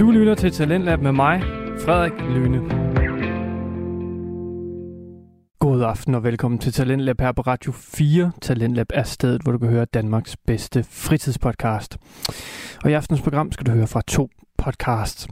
Du 0.00 0.10
lytter 0.10 0.34
til 0.34 0.52
Talentlab 0.52 1.00
med 1.00 1.12
mig, 1.12 1.42
Frederik 1.84 2.12
Lyne. 2.12 2.58
God 5.58 5.82
aften 5.82 6.14
og 6.14 6.24
velkommen 6.24 6.58
til 6.58 6.72
Talentlab 6.72 7.20
her 7.20 7.32
på 7.32 7.42
Radio 7.42 7.72
4. 7.72 8.32
Talentlab 8.42 8.86
er 8.94 9.02
stedet, 9.02 9.42
hvor 9.42 9.52
du 9.52 9.58
kan 9.58 9.68
høre 9.68 9.84
Danmarks 9.84 10.36
bedste 10.36 10.82
fritidspodcast. 10.82 11.98
Og 12.84 12.90
i 12.90 12.92
aftens 12.92 13.20
program 13.20 13.52
skal 13.52 13.66
du 13.66 13.70
høre 13.70 13.86
fra 13.86 14.02
to 14.06 14.28
podcasts. 14.58 15.28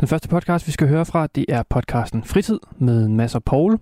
Den 0.00 0.08
første 0.08 0.28
podcast, 0.28 0.66
vi 0.66 0.72
skal 0.72 0.88
høre 0.88 1.04
fra, 1.04 1.26
det 1.26 1.44
er 1.48 1.62
podcasten 1.70 2.24
Fritid 2.24 2.58
med 2.78 3.08
Mads 3.08 3.34
og 3.34 3.44
Paul. 3.44 3.78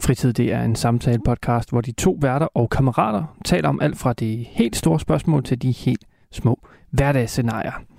Fritid 0.00 0.32
det 0.32 0.52
er 0.52 0.62
en 0.62 0.76
samtale-podcast, 0.76 1.70
hvor 1.70 1.80
de 1.80 1.92
to 1.92 2.18
værter 2.20 2.46
og 2.46 2.70
kammerater 2.70 3.36
taler 3.44 3.68
om 3.68 3.80
alt 3.82 3.98
fra 3.98 4.12
de 4.12 4.46
helt 4.50 4.76
store 4.76 5.00
spørgsmål 5.00 5.44
til 5.44 5.62
de 5.62 5.70
helt 5.70 6.04
små 6.32 6.60
hverdagsscenarier. 6.90 7.93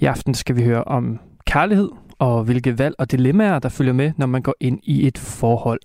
I 0.00 0.04
aften 0.04 0.34
skal 0.34 0.56
vi 0.56 0.62
høre 0.64 0.84
om 0.84 1.18
kærlighed 1.46 1.88
og 2.18 2.44
hvilke 2.44 2.78
valg 2.78 2.94
og 2.98 3.10
dilemmaer, 3.10 3.58
der 3.58 3.68
følger 3.68 3.92
med, 3.92 4.12
når 4.16 4.26
man 4.26 4.42
går 4.42 4.54
ind 4.60 4.78
i 4.82 5.06
et 5.06 5.18
forhold. 5.18 5.80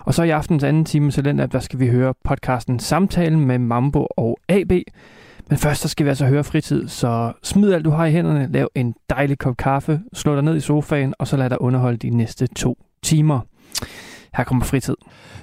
Og 0.00 0.14
så 0.14 0.22
i 0.22 0.30
aftens 0.30 0.64
anden 0.64 0.84
time 0.84 1.10
til 1.10 1.24
den, 1.24 1.38
der 1.38 1.60
skal 1.60 1.78
vi 1.80 1.88
høre 1.88 2.14
podcasten 2.24 2.78
Samtalen 2.78 3.40
med 3.46 3.58
Mambo 3.58 4.06
og 4.16 4.38
AB. 4.48 4.72
Men 5.48 5.58
først 5.58 5.80
så 5.82 5.88
skal 5.88 6.04
vi 6.04 6.08
altså 6.08 6.26
høre 6.26 6.44
fritid, 6.44 6.88
så 6.88 7.32
smid 7.42 7.72
alt 7.72 7.84
du 7.84 7.90
har 7.90 8.06
i 8.06 8.12
hænderne, 8.12 8.48
lav 8.52 8.68
en 8.74 8.94
dejlig 9.10 9.38
kop 9.38 9.56
kaffe, 9.56 10.00
slå 10.14 10.34
dig 10.34 10.42
ned 10.44 10.56
i 10.56 10.60
sofaen, 10.60 11.14
og 11.18 11.28
så 11.28 11.36
lad 11.36 11.50
dig 11.50 11.60
underholde 11.60 11.96
de 11.98 12.10
næste 12.10 12.46
to 12.46 12.78
timer. 13.02 13.40
Her 14.36 14.44
kommer 14.44 14.64
fritid. 14.64 14.94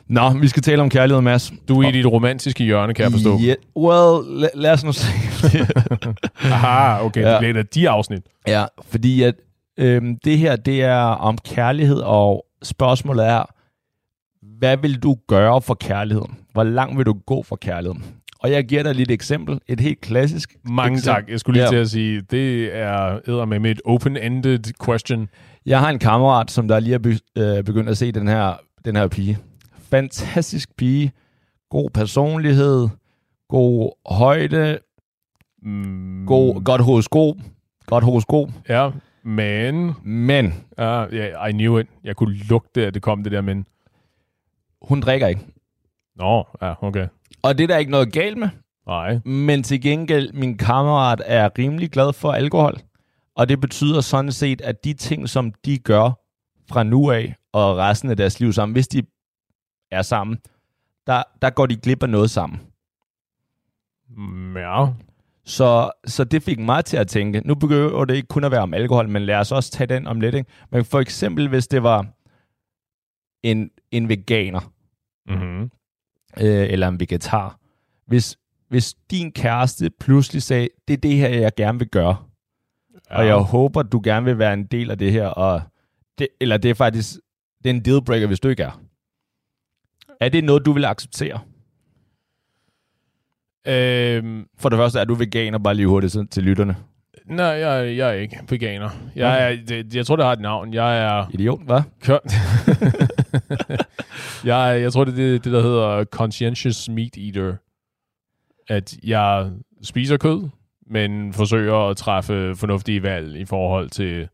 Nå, 0.08 0.30
vi 0.30 0.48
skal 0.48 0.64
tale 0.64 0.82
om 0.82 0.90
kærlighed, 0.90 1.22
Mads. 1.22 1.54
Du 1.68 1.82
er 1.82 1.90
i 1.90 1.92
dit 1.92 2.06
romantiske 2.06 2.64
hjørne, 2.64 2.94
kan 2.94 3.04
jeg 3.04 3.12
forstå. 3.12 3.40
Yeah. 3.44 3.56
Well, 3.78 4.44
la- 4.46 4.52
lad 4.62 4.72
os 4.72 4.84
nu 4.84 4.92
se. 4.92 5.06
Aha, 6.52 7.06
okay, 7.06 7.22
Ja. 7.22 7.32
det 7.32 7.40
bliver 7.40 7.54
et 7.54 7.58
af 7.58 7.66
de 7.68 7.90
afsnit. 7.90 8.22
ja, 8.48 8.66
fordi 8.82 9.22
at 9.24 9.36
øhm, 9.78 10.18
det 10.26 10.38
her, 10.38 10.56
det 10.56 10.84
er 10.84 10.96
om 11.02 11.38
kærlighed, 11.38 12.00
og 12.00 12.46
spørgsmålet 12.64 13.28
er, 13.28 13.44
hvad 14.60 14.78
vil 14.78 15.04
du 15.04 15.18
gøre 15.28 15.62
for 15.62 15.74
kærligheden? 15.74 16.38
Hvor 16.54 16.64
langt 16.64 16.98
vil 16.98 17.06
du 17.06 17.14
gå 17.14 17.44
for 17.44 17.56
kærligheden? 17.56 18.04
Og 18.40 18.52
jeg 18.52 18.66
giver 18.66 18.84
dig 18.84 18.96
lige 18.96 19.04
et 19.04 19.12
eksempel. 19.12 19.60
Et 19.68 19.80
helt 19.80 20.02
klassisk 20.02 20.56
Mange 20.64 20.98
eksempel. 20.98 21.22
tak. 21.24 21.30
Jeg 21.30 21.40
skulle 21.40 21.56
lige 21.60 21.64
Ja. 21.64 21.70
til 21.70 21.76
at 21.78 21.90
sige, 21.90 22.22
det 22.22 22.78
er 22.78 23.46
med 23.46 23.72
et 23.72 23.82
open-ended 23.86 24.72
question. 24.86 25.30
Jeg 25.66 25.80
har 25.80 25.90
en 25.90 26.00
kammerat, 26.00 26.52
som 26.52 26.68
der 26.68 26.80
lige 26.80 26.96
er 26.96 27.20
øh, 27.38 27.64
begyndt 27.64 27.90
at 27.90 27.98
se 27.98 28.12
den 28.12 28.28
her, 28.28 28.54
den 28.86 28.96
her 28.96 29.08
pige. 29.08 29.38
Fantastisk 29.90 30.76
pige. 30.78 31.12
God 31.70 31.90
personlighed. 31.90 32.88
God 33.50 33.92
højde. 34.16 34.80
Mm, 35.62 36.26
God, 36.28 36.64
godt 36.64 36.82
horoskop. 36.82 37.36
Godt 37.86 38.04
horoskop. 38.04 38.50
Ja, 38.70 38.90
men... 39.24 39.94
Men 40.04 40.54
Uh, 40.80 40.86
yeah, 40.86 41.50
I 41.50 41.52
knew 41.52 41.80
it. 41.80 41.88
Jeg 42.04 42.16
kunne 42.16 42.36
lugte, 42.36 42.86
at 42.86 42.94
det 42.94 43.02
kom 43.02 43.24
det 43.24 43.32
der, 43.32 43.42
men... 43.42 43.66
hun 44.82 45.02
drikker 45.02 45.28
ikke. 45.28 45.42
Nå, 46.16 46.48
ja, 46.62 46.74
okay. 46.84 47.08
Og 47.44 47.58
det 47.58 47.64
er 47.64 47.68
der 47.68 47.78
ikke 47.78 47.92
noget 47.92 48.14
galt 48.14 48.38
med. 48.38 48.50
Nej. 48.88 49.20
Men 49.26 49.64
til 49.64 49.82
gengæld, 49.82 50.34
min 50.34 50.58
kammerat 50.58 51.22
er 51.26 51.50
rimelig 51.58 51.92
glad 51.92 52.14
for 52.14 52.32
alkohol. 52.32 52.78
Og 53.36 53.50
det 53.50 53.62
betyder 53.62 54.02
sådan 54.02 54.32
set, 54.32 54.62
at 54.62 54.84
de 54.84 54.94
ting, 54.94 55.30
som 55.30 55.54
de 55.66 55.78
gør 55.78 56.12
fra 56.70 56.84
nu 56.84 57.12
af 57.12 57.36
og 57.52 57.78
resten 57.78 58.10
af 58.10 58.18
deres 58.18 58.40
liv 58.40 58.54
sammen, 58.54 58.74
hvis 58.74 58.88
de 58.88 59.04
er 59.92 60.02
sammen, 60.02 60.38
der, 61.08 61.24
der 61.42 61.50
går 61.50 61.66
de 61.66 61.76
glip 61.76 62.04
af 62.04 62.10
noget 62.10 62.30
sammen. 62.30 62.60
Mm, 64.18 64.58
ja. 64.58 64.86
Så, 65.50 65.92
så 66.06 66.24
det 66.24 66.44
fik 66.44 66.60
mig 66.60 66.86
til 66.86 66.98
at 66.98 67.08
tænke, 67.08 67.42
nu 67.46 67.56
begynder 67.56 68.06
det 68.06 68.16
ikke 68.16 68.28
kun 68.28 68.44
at 68.44 68.52
være 68.52 68.62
om 68.62 68.74
alkohol, 68.74 69.10
men 69.10 69.22
lad 69.22 69.36
os 69.36 69.52
også 69.52 69.72
tage 69.72 69.88
den 69.88 70.08
om 70.08 70.22
lidt. 70.22 70.36
Ikke? 70.36 70.50
Men 70.72 70.86
for 70.86 71.00
eksempel, 71.00 71.48
hvis 71.48 71.68
det 71.68 71.84
var 71.84 72.08
en, 73.44 73.70
en 73.92 74.10
veganer, 74.10 74.74
Mm-hmm. 75.30 75.64
øh, 76.42 76.70
eller 76.70 76.88
en 76.88 77.00
vegetar. 77.00 77.60
Hvis, 78.08 78.38
hvis 78.70 78.94
din 79.12 79.32
kæreste 79.32 79.90
pludselig 80.00 80.44
sagde, 80.44 80.70
det 80.88 80.94
er 80.94 80.98
det 80.98 81.16
her, 81.16 81.30
jeg 81.30 81.52
gerne 81.58 81.80
vil 81.80 81.88
gøre, 81.88 82.18
ja. 83.10 83.18
og 83.18 83.26
jeg 83.28 83.36
håber, 83.36 83.84
du 83.84 84.02
gerne 84.04 84.26
vil 84.26 84.40
være 84.40 84.54
en 84.54 84.66
del 84.66 84.92
af 84.92 84.98
det 84.98 85.12
her, 85.12 85.28
og 85.28 85.62
det, 86.18 86.28
eller 86.42 86.58
det 86.58 86.70
er 86.72 86.76
faktisk 86.76 87.16
det 87.64 87.70
er 87.70 87.74
en 87.74 87.86
dealbreaker, 87.86 88.28
hvis 88.28 88.40
du 88.40 88.48
ikke 88.48 88.64
er. 88.64 88.82
Er 90.20 90.30
det 90.30 90.44
noget, 90.44 90.66
du 90.66 90.72
vil 90.72 90.86
acceptere? 90.86 91.40
Øhm, 93.70 94.46
For 94.60 94.70
det 94.70 94.78
første, 94.78 95.00
er 95.00 95.06
du 95.06 95.14
veganer, 95.14 95.58
bare 95.58 95.76
lige 95.76 95.88
hurtigt 95.88 96.14
sådan 96.14 96.28
til 96.28 96.44
lytterne. 96.44 96.76
nej, 97.26 97.46
jeg, 97.46 97.98
jeg 97.98 98.10
er 98.10 98.14
ikke 98.14 98.40
veganer. 98.50 98.90
Jeg, 99.16 99.52
er, 99.52 99.58
det, 99.68 99.96
jeg 99.96 100.06
tror, 100.06 100.16
det 100.16 100.26
har 100.26 100.32
et 100.34 100.40
navn. 100.42 100.74
Jeg 100.74 101.00
er... 101.04 101.26
Idiot, 101.34 101.60
hvad? 101.66 101.82
Kør- 102.06 102.30
jeg, 104.48 104.82
jeg 104.82 104.94
tror, 104.94 105.04
det 105.04 105.12
er 105.12 105.16
det, 105.16 105.44
det, 105.44 105.54
der 105.54 105.62
hedder 105.62 106.04
conscientious 106.06 106.90
meat 106.90 107.18
eater. 107.18 107.54
At 108.68 108.98
jeg 109.04 109.52
spiser 109.84 110.18
kød, 110.18 110.50
men 110.92 111.34
forsøger 111.34 111.90
at 111.90 111.98
træffe 111.98 112.56
fornuftige 112.56 113.04
valg 113.04 113.38
i 113.40 113.46
forhold 113.46 113.90
til, 113.90 114.28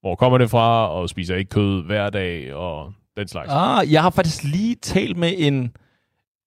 hvor 0.00 0.14
kommer 0.14 0.38
det 0.38 0.50
fra, 0.50 0.88
og 0.88 1.08
spiser 1.08 1.36
ikke 1.36 1.48
kød 1.50 1.84
hver 1.86 2.10
dag, 2.10 2.54
og 2.54 2.92
den 3.16 3.28
slags. 3.28 3.48
Ah, 3.52 3.92
jeg 3.92 4.02
har 4.02 4.10
faktisk 4.10 4.44
lige 4.44 4.74
talt 4.74 5.16
med 5.16 5.32
en, 5.36 5.72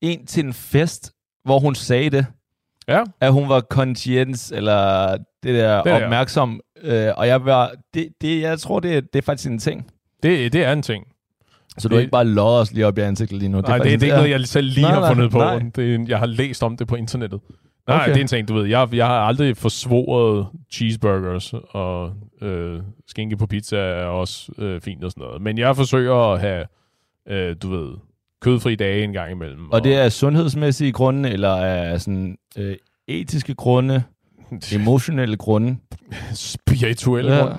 en 0.02 0.26
til 0.26 0.46
en 0.46 0.54
fest, 0.54 1.14
hvor 1.48 1.60
hun 1.60 1.76
sagde 1.76 2.10
det, 2.10 2.26
Ja, 2.88 3.04
at 3.22 3.34
hun 3.34 3.50
var 3.50 3.60
conscience, 3.60 4.56
eller 4.56 5.10
det 5.44 5.56
der 5.56 5.76
Det 5.76 5.86
der. 5.86 6.04
opmærksom. 6.04 6.60
Øh, 6.84 7.08
og 7.18 7.28
jeg 7.28 7.46
var, 7.46 7.72
det, 7.94 8.08
det, 8.22 8.42
jeg 8.42 8.60
tror, 8.60 8.80
det, 8.80 8.98
er- 8.98 9.02
det 9.02 9.16
er 9.16 9.22
faktisk 9.22 9.50
en 9.50 9.60
ting. 9.60 9.92
det, 10.24 10.54
det 10.54 10.64
er 10.66 10.72
en 10.74 10.82
ting. 10.82 11.06
Så 11.78 11.88
du 11.88 11.92
Det- 11.92 11.98
har 11.98 12.02
ikke 12.02 12.12
bare 12.12 12.26
lodder 12.26 12.60
os 12.60 12.74
lige 12.74 12.88
op 12.88 12.98
i 12.98 13.02
ansigtet 13.02 13.38
lige 13.40 13.50
nu. 13.50 13.58
Nej, 13.58 13.62
det, 13.62 13.70
faktisk 13.70 14.00
det 14.00 14.02
er 14.02 14.06
ikke 14.06 14.16
noget, 14.18 14.30
jeg 14.42 14.48
selv 14.48 14.68
lige 14.68 14.82
Nej, 14.82 14.92
har 14.92 15.00
nej, 15.00 15.10
fundet 15.14 15.32
på. 15.32 15.38
nej. 15.38 15.60
Det 15.76 15.96
er, 15.96 16.06
jeg 16.08 16.20
har 16.20 16.26
læst 16.26 16.64
om 16.64 16.78
det 16.78 16.88
på 16.88 16.96
internettet. 16.96 17.40
Nej, 17.88 17.98
okay. 17.98 18.10
det 18.10 18.18
er 18.18 18.22
en 18.22 18.28
ting, 18.28 18.48
du 18.48 18.54
ved. 18.54 18.66
Jeg, 18.66 18.88
jeg 18.94 19.06
har 19.08 19.20
aldrig 19.20 19.58
forsvoret 19.58 20.48
cheeseburgers, 20.74 21.54
og 21.70 22.12
øh, 22.42 22.80
skinke 23.08 23.38
på 23.38 23.46
pizza 23.48 23.78
er 23.78 24.06
også 24.06 24.52
øh, 24.58 24.82
fint 24.82 25.04
og 25.04 25.12
sådan 25.12 25.22
noget. 25.22 25.42
Men 25.42 25.58
jeg 25.58 25.76
forsøger 25.76 26.34
at 26.34 26.40
have, 26.40 26.66
øh, 27.30 27.56
du 27.62 27.70
ved, 27.70 27.94
kødfri 28.42 28.76
dage 28.76 29.04
en 29.04 29.14
gang 29.14 29.32
imellem. 29.32 29.72
Og 29.72 29.84
det 29.84 29.96
er 29.96 30.10
sundhedsmæssige 30.10 30.92
grunde, 30.92 31.30
eller 31.30 31.56
er 31.56 31.98
sådan 31.98 32.38
øh, 32.58 32.76
etiske 33.08 33.56
grunde, 33.56 34.04
emotionelle 34.76 35.38
grunde. 35.38 35.78
spirituelle 36.34 37.36
Ja. 37.36 37.46
ja. 37.46 37.54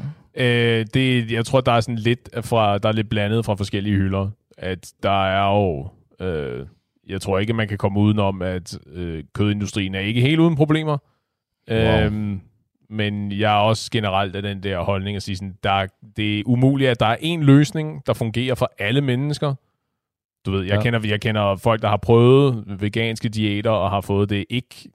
Øh, 0.81 0.87
det, 0.95 1.33
jeg 1.33 1.45
tror, 1.45 1.61
der 1.61 1.73
er 1.73 1.81
sådan 1.81 1.97
lidt 1.97 2.29
fra, 2.43 2.79
der 2.79 2.89
er 2.89 2.93
lidt 2.93 3.09
blandet 3.09 3.45
fra 3.45 3.55
forskellige 3.55 3.97
hylder. 3.97 4.31
At 4.59 4.93
der 5.03 5.27
er 5.27 5.57
jo, 5.57 5.89
øh, 6.27 6.67
jeg 7.09 7.21
tror 7.21 7.39
ikke, 7.39 7.53
man 7.53 7.69
kan 7.69 7.79
komme 7.79 8.01
udenom, 8.01 8.43
at 8.43 8.79
øh, 8.93 9.25
kødindustrien 9.35 9.95
er 9.95 10.01
ikke 10.01 10.21
helt 10.21 10.41
uden 10.41 10.57
problemer. 10.57 10.99
Wow. 11.71 11.79
Øhm, 11.79 12.41
men 12.91 13.33
jeg 13.33 13.53
er 13.53 13.61
også 13.61 13.91
generelt 13.91 14.37
af 14.37 14.43
den 14.43 14.63
der 14.63 14.81
holdning 14.81 15.17
at 15.17 15.23
sige, 15.23 15.37
sådan, 15.37 15.55
der, 15.63 15.87
det 16.17 16.39
er 16.39 16.43
umuligt, 16.47 16.91
at 16.91 17.01
der 17.01 17.07
er 17.07 17.17
en 17.21 17.43
løsning, 17.43 18.03
der 18.07 18.13
fungerer 18.13 18.55
for 18.55 18.73
alle 18.79 19.01
mennesker. 19.01 19.55
Du 20.47 20.51
ved, 20.51 20.63
jeg, 20.65 20.75
Ja. 20.77 20.83
kender, 20.83 21.01
jeg 21.05 21.21
kender 21.21 21.57
folk, 21.57 21.83
der 21.83 21.89
har 21.89 21.97
prøvet 21.97 22.65
veganske 22.81 23.29
diæter 23.29 23.71
og 23.71 23.91
har 23.91 24.01
fået 24.01 24.31
det 24.31 24.45
ikke, 24.51 24.89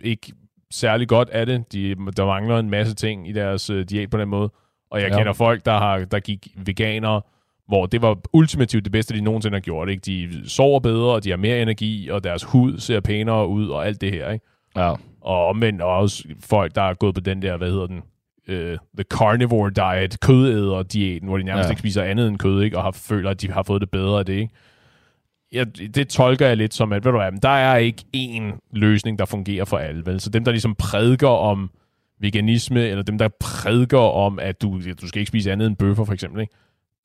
ikke 0.00 0.32
særlig 0.70 1.08
godt 1.08 1.30
af 1.30 1.46
det. 1.46 1.72
De, 1.72 1.94
der 2.16 2.26
mangler 2.26 2.58
en 2.58 2.70
masse 2.70 2.94
ting 2.94 3.28
i 3.28 3.32
deres 3.32 3.70
øh, 3.70 3.84
diæt 3.84 4.10
på 4.10 4.18
den 4.18 4.28
måde. 4.28 4.50
Og 4.90 5.00
jeg 5.00 5.08
Ja. 5.08 5.14
ja. 5.14 5.20
kender 5.20 5.32
folk, 5.32 5.64
der, 5.64 5.78
har, 5.78 5.98
der 5.98 6.20
gik 6.20 6.48
veganer, 6.56 7.20
hvor 7.68 7.86
det 7.86 8.02
var 8.02 8.18
ultimativt 8.32 8.84
det 8.84 8.92
bedste, 8.92 9.14
de 9.14 9.20
nogensinde 9.20 9.54
har 9.56 9.60
gjort. 9.60 9.88
Ikke? 9.88 10.00
De 10.00 10.48
sover 10.50 10.80
bedre, 10.80 11.12
og 11.14 11.24
de 11.24 11.30
har 11.30 11.36
mere 11.36 11.62
energi, 11.62 12.08
og 12.08 12.24
deres 12.24 12.44
hud 12.44 12.78
ser 12.78 13.00
pænere 13.00 13.48
ud, 13.48 13.68
og 13.68 13.86
alt 13.86 14.00
det 14.00 14.12
her. 14.12 14.30
Ikke? 14.30 14.44
Ja. 14.76 14.92
Og 15.20 15.46
omvendt 15.46 15.82
også 15.82 16.24
folk, 16.40 16.74
der 16.74 16.82
er 16.82 16.94
gået 16.94 17.14
på 17.14 17.20
den 17.20 17.42
der, 17.42 17.56
hvad 17.56 17.70
hedder 17.70 17.86
den, 17.86 18.02
uh, 18.48 18.54
the 18.96 19.04
carnivore 19.10 19.70
diet, 19.70 20.20
kødæder-diæten, 20.20 21.28
hvor 21.28 21.38
de 21.38 21.44
nærmest 21.44 21.66
Ja. 21.66 21.70
ikke 21.70 21.80
spiser 21.80 22.02
andet 22.02 22.28
end 22.28 22.38
kød, 22.38 22.62
ikke? 22.62 22.76
og 22.78 22.82
har, 22.82 22.90
føler, 22.90 23.30
at 23.30 23.40
de 23.40 23.50
har 23.50 23.62
fået 23.62 23.80
det 23.80 23.90
bedre 23.90 24.18
af 24.18 24.26
det. 24.26 24.32
Ikke? 24.32 24.54
Ja, 25.52 25.64
det 25.64 26.08
tolker 26.08 26.46
jeg 26.46 26.56
lidt 26.56 26.74
som, 26.74 26.92
at 26.92 27.04
ved 27.04 27.12
du 27.12 27.18
hvad, 27.18 27.30
men 27.30 27.40
der 27.42 27.48
er 27.48 27.76
ikke 27.76 28.04
én 28.16 28.68
løsning, 28.72 29.18
der 29.18 29.24
fungerer 29.24 29.64
for 29.64 29.76
alle. 29.78 30.06
Vel? 30.06 30.20
Så 30.20 30.30
dem, 30.30 30.44
der 30.44 30.52
ligesom 30.52 30.74
prædiker 30.74 31.28
om 31.28 31.70
veganisme, 32.20 32.80
eller 32.88 33.02
dem, 33.02 33.18
der 33.18 33.28
prædiker 33.40 33.98
om, 33.98 34.38
at 34.38 34.62
du, 34.62 34.80
du 35.00 35.08
skal 35.08 35.20
ikke 35.20 35.28
spise 35.28 35.52
andet 35.52 35.66
end 35.66 35.76
bøffer, 35.76 36.04
for 36.04 36.12
eksempel, 36.12 36.40
ikke? 36.40 36.54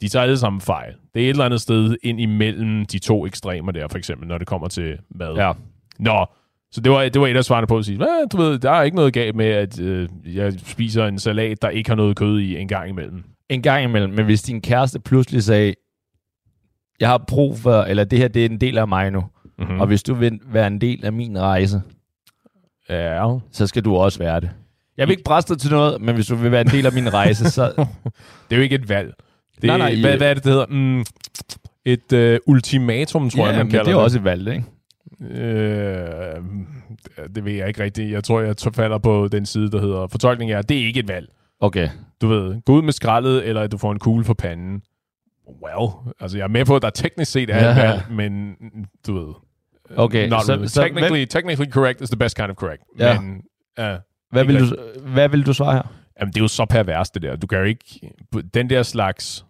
de 0.02 0.08
tager 0.08 0.24
alle 0.24 0.38
sammen 0.38 0.62
fejl. 0.62 0.94
Det 1.14 1.22
er 1.22 1.26
et 1.26 1.30
eller 1.30 1.46
andet 1.46 1.62
sted 1.62 1.96
ind 2.04 2.22
imellem 2.22 2.86
de 2.86 3.00
to 3.00 3.26
ekstremer 3.26 3.72
der, 3.72 3.88
for 3.88 3.98
eksempel, 3.98 4.28
når 4.28 4.38
det 4.38 4.48
kommer 4.48 4.68
til 4.68 4.98
mad. 5.10 5.36
Ja. 5.36 5.52
Nå, 6.00 6.26
så 6.72 6.82
det 6.82 6.92
var, 6.92 7.10
det 7.10 7.22
var 7.22 7.28
et 7.28 7.38
af 7.38 7.44
svarene 7.46 7.68
på 7.68 7.78
at 7.78 7.86
sige, 7.86 8.00
du 8.32 8.38
ved, 8.38 8.60
der 8.60 8.72
er 8.72 8.84
ikke 8.84 8.96
noget 8.98 9.14
galt 9.14 9.36
med, 9.36 9.46
at 9.46 9.80
øh, 9.80 10.10
jeg 10.26 10.54
spiser 10.66 11.06
en 11.06 11.20
salat, 11.20 11.62
der 11.62 11.70
ikke 11.70 11.90
har 11.90 11.96
noget 11.96 12.16
kød 12.18 12.40
i 12.40 12.58
en 12.58 12.68
gang 12.68 12.90
imellem. 12.90 13.24
En 13.50 13.62
gang 13.62 13.84
imellem, 13.84 14.14
men 14.14 14.26
hvis 14.26 14.42
din 14.42 14.62
kæreste 14.62 15.00
pludselig 15.00 15.44
sagde, 15.44 15.74
jeg 17.00 17.10
har 17.10 17.24
brug 17.28 17.58
for, 17.58 17.82
eller 17.84 18.04
det 18.04 18.20
her, 18.20 18.28
det 18.28 18.42
er 18.46 18.50
en 18.50 18.62
del 18.62 18.78
af 18.78 18.88
mig 18.88 19.12
nu, 19.12 19.24
Mm-hmm. 19.58 19.76
mm. 19.76 19.82
og 19.82 19.88
hvis 19.88 20.04
du 20.04 20.14
vil 20.14 20.40
være 20.46 20.68
en 20.68 20.82
del 20.82 21.06
af 21.06 21.14
min 21.14 21.40
rejse, 21.40 21.82
Ja, 22.90 23.28
så 23.52 23.68
skal 23.68 23.86
du 23.86 23.96
også 23.96 24.20
være 24.20 24.40
det. 24.40 24.50
Jeg 24.98 25.08
vil 25.08 25.12
ikke 25.12 25.24
presse 25.24 25.54
dig 25.54 25.62
til 25.62 25.72
noget, 25.72 26.02
men 26.02 26.16
hvis 26.16 26.28
du 26.28 26.36
vil 26.36 26.52
være 26.52 26.62
en 26.62 26.68
del 26.68 26.86
af 26.86 26.94
min 26.94 27.14
rejse, 27.14 27.50
så... 27.52 27.64
Det 28.50 28.52
er 28.52 28.56
jo 28.56 28.62
ikke 28.62 28.76
et 28.76 28.90
valg. 28.90 29.14
Det, 29.56 29.64
Nej, 29.64 29.78
nej, 29.78 29.96
hvad, 30.02 30.14
i- 30.14 30.18
hvad 30.18 30.30
er 30.30 30.34
det, 30.34 30.44
det 30.44 30.52
hedder? 30.52 30.66
Mm, 30.70 31.04
et 31.86 32.14
øh, 32.14 32.40
ultimatum, 32.48 33.30
tror 33.30 33.48
jeg, 33.48 33.58
man 33.58 33.70
kalder 33.70 33.84
det 33.84 33.92
er 33.92 33.96
jo 33.96 34.04
også 34.04 34.18
et 34.18 34.24
valg, 34.24 34.48
ikke? 34.48 34.64
Øh, 35.22 36.44
det 37.36 37.46
ved 37.46 37.52
jeg 37.54 37.68
ikke 37.68 37.84
rigtigt. 37.84 38.12
Jeg 38.12 38.24
tror, 38.24 38.42
jeg 38.42 38.56
falder 38.74 38.98
på 38.98 39.28
den 39.32 39.46
side, 39.46 39.72
der 39.72 39.82
hedder 39.82 40.08
fortolkning 40.08 40.52
er, 40.52 40.62
det 40.62 40.82
er 40.82 40.86
ikke 40.86 41.00
et 41.00 41.08
valg. 41.08 41.30
Okay. 41.60 41.90
Du 42.22 42.28
ved, 42.28 42.62
gå 42.66 42.74
ud 42.74 42.82
med 42.82 42.94
skraldet, 42.94 43.48
eller 43.48 43.62
at 43.62 43.72
du 43.72 43.78
får 43.78 43.92
en 43.92 44.00
kugle 44.00 44.24
for 44.26 44.34
panden. 44.34 44.82
Well, 45.64 45.92
altså 46.20 46.38
jeg 46.38 46.44
er 46.44 46.48
med 46.48 46.66
på, 46.66 46.76
at 46.76 46.82
der 46.82 46.90
teknisk 46.90 47.32
set 47.32 47.50
er 47.50 47.58
et 47.72 47.78
Ja. 47.78 47.88
valg, 47.92 48.02
men 48.12 48.56
du 49.08 49.14
ved... 49.14 49.34
Okay, 49.96 50.30
Not 50.30 50.44
så- 50.46 50.52
really. 50.52 50.68
så 50.68 50.82
technically, 50.82 51.26
technically 51.26 51.72
correct 51.72 52.02
is 52.02 52.10
the 52.10 52.18
best 52.18 52.36
kind 52.38 52.50
of 52.50 52.56
correct. 52.56 52.84
Ja. 53.00 53.20
Men 53.22 53.32
uh, 53.80 53.86
Hvad 54.32 54.46
vil, 54.46 54.60
du, 54.60 54.76
hvad 55.14 55.30
vil 55.30 55.46
du 55.46 55.54
svare 55.54 55.74
her? 55.74 55.82
jamen, 56.20 56.34
det 56.34 56.40
er 56.40 56.44
jo 56.44 56.48
så 56.48 56.66
pervers, 56.66 57.10
det 57.10 57.22
der. 57.22 57.36
Du 57.36 57.48
kan 57.48 57.58
jo 57.58 57.64
ikke... 57.64 58.14
Den 58.54 58.70
der 58.70 58.84
slags... 58.84 59.46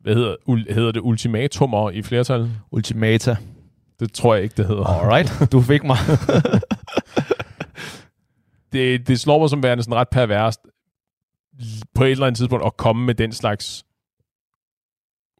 Hvad 0.00 0.14
hedder, 0.14 0.34
ul, 0.46 0.66
hedder 0.70 0.92
det? 0.92 1.00
Ultimatumer 1.00 1.90
i 1.90 2.02
flertal? 2.02 2.50
Ultimata. 2.70 3.36
Det 4.00 4.12
tror 4.12 4.34
jeg 4.34 4.42
ikke, 4.42 4.54
det 4.56 4.66
hedder. 4.66 4.84
Alright, 4.84 5.52
du 5.52 5.60
fik 5.60 5.84
mig. 5.84 5.96
det, 8.72 9.08
det 9.08 9.20
slår 9.20 9.38
mig 9.38 9.50
som 9.50 9.62
værende 9.62 9.84
sådan 9.84 9.94
ret 9.96 10.08
perverst 10.08 10.60
på 11.94 12.04
et 12.04 12.10
eller 12.10 12.26
andet 12.26 12.38
tidspunkt 12.38 12.64
at 12.66 12.76
komme 12.76 13.06
med 13.06 13.14
den 13.14 13.32
slags 13.32 13.84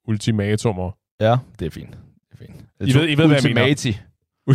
ultimatumer. 0.08 0.90
ja, 1.20 1.36
det 1.58 1.66
er 1.66 1.70
fint. 1.70 1.90
Det 1.90 1.98
er 2.32 2.36
fint. 2.46 2.64
I 2.80 2.94
ved- 2.94 3.08
I 3.08 3.14
ved, 3.14 3.26
hvad 3.26 3.36
jeg 3.42 3.54
mener. 3.54 3.66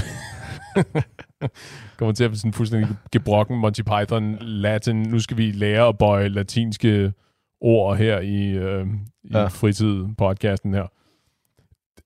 Kommer 1.98 2.14
til 2.14 2.24
at 2.24 2.30
blive 2.30 2.40
sådan 2.40 2.54
fuldstændig 2.54 2.96
gebrokken 3.12 3.58
Monty 3.60 3.82
Python 3.82 4.38
Latin. 4.42 4.96
Nu 4.96 5.20
skal 5.20 5.38
vi 5.38 5.52
lære 5.52 5.88
at 5.88 5.98
bøje 5.98 6.28
latinske 6.28 7.14
ord 7.62 7.98
her 7.98 8.20
i, 8.20 8.46
øh, 8.48 8.88
i 9.24 9.30
Ja. 9.32 9.40
ja. 9.42 9.48
fritid-podcasten 9.48 10.74
her. 10.74 10.88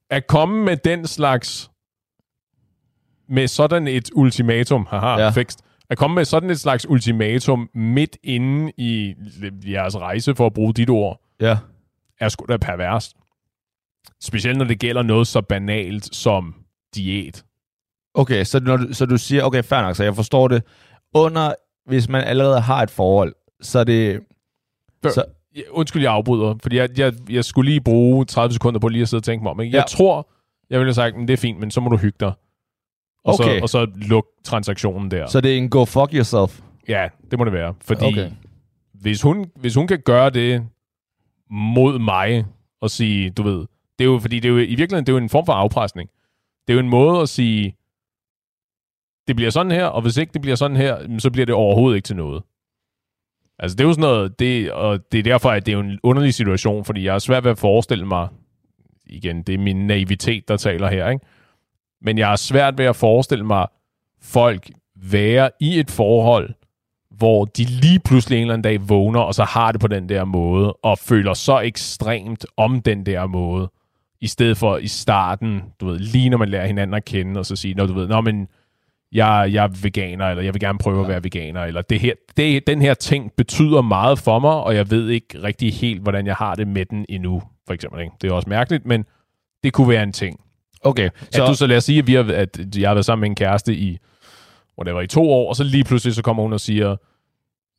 At 0.09 0.27
komme 0.27 0.65
med 0.65 0.77
den 0.77 1.07
slags 1.07 1.68
med 3.29 3.47
sådan 3.47 3.87
et 3.87 4.09
ultimatum, 4.15 4.85
haha, 4.89 5.07
Ja. 5.21 5.29
fikst, 5.29 5.61
at 5.89 5.97
komme 5.97 6.15
med 6.15 6.25
sådan 6.25 6.49
et 6.49 6.59
slags 6.59 6.89
ultimatum 6.89 7.69
midt 7.75 8.17
inde 8.23 8.71
i 8.77 9.13
jeres 9.65 9.95
rejse, 9.97 10.35
for 10.35 10.45
at 10.45 10.53
bruge 10.53 10.73
dit 10.73 10.89
ord, 10.89 11.21
Ja. 11.41 11.57
er 12.19 12.29
sgu 12.29 12.45
da 12.49 12.57
perverst. 12.57 13.15
Specielt 14.21 14.57
når 14.57 14.65
det 14.65 14.79
gælder 14.79 15.01
noget 15.03 15.27
så 15.27 15.41
banalt 15.41 16.15
som 16.15 16.55
diæt. 16.95 17.43
Okay, 18.13 18.43
så, 18.43 18.59
når 18.59 18.77
du, 18.77 18.93
så 18.93 19.05
du 19.05 19.17
siger, 19.17 19.43
okay, 19.43 19.63
fair 19.63 19.81
nok, 19.81 19.95
så 19.95 20.03
jeg 20.03 20.15
forstår 20.15 20.47
det. 20.47 20.63
Under, 21.13 21.53
hvis 21.85 22.09
man 22.09 22.23
allerede 22.23 22.61
har 22.61 22.83
et 22.83 22.89
forhold, 22.91 23.35
så 23.61 23.79
er 23.79 23.83
det... 23.83 24.19
Før- 25.03 25.09
Så, 25.09 25.23
Undskyld, 25.71 26.01
jeg 26.03 26.11
afbryder, 26.11 26.55
fordi 26.61 26.75
jeg, 26.77 26.89
jeg, 26.99 27.13
jeg 27.29 27.45
skulle 27.45 27.69
lige 27.71 27.81
bruge 27.81 28.25
30 28.25 28.53
sekunder 28.53 28.79
på 28.79 28.87
lige 28.87 29.01
at 29.01 29.09
sidde 29.09 29.19
og 29.19 29.23
tænke 29.23 29.43
mig 29.43 29.51
om. 29.51 29.59
Ikke? 29.61 29.75
Jeg 29.77 29.83
Ja. 29.91 29.97
tror, 29.97 30.29
jeg 30.69 30.79
ville 30.79 30.87
have 30.87 30.93
sagt, 30.93 31.15
men 31.17 31.27
det 31.27 31.33
er 31.33 31.37
fint, 31.37 31.59
men 31.59 31.71
så 31.71 31.81
må 31.81 31.89
du 31.89 31.97
hygge 31.97 32.17
dig. 32.19 32.31
Og, 33.23 33.33
Okay. 33.33 33.57
så, 33.57 33.61
og 33.61 33.69
så 33.69 33.87
luk 33.95 34.25
transaktionen 34.43 35.11
der. 35.11 35.27
så 35.27 35.41
det 35.41 35.53
er 35.53 35.57
en 35.57 35.69
go 35.69 35.85
fuck 35.85 36.13
yourself. 36.13 36.59
Ja, 36.87 37.09
det 37.31 37.39
må 37.39 37.45
det 37.45 37.53
være. 37.53 37.73
Fordi 37.81 38.05
Okay. 38.05 38.31
hvis, 38.93 39.21
hun, 39.21 39.45
hvis 39.55 39.75
hun 39.75 39.87
kan 39.87 39.99
gøre 40.05 40.29
det 40.29 40.67
mod 41.51 41.99
mig 41.99 42.45
og 42.81 42.89
sige, 42.89 43.29
du 43.29 43.43
ved, 43.43 43.59
det 43.99 44.05
er 44.05 44.09
jo, 44.09 44.19
fordi 44.19 44.39
det 44.39 44.45
er 44.49 44.53
jo, 44.53 44.57
i 44.57 44.75
virkeligheden 44.75 45.05
det 45.05 45.09
er 45.09 45.13
jo 45.13 45.23
en 45.23 45.29
form 45.29 45.45
for 45.45 45.53
afpresning. 45.53 46.09
Det 46.67 46.73
er 46.73 46.75
jo 46.75 46.79
en 46.79 46.89
måde 46.89 47.21
at 47.21 47.29
sige, 47.29 47.75
det 49.27 49.35
bliver 49.35 49.51
sådan 49.51 49.71
her, 49.71 49.85
og 49.85 50.01
hvis 50.01 50.17
ikke 50.17 50.33
det 50.33 50.41
bliver 50.41 50.55
sådan 50.55 50.77
her, 50.77 51.19
så 51.19 51.31
bliver 51.31 51.45
det 51.45 51.55
overhovedet 51.55 51.95
ikke 51.97 52.05
til 52.05 52.15
noget. 52.15 52.43
Altså 53.59 53.75
det 53.75 53.83
er 53.83 53.87
jo 53.87 53.93
sådan 53.93 54.01
noget, 54.01 54.39
det, 54.39 54.71
og 54.71 55.11
det 55.11 55.17
er 55.19 55.23
derfor, 55.23 55.49
at 55.51 55.65
det 55.65 55.71
er 55.71 55.75
jo 55.77 55.83
en 55.83 55.99
underlig 56.03 56.33
situation, 56.33 56.85
fordi 56.85 57.03
jeg 57.05 57.15
er 57.15 57.19
svært 57.19 57.43
ved 57.43 57.51
at 57.51 57.57
forestille 57.57 58.05
mig, 58.05 58.27
igen, 59.05 59.41
det 59.43 59.55
er 59.55 59.59
min 59.59 59.87
naivitet, 59.87 60.47
der 60.47 60.57
taler 60.57 60.89
her, 60.89 61.09
ikke? 61.09 61.25
Men 62.01 62.17
jeg 62.17 62.31
er 62.31 62.35
svært 62.35 62.77
ved 62.77 62.85
at 62.85 62.95
forestille 62.95 63.45
mig 63.45 63.67
folk 64.21 64.69
være 64.95 65.49
i 65.59 65.79
et 65.79 65.91
forhold, 65.91 66.49
hvor 67.17 67.45
de 67.45 67.63
lige 67.63 67.99
pludselig 67.99 68.35
en 68.35 68.41
eller 68.41 68.53
anden 68.53 68.63
dag 68.63 68.89
vågner, 68.89 69.19
og 69.19 69.35
så 69.35 69.43
har 69.43 69.71
det 69.71 69.81
på 69.81 69.87
den 69.87 70.09
der 70.09 70.25
måde, 70.25 70.73
og 70.73 70.97
føler 70.97 71.33
så 71.33 71.59
ekstremt 71.59 72.45
om 72.57 72.81
den 72.81 73.05
der 73.05 73.27
måde, 73.27 73.71
i 74.21 74.27
stedet 74.27 74.57
for 74.57 74.77
i 74.77 74.87
starten, 74.87 75.61
du 75.79 75.85
ved, 75.85 75.99
lige 75.99 76.29
når 76.29 76.37
man 76.37 76.49
lærer 76.49 76.67
hinanden 76.67 76.93
at 76.93 77.05
kende, 77.05 77.39
og 77.39 77.45
så 77.45 77.55
sige, 77.55 77.73
når 77.73 77.85
du 77.85 77.93
ved, 77.93 78.07
nå, 78.07 78.21
men 78.21 78.47
jeg, 79.11 79.49
jeg 79.51 79.63
er 79.63 79.81
veganer, 79.81 80.25
eller 80.25 80.43
jeg 80.43 80.53
vil 80.53 80.59
gerne 80.59 80.79
prøve 80.79 81.01
at 81.01 81.07
være 81.07 81.23
veganer, 81.23 81.63
eller 81.63 81.81
det 81.81 81.99
her, 81.99 82.13
det, 82.37 82.67
den 82.67 82.81
her 82.81 82.93
ting 82.93 83.31
betyder 83.37 83.81
meget 83.81 84.19
for 84.19 84.39
mig, 84.39 84.51
og 84.53 84.75
jeg 84.75 84.91
ved 84.91 85.09
ikke 85.09 85.43
rigtig 85.43 85.73
helt, 85.73 86.01
hvordan 86.01 86.25
jeg 86.27 86.35
har 86.35 86.55
det 86.55 86.67
med 86.67 86.85
den 86.85 87.05
endnu, 87.09 87.43
for 87.67 87.73
eksempel. 87.73 88.01
Ikke? 88.01 88.13
Det 88.21 88.29
er 88.29 88.33
også 88.33 88.49
mærkeligt, 88.49 88.85
men 88.85 89.05
det 89.63 89.73
kunne 89.73 89.89
være 89.89 90.03
en 90.03 90.13
ting. 90.13 90.39
Okay, 90.83 91.09
Så. 91.31 91.43
At 91.43 91.49
du 91.49 91.53
så 91.55 91.67
lad 91.67 91.77
os 91.77 91.83
sige, 91.83 91.99
at, 91.99 92.07
vi 92.07 92.13
har, 92.13 92.23
at 92.33 92.59
jeg 92.77 92.89
har 92.89 92.93
været 92.93 93.05
sammen 93.05 93.21
med 93.21 93.29
en 93.29 93.35
kæreste 93.35 93.75
i, 93.75 93.97
whatever, 94.77 95.01
i 95.01 95.07
to 95.07 95.29
år, 95.31 95.49
og 95.49 95.55
så 95.55 95.63
lige 95.63 95.83
pludselig 95.83 96.15
så 96.15 96.21
kommer 96.21 96.43
hun 96.43 96.53
og 96.53 96.59
siger, 96.59 96.95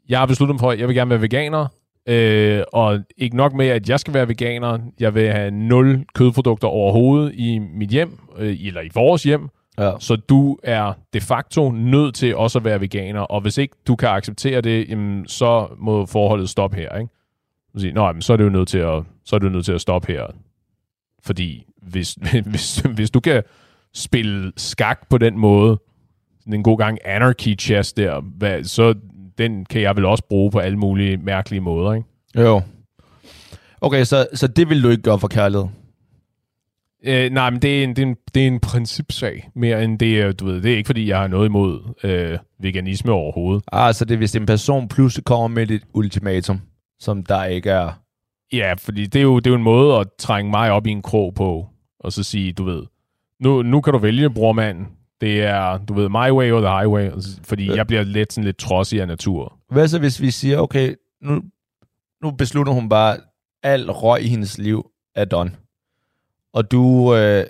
jeg 0.09 0.19
har 0.19 0.27
besluttet 0.27 0.55
mig 0.55 0.61
for, 0.61 0.71
at 0.71 0.79
jeg 0.79 0.89
vil 0.89 0.97
gerne 0.97 1.11
være 1.11 1.21
veganer, 1.21 1.67
øh, 2.07 2.63
og 2.73 3.01
ikke 3.17 3.37
nok 3.37 3.53
med, 3.55 3.67
at 3.67 3.89
jeg 3.89 4.01
skal 4.01 4.15
være 4.15 4.29
veganer, 4.29 4.79
jeg 5.01 5.15
vil 5.15 5.33
have 5.33 5.51
nul 5.51 6.05
kødprodukter 6.15 6.69
overhovedet 6.69 7.33
i 7.35 7.59
mit 7.59 7.89
hjem, 7.91 8.19
øh, 8.39 8.57
eller 8.67 8.81
i 8.81 8.89
vores 8.95 9.23
hjem, 9.23 9.49
Ja. 9.79 9.93
så 9.99 10.17
du 10.17 10.59
er 10.63 10.93
de 11.13 11.21
facto 11.21 11.71
nødt 11.71 12.15
til 12.15 12.37
også 12.37 12.59
at 12.59 12.65
være 12.65 12.81
veganer, 12.81 13.21
og 13.21 13.41
hvis 13.41 13.59
ikke 13.59 13.75
du 13.87 13.97
kan 13.97 14.09
acceptere 14.09 14.61
det, 14.61 14.89
jamen, 14.89 15.29
så 15.29 15.67
må 15.79 16.07
forholdet 16.07 16.49
stoppe 16.51 16.77
her, 16.77 16.99
ikke? 16.99 17.95
Nå, 17.95 18.07
jamen, 18.07 18.23
så 18.23 18.33
er 18.33 18.37
det 18.37 18.45
jo 18.45 18.49
nødt 18.49 18.69
til 18.69 18.79
at, 18.79 19.03
så 19.25 19.37
er 19.37 19.39
det 19.39 19.47
jo 19.47 19.53
nødt 19.53 19.65
til 19.65 19.73
at 19.73 19.81
stoppe 19.81 20.13
her. 20.13 20.27
Fordi 21.25 21.67
hvis, 21.83 22.19
hvis, 22.51 22.79
hvis 22.79 23.11
du 23.11 23.21
kan 23.21 23.43
spille 23.95 24.53
skak 24.57 25.09
på 25.09 25.19
den 25.19 25.39
måde, 25.39 25.79
sådan 26.41 26.55
en 26.55 26.63
god 26.63 26.79
gang 26.79 26.99
anarchy 27.05 27.59
chess 27.61 27.93
der, 27.93 28.21
hvad, 28.21 28.65
så 28.65 28.95
den 29.39 29.65
kan 29.65 29.83
jeg 29.83 29.97
vel 29.97 30.05
også 30.05 30.25
bruge 30.29 30.51
på 30.51 30.59
alle 30.59 30.79
mulige 30.79 31.17
mærkelige 31.17 31.61
måder, 31.61 31.93
ikke? 31.93 32.09
Jo. 32.37 32.63
Okay, 33.81 34.05
så, 34.05 34.27
så 34.35 34.47
det 34.47 34.69
vil 34.69 34.83
du 34.83 34.89
ikke 34.89 35.03
gøre 35.03 35.19
for 35.19 35.29
kærlighed? 35.29 35.67
Øh, 37.05 37.31
nej, 37.31 37.51
men 37.51 37.63
det 37.63 37.79
er, 37.79 37.85
en, 37.85 37.97
det, 37.97 38.03
er 38.03 38.07
en, 38.07 38.17
det 38.35 38.43
er 38.43 38.47
en 38.47 38.61
principsag, 38.61 39.51
mere 39.55 39.85
end 39.85 39.99
det 39.99 40.21
er, 40.21 40.33
du 40.33 40.45
ved, 40.45 40.63
det 40.63 40.73
er 40.73 40.77
ikke 40.77 40.87
fordi, 40.87 41.09
jeg 41.09 41.19
har 41.19 41.27
noget 41.27 41.49
imod 41.49 41.95
øh, 42.05 42.39
veganisme 42.61 43.13
overhovedet. 43.13 43.65
Ah, 43.73 43.95
så 43.95 44.05
det 44.05 44.15
er, 44.15 44.19
hvis 44.19 44.37
en 44.37 44.47
person 44.47 44.89
pludselig 44.89 45.25
kommer 45.25 45.49
med 45.49 45.71
et 45.71 45.83
ultimatum, 45.95 46.61
som 47.01 47.23
der 47.23 47.45
ikke 47.45 47.71
er... 47.71 48.01
Ja, 48.53 48.75
fordi 48.79 49.07
det 49.07 49.19
er, 49.19 49.23
jo, 49.23 49.37
det 49.39 49.47
er 49.47 49.51
jo 49.51 49.57
en 49.57 49.63
måde 49.63 49.97
at 49.99 50.07
trænge 50.19 50.51
mig 50.51 50.71
op 50.71 50.87
i 50.87 50.91
en 50.91 51.03
krog 51.03 51.35
på, 51.35 51.67
og 52.01 52.13
så 52.13 52.23
sige, 52.23 52.53
du 52.53 52.65
ved, 52.65 52.83
nu, 53.41 53.63
nu 53.63 53.81
kan 53.81 53.93
du 53.93 53.99
vælge, 53.99 54.31
brormand. 54.31 54.87
Det 55.21 55.43
er, 55.43 55.79
du 55.79 55.95
ved, 55.95 56.09
my 56.09 56.31
way 56.31 56.53
or 56.53 56.61
the 56.61 56.69
highway, 56.79 57.11
fordi 57.45 57.67
Ja. 57.67 57.75
jeg 57.75 57.87
bliver 57.87 58.03
lidt 58.03 58.33
sådan 58.33 58.45
lidt 58.45 58.59
trodsig 58.59 59.01
af 59.01 59.07
natur. 59.09 59.59
Hvad 59.71 59.89
så, 59.89 59.99
hvis 59.99 60.21
vi 60.21 60.31
siger, 60.31 60.59
okay, 60.59 60.95
nu, 61.23 61.43
nu 62.23 62.31
beslutter 62.31 62.73
hun 62.73 62.89
bare, 62.89 63.17
al 63.63 63.91
røg 63.91 64.23
i 64.23 64.29
hendes 64.29 64.59
liv 64.59 64.91
er 65.15 65.25
done. 65.25 65.53
Og 66.53 66.71
du, 66.71 67.15
øh, 67.15 67.45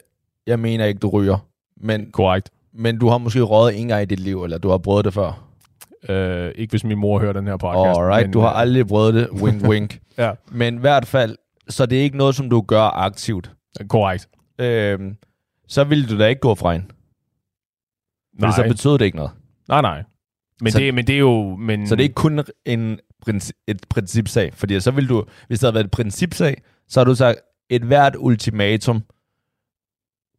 jeg 0.46 0.58
mener 0.58 0.84
ikke, 0.84 0.98
du 0.98 1.08
ryger, 1.08 1.38
men, 1.76 2.10
Korrekt. 2.10 2.50
men 2.72 2.98
du 2.98 3.08
har 3.08 3.18
måske 3.18 3.40
røget 3.40 3.80
en 3.80 3.88
gang 3.88 4.02
i 4.02 4.04
dit 4.04 4.20
liv, 4.20 4.44
eller 4.44 4.58
du 4.58 4.68
har 4.68 4.78
prøvet 4.78 5.04
det 5.04 5.14
før. 5.14 5.49
Øh, 6.08 6.52
ikke 6.54 6.70
hvis 6.72 6.84
min 6.84 6.98
mor 6.98 7.18
hører 7.20 7.32
den 7.32 7.46
her 7.46 7.56
podcast. 7.56 7.98
Alright, 8.00 8.26
men, 8.26 8.32
du 8.32 8.40
har 8.40 8.52
øh, 8.54 8.60
aldrig 8.60 8.86
prøvet 8.86 9.14
det, 9.14 9.28
wink 9.42 9.62
wink. 9.64 10.00
Ja, 10.18 10.32
men 10.50 10.74
i 10.74 10.78
hvert 10.80 11.06
fald, 11.06 11.36
så 11.68 11.86
det 11.86 11.98
er 11.98 12.02
ikke 12.02 12.16
noget, 12.16 12.34
som 12.34 12.50
du 12.50 12.60
gør 12.60 12.82
aktivt. 12.82 13.52
korrekt. 13.88 14.28
Øhm, 14.58 15.16
så 15.68 15.84
ville 15.84 16.06
du 16.08 16.18
da 16.18 16.26
ikke 16.26 16.40
gå 16.40 16.54
fra 16.54 16.72
hende. 16.72 16.86
Nej, 18.38 18.50
så 18.56 18.62
betød 18.68 18.98
det 18.98 19.04
ikke 19.04 19.16
noget. 19.16 19.30
nej, 19.68 19.80
nej. 19.80 20.02
Men, 20.60 20.72
Så- 20.72 20.78
det, 20.78 20.94
men 20.94 21.06
det 21.06 21.14
er 21.14 21.18
jo... 21.18 21.56
Men, 21.56 21.86
Så 21.88 21.94
det 21.96 22.00
er 22.02 22.04
ikke 22.04 22.14
kun 22.14 22.44
en 22.66 23.00
princi- 23.28 23.64
et 23.68 23.86
principsag. 23.90 24.54
Fordi 24.54 24.80
så 24.80 24.90
vil 24.90 25.08
du, 25.08 25.24
hvis 25.46 25.58
det 25.58 25.66
havde 25.66 25.74
været 25.74 25.84
et 25.84 25.90
principsag, 25.90 26.62
så 26.88 27.00
har 27.00 27.04
du 27.04 27.14
sagt, 27.14 27.38
et 27.70 27.82
hvert 27.82 28.16
ultimatum 28.18 29.02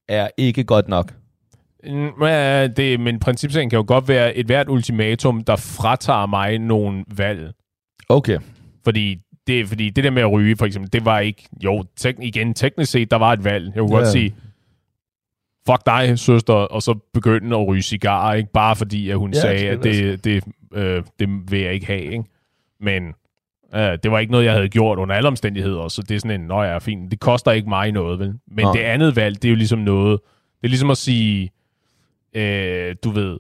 er 0.08 0.30
ikke 0.38 0.64
godt 0.64 0.88
nok. 0.88 1.14
Ja, 2.22 2.68
det, 2.68 3.00
men 3.00 3.20
principsagen 3.20 3.70
kan 3.70 3.78
jo 3.78 3.84
godt 3.88 4.08
være 4.08 4.36
et 4.38 4.46
hvert 4.46 4.70
ultimatum, 4.70 5.44
der 5.44 5.56
fratager 5.56 6.26
mig 6.26 6.60
nogle 6.60 7.04
valg. 7.18 7.52
Okay. 8.10 8.38
Fordi 8.84 9.18
det, 9.48 9.68
fordi 9.68 9.90
det 9.90 10.04
der 10.04 10.10
med 10.12 10.22
at 10.22 10.32
ryge, 10.32 10.56
for 10.58 10.66
eksempel, 10.66 10.94
det 10.94 11.06
var 11.06 11.20
ikke... 11.20 11.44
Jo, 11.64 11.84
tek, 11.96 12.16
igen, 12.22 12.54
teknisk 12.54 12.92
set, 12.92 13.12
der 13.12 13.18
var 13.18 13.34
et 13.34 13.44
valg. 13.44 13.66
Jeg 13.76 13.82
kunne 13.82 13.92
Ja. 13.96 13.98
godt 13.98 14.08
sige, 14.12 14.36
fuck 15.70 15.86
dig, 15.86 16.20
søster, 16.20 16.54
og 16.54 16.82
så 16.82 16.94
begynde 17.14 17.58
at 17.58 17.68
ryge 17.68 17.82
cigarer, 17.82 18.34
ikke? 18.34 18.52
Bare 18.52 18.76
fordi, 18.76 19.10
at 19.10 19.18
hun 19.18 19.34
Ja, 19.34 19.40
sagde, 19.42 19.70
at 19.70 19.84
det, 19.84 20.24
det, 20.24 20.44
øh, 20.74 21.04
det 21.20 21.30
vil 21.52 21.60
jeg 21.60 21.74
ikke 21.74 21.86
have, 21.86 22.02
ikke? 22.04 22.24
Men 22.80 23.04
øh, 23.76 23.98
det 24.04 24.12
var 24.12 24.20
ikke 24.20 24.32
noget, 24.32 24.46
jeg 24.46 24.54
havde 24.54 24.70
gjort 24.70 24.98
under 25.00 25.16
alle 25.16 25.28
omstændigheder, 25.28 25.88
så 25.88 26.02
det 26.02 26.16
er 26.16 26.20
sådan 26.20 26.42
en, 26.42 26.48
nå 26.48 26.62
ja, 26.64 26.78
fint, 26.78 27.12
det 27.12 27.20
koster 27.20 27.52
ikke 27.52 27.70
mig 27.70 27.92
noget, 27.92 28.20
vel? 28.20 28.34
Men 28.48 28.66
Nej. 28.66 28.72
det 28.74 28.80
andet 28.80 29.16
valg, 29.16 29.36
det 29.36 29.46
er 29.46 29.50
jo 29.50 29.56
ligesom 29.56 29.80
noget, 29.80 30.20
det 30.62 30.68
er 30.68 30.70
ligesom 30.70 30.90
at 30.92 30.98
sige, 30.98 31.50
øh, 32.36 32.96
du 33.04 33.10
ved, 33.10 33.40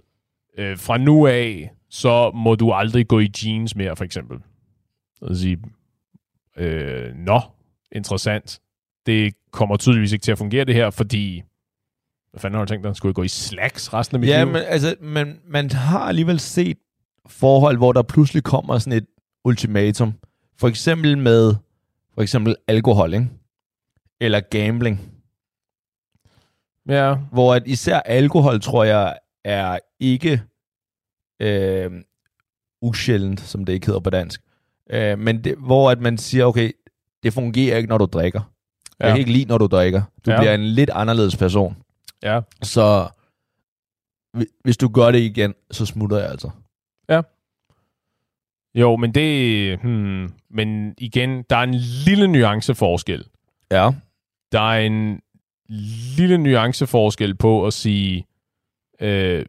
øh, 0.57 0.77
fra 0.77 0.97
nu 0.97 1.27
af, 1.27 1.71
så 1.89 2.31
må 2.35 2.55
du 2.55 2.71
aldrig 2.71 3.07
gå 3.07 3.19
i 3.19 3.29
jeans 3.43 3.75
mere, 3.75 3.95
for 3.95 4.03
eksempel. 4.03 4.37
Og 5.21 5.35
sige, 5.35 5.57
øh, 6.57 7.15
nå, 7.15 7.41
interessant. 7.91 8.59
Det 9.05 9.33
kommer 9.51 9.77
tydeligvis 9.77 10.11
ikke 10.11 10.23
til 10.23 10.31
at 10.31 10.37
fungere 10.37 10.65
det 10.65 10.75
her, 10.75 10.89
fordi 10.89 11.43
hvad 12.31 12.39
fanden 12.41 12.57
har 12.57 12.65
du 12.65 12.69
tænkt 12.69 12.83
dig? 12.83 12.95
Skulle 12.95 13.09
jeg 13.09 13.15
gå 13.15 13.23
i 13.23 13.27
slacks 13.27 13.93
resten 13.93 14.15
af 14.15 14.19
mit 14.19 14.29
Ja, 14.29 14.43
liv? 14.43 14.53
men 14.53 14.61
altså, 14.65 14.95
man, 15.01 15.39
man 15.47 15.69
har 15.71 15.99
alligevel 15.99 16.39
set 16.39 16.77
forhold, 17.27 17.77
hvor 17.77 17.91
der 17.93 18.01
pludselig 18.01 18.43
kommer 18.43 18.77
sådan 18.77 18.97
et 18.97 19.05
ultimatum. 19.45 20.13
For 20.57 20.67
eksempel 20.67 21.17
med 21.17 21.55
for 22.13 22.21
eksempel 22.21 22.55
alkohol, 22.67 23.13
ikke? 23.13 23.27
Eller 24.21 24.39
gambling. 24.39 25.11
Ja, 26.89 27.15
Hvor 27.31 27.53
at 27.55 27.63
især 27.67 27.99
alkohol, 27.99 28.61
tror 28.61 28.83
jeg, 28.83 29.17
er 29.43 29.79
ikke 29.99 30.41
øh, 31.39 31.91
usjældent, 32.81 33.39
som 33.39 33.65
det 33.65 33.73
ikke 33.73 33.85
hedder 33.85 33.99
på 33.99 34.09
dansk. 34.09 34.41
Øh, 34.89 35.19
men 35.19 35.43
det, 35.43 35.55
hvor 35.57 35.91
at 35.91 35.99
man 36.01 36.17
siger, 36.17 36.45
okay, 36.45 36.71
det 37.23 37.33
fungerer 37.33 37.77
ikke, 37.77 37.89
når 37.89 37.97
du 37.97 38.05
drikker. 38.05 38.41
Jeg 38.99 39.07
Ja. 39.07 39.11
kan 39.11 39.19
ikke 39.19 39.31
lide, 39.31 39.45
når 39.45 39.57
du 39.57 39.67
drikker. 39.67 40.01
Du 40.25 40.31
Ja. 40.31 40.35
ja. 40.35 40.41
bliver 40.41 40.53
en 40.53 40.65
lidt 40.65 40.89
anderledes 40.89 41.37
person. 41.37 41.77
ja. 42.23 42.41
Så 42.63 43.07
hvi- 44.37 44.59
hvis 44.63 44.77
du 44.77 44.87
gør 44.87 45.11
det 45.11 45.19
igen, 45.19 45.53
så 45.71 45.85
smutter 45.85 46.17
jeg 46.17 46.29
altså. 46.29 46.49
Jo, 48.75 48.95
men 48.95 49.13
det... 49.15 49.79
Hmm, 49.83 50.33
men 50.49 50.93
igen, 50.97 51.43
der 51.49 51.55
er 51.57 51.63
en 51.63 51.73
lille 52.05 52.27
nuanceforskel. 52.27 53.25
Ja. 53.71 53.91
Der 54.51 54.59
er 54.71 54.79
en 54.79 55.21
lille 56.17 56.37
nuanceforskel 56.37 57.35
på 57.35 57.65
at 57.65 57.73
sige, 57.73 58.27
øh, 58.99 59.45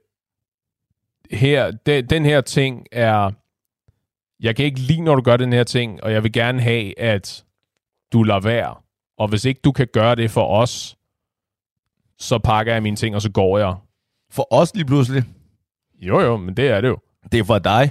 her, 1.30 1.70
de, 1.70 2.02
den 2.02 2.24
her 2.24 2.40
ting 2.40 2.86
er, 2.92 3.30
jeg 4.40 4.56
kan 4.56 4.64
ikke 4.64 4.80
lide, 4.80 5.00
når 5.00 5.14
du 5.14 5.22
gør 5.22 5.36
den 5.36 5.52
her 5.52 5.64
ting, 5.64 6.02
og 6.02 6.12
jeg 6.12 6.22
vil 6.22 6.32
gerne 6.32 6.62
have, 6.62 6.98
at 6.98 7.44
du 8.12 8.22
lader 8.22 8.40
være. 8.40 8.74
Og 9.18 9.28
hvis 9.28 9.44
ikke 9.44 9.60
du 9.64 9.72
kan 9.72 9.88
gøre 9.92 10.14
det 10.14 10.30
for 10.30 10.46
os, 10.46 10.96
så 12.18 12.38
pakker 12.38 12.72
jeg 12.72 12.82
mine 12.82 12.96
ting, 12.96 13.14
og 13.14 13.22
så 13.22 13.30
går 13.30 13.58
jeg. 13.58 13.74
For 14.30 14.46
os 14.50 14.74
lige 14.74 14.84
pludselig. 14.84 15.22
Jo, 16.00 16.20
jo, 16.20 16.36
men 16.36 16.56
det 16.56 16.68
er 16.68 16.80
det 16.80 16.88
jo. 16.88 16.98
Det 17.32 17.40
er 17.40 17.44
for 17.44 17.58
dig. 17.58 17.90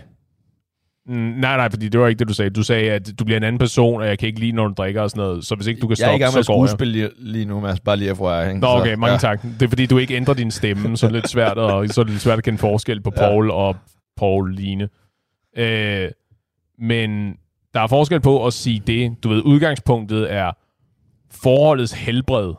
Mm, 1.07 1.13
nej, 1.15 1.57
nej, 1.57 1.69
fordi 1.69 1.89
det 1.89 1.99
var 1.99 2.07
ikke 2.07 2.19
det, 2.19 2.27
du 2.27 2.33
sagde. 2.33 2.49
Du 2.49 2.63
sagde, 2.63 2.91
at 2.91 3.19
du 3.19 3.23
bliver 3.25 3.37
en 3.37 3.43
anden 3.43 3.59
person, 3.59 4.01
og 4.01 4.07
jeg 4.07 4.19
kan 4.19 4.27
ikke 4.27 4.39
lide, 4.39 4.51
når 4.51 4.67
du 4.67 4.73
drikker 4.77 5.01
og 5.01 5.09
sådan 5.09 5.23
noget. 5.23 5.45
Så 5.45 5.55
hvis 5.55 5.67
ikke 5.67 5.81
du 5.81 5.87
kan 5.87 5.97
jeg 5.99 6.05
er 6.05 6.07
i 6.07 6.17
stoppe, 6.17 6.23
gang 6.23 6.35
med 6.35 6.43
så 6.43 6.51
går 6.53 6.63
jeg. 6.63 6.69
skuespille 6.69 6.93
lige, 6.93 7.09
lige 7.17 7.45
nu, 7.45 7.59
Mads. 7.59 7.79
Bare 7.79 7.97
lige 7.97 8.09
at 8.11 8.17
få. 8.17 8.53
Nå, 8.53 8.67
okay, 8.67 8.93
mange 8.93 9.11
ja. 9.11 9.17
tak. 9.17 9.41
Det 9.41 9.61
er 9.61 9.67
fordi, 9.67 9.85
du 9.85 9.97
ikke 9.97 10.15
ændrer 10.15 10.33
din 10.33 10.51
stemme, 10.51 10.97
så 10.97 11.05
er 11.05 11.09
det 11.11 11.15
lidt 11.21 11.29
svært, 11.29 11.57
og 11.57 11.87
så 11.89 12.01
er 12.01 12.05
det 12.05 12.11
lidt 12.13 12.23
svært 12.23 12.37
at 12.37 12.43
kende 12.43 12.57
forskel 12.59 13.01
på 13.01 13.11
Ja. 13.17 13.21
Paul 13.21 13.51
og 13.51 13.75
Paul 14.17 14.53
Line. 14.55 14.89
Øh, 15.57 16.09
men 16.79 17.35
der 17.73 17.79
er 17.79 17.87
forskel 17.87 18.21
på 18.21 18.45
at 18.45 18.53
sige 18.53 18.81
det. 18.87 19.23
Du 19.23 19.29
ved, 19.29 19.41
udgangspunktet 19.41 20.33
er 20.33 20.51
forholdets 21.43 21.91
helbred. 21.93 22.53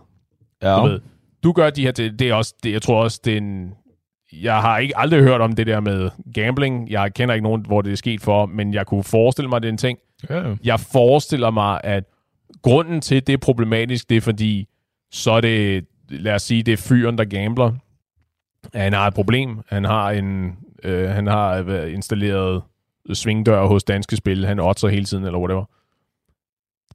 Ja. 0.62 0.76
Du 0.76 0.82
ved, 0.86 1.00
du 1.44 1.52
gør 1.52 1.70
de 1.70 1.82
her, 1.82 1.92
det, 1.92 2.18
det 2.18 2.28
er 2.28 2.34
også, 2.34 2.54
det, 2.62 2.72
jeg 2.72 2.82
tror 2.82 3.02
også, 3.02 3.20
det 3.24 3.32
er 3.32 3.36
en, 3.36 3.72
jeg 4.32 4.60
har 4.60 4.78
ikke 4.78 4.98
aldrig 4.98 5.22
hørt 5.22 5.40
om 5.40 5.52
det 5.52 5.66
der 5.66 5.80
med 5.80 6.10
gambling. 6.34 6.90
Jeg 6.90 7.14
kender 7.14 7.34
ikke 7.34 7.42
nogen, 7.42 7.66
hvor 7.66 7.82
det 7.82 7.92
er 7.92 7.96
sket 7.96 8.20
for, 8.20 8.46
men 8.46 8.74
jeg 8.74 8.86
kunne 8.86 9.04
forestille 9.04 9.48
mig, 9.48 9.56
at 9.56 9.62
det 9.62 9.68
er 9.68 9.72
en 9.72 9.78
ting. 9.78 9.98
ja. 10.30 10.54
Jeg 10.64 10.80
forestiller 10.80 11.50
mig, 11.50 11.80
at 11.84 12.04
grunden 12.62 13.00
til, 13.00 13.14
at 13.14 13.26
det 13.26 13.32
er 13.32 13.38
problematisk, 13.38 14.10
det 14.10 14.16
er 14.16 14.20
fordi, 14.20 14.68
så 15.12 15.30
er 15.30 15.40
det, 15.40 15.84
lad 16.08 16.34
os 16.34 16.42
sige, 16.42 16.62
det 16.62 16.72
er 16.72 16.76
fyren, 16.76 17.18
der 17.18 17.24
gambler. 17.24 17.72
Han 18.74 18.92
har 18.92 19.06
et 19.06 19.14
problem. 19.14 19.60
Han 19.68 19.84
har 19.84 20.10
en, 20.10 20.56
øh, 20.84 21.08
han 21.08 21.26
har 21.26 21.72
installeret 21.84 22.62
svingdør 23.12 23.66
hos 23.66 23.84
Danske 23.84 24.16
Spil. 24.16 24.46
Han 24.46 24.60
otter 24.60 24.88
hele 24.88 25.04
tiden, 25.04 25.24
eller 25.24 25.38
whatever. 25.38 25.64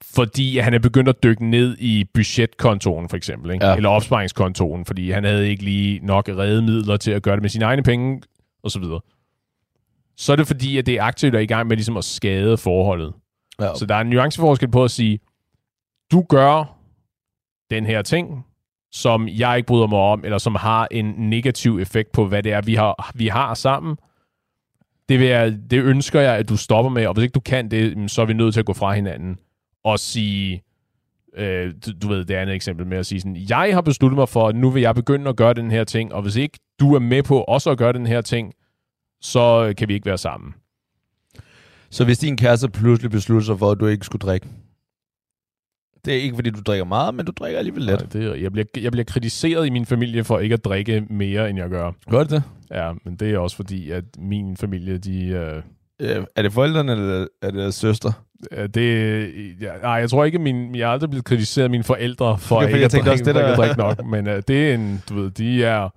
Fordi 0.01 0.57
han 0.57 0.73
er 0.73 0.79
begyndt 0.79 1.09
at 1.09 1.23
dykke 1.23 1.49
ned 1.49 1.77
i 1.79 2.05
budgetkontoen, 2.13 3.09
for 3.09 3.17
eksempel. 3.17 3.51
Ikke? 3.51 3.65
Ja. 3.65 3.75
Eller 3.75 3.89
opsparingskontoen, 3.89 4.85
fordi 4.85 5.11
han 5.11 5.23
havde 5.23 5.49
ikke 5.49 5.63
lige 5.63 5.99
nok 6.05 6.29
redemidler 6.29 6.97
til 6.97 7.11
at 7.11 7.23
gøre 7.23 7.35
det 7.35 7.41
med 7.41 7.49
sine 7.49 7.65
egne 7.65 7.83
penge, 7.83 8.21
og 8.63 8.71
så 8.71 8.79
videre. 8.79 8.99
Så 10.17 10.31
er 10.31 10.35
det 10.35 10.47
fordi, 10.47 10.77
at 10.77 10.85
det 10.85 10.93
er 10.93 11.03
aktivt 11.03 11.35
er 11.35 11.39
i 11.39 11.45
gang 11.45 11.67
med 11.67 11.77
ligesom 11.77 11.97
at 11.97 12.03
skade 12.03 12.57
forholdet. 12.57 13.13
ja. 13.61 13.75
Så 13.75 13.85
der 13.85 13.95
er 13.95 14.01
en 14.01 14.09
nuanceforskel 14.09 14.71
på 14.71 14.83
at 14.83 14.91
sige, 14.91 15.19
du 16.11 16.21
gør 16.29 16.77
den 17.69 17.85
her 17.85 18.01
ting, 18.01 18.45
som 18.91 19.27
jeg 19.27 19.57
ikke 19.57 19.67
bryder 19.67 19.87
mig 19.87 19.99
om, 19.99 20.25
eller 20.25 20.37
som 20.37 20.55
har 20.55 20.87
en 20.91 21.05
negativ 21.05 21.79
effekt 21.79 22.11
på, 22.11 22.25
hvad 22.25 22.43
det 22.43 22.51
er, 22.53 22.61
vi 22.61 22.75
har, 22.75 23.11
vi 23.15 23.27
har 23.27 23.53
sammen. 23.53 23.97
Det, 25.09 25.19
vil 25.19 25.27
jeg, 25.27 25.57
det 25.71 25.83
ønsker 25.83 26.21
jeg, 26.21 26.35
at 26.35 26.49
du 26.49 26.57
stopper 26.57 26.89
med, 26.91 27.07
og 27.07 27.13
hvis 27.13 27.23
ikke 27.23 27.33
du 27.33 27.39
kan 27.39 27.71
det, 27.71 28.11
så 28.11 28.21
er 28.21 28.25
vi 28.25 28.33
nødt 28.33 28.53
til 28.53 28.59
at 28.59 28.65
gå 28.65 28.73
fra 28.73 28.93
hinanden 28.93 29.37
og 29.83 29.99
sige, 29.99 30.63
øh, 31.37 31.73
du, 32.01 32.07
ved, 32.07 32.25
det 32.25 32.33
andet 32.33 32.55
eksempel 32.55 32.87
med 32.87 32.97
at 32.97 33.05
sige 33.05 33.21
sådan, 33.21 33.37
jeg 33.49 33.73
har 33.73 33.81
besluttet 33.81 34.17
mig 34.17 34.29
for, 34.29 34.47
at 34.47 34.55
nu 34.55 34.69
vil 34.69 34.81
jeg 34.81 34.95
begynde 34.95 35.29
at 35.29 35.35
gøre 35.35 35.53
den 35.53 35.71
her 35.71 35.83
ting, 35.83 36.13
og 36.13 36.21
hvis 36.21 36.35
ikke 36.35 36.59
du 36.79 36.95
er 36.95 36.99
med 36.99 37.23
på 37.23 37.41
også 37.41 37.69
at 37.69 37.77
gøre 37.77 37.93
den 37.93 38.07
her 38.07 38.21
ting, 38.21 38.53
så 39.21 39.73
kan 39.77 39.87
vi 39.87 39.93
ikke 39.93 40.05
være 40.05 40.17
sammen. 40.17 40.53
Så 41.89 42.05
hvis 42.05 42.17
din 42.19 42.37
kæreste 42.37 42.69
pludselig 42.69 43.11
beslutter 43.11 43.45
sig 43.45 43.59
for, 43.59 43.71
at 43.71 43.79
du 43.79 43.87
ikke 43.87 44.05
skulle 44.05 44.19
drikke, 44.19 44.47
det 46.05 46.13
er 46.17 46.21
ikke, 46.21 46.35
fordi 46.35 46.49
du 46.49 46.61
drikker 46.61 46.85
meget, 46.85 47.15
men 47.15 47.25
du 47.25 47.31
drikker 47.31 47.59
alligevel 47.59 47.83
lidt. 47.83 48.15
Nej, 48.15 48.23
det, 48.23 48.41
jeg, 48.41 48.51
bliver, 48.51 48.65
jeg 48.77 48.91
bliver 48.91 49.05
kritiseret 49.05 49.67
i 49.67 49.69
min 49.69 49.85
familie 49.85 50.23
for 50.23 50.39
ikke 50.39 50.53
at 50.53 50.65
drikke 50.65 51.05
mere, 51.09 51.49
end 51.49 51.59
jeg 51.59 51.69
gør. 51.69 51.91
Gør 52.09 52.23
det? 52.23 52.43
Ja, 52.71 52.93
men 53.05 53.15
det 53.15 53.33
er 53.33 53.39
også 53.39 53.55
fordi, 53.55 53.91
at 53.91 54.03
min 54.17 54.57
familie, 54.57 54.97
de... 54.97 55.25
Øh, 55.27 55.63
Øh, 56.01 56.25
er 56.35 56.41
det 56.41 56.53
forældrene, 56.53 56.91
eller 56.91 57.27
er 57.41 57.51
det 57.51 57.73
søster? 57.73 58.11
Øh, 58.51 58.69
det, 58.69 59.21
ja, 59.61 59.71
nej, 59.81 59.91
jeg 59.91 60.09
tror 60.09 60.25
ikke, 60.25 60.39
min, 60.39 60.75
jeg 60.75 60.83
er 60.83 60.87
aldrig 60.91 61.09
blevet 61.09 61.25
kritiseret 61.25 61.63
af 61.63 61.69
mine 61.69 61.83
forældre 61.83 62.37
for 62.37 62.55
Okay, 62.55 62.63
for 62.65 62.67
ikke 62.67 62.77
jeg 62.79 62.85
at 62.85 62.91
drikke, 62.91 63.11
også, 63.11 63.23
det 63.23 63.35
der- 63.35 63.55
drikke 63.55 63.77
nok. 63.77 64.05
Men 64.05 64.27
øh, 64.27 64.43
det 64.47 64.69
er 64.69 64.73
en, 64.75 65.03
du 65.09 65.15
ved, 65.15 65.31
de 65.31 65.63
er 65.63 65.89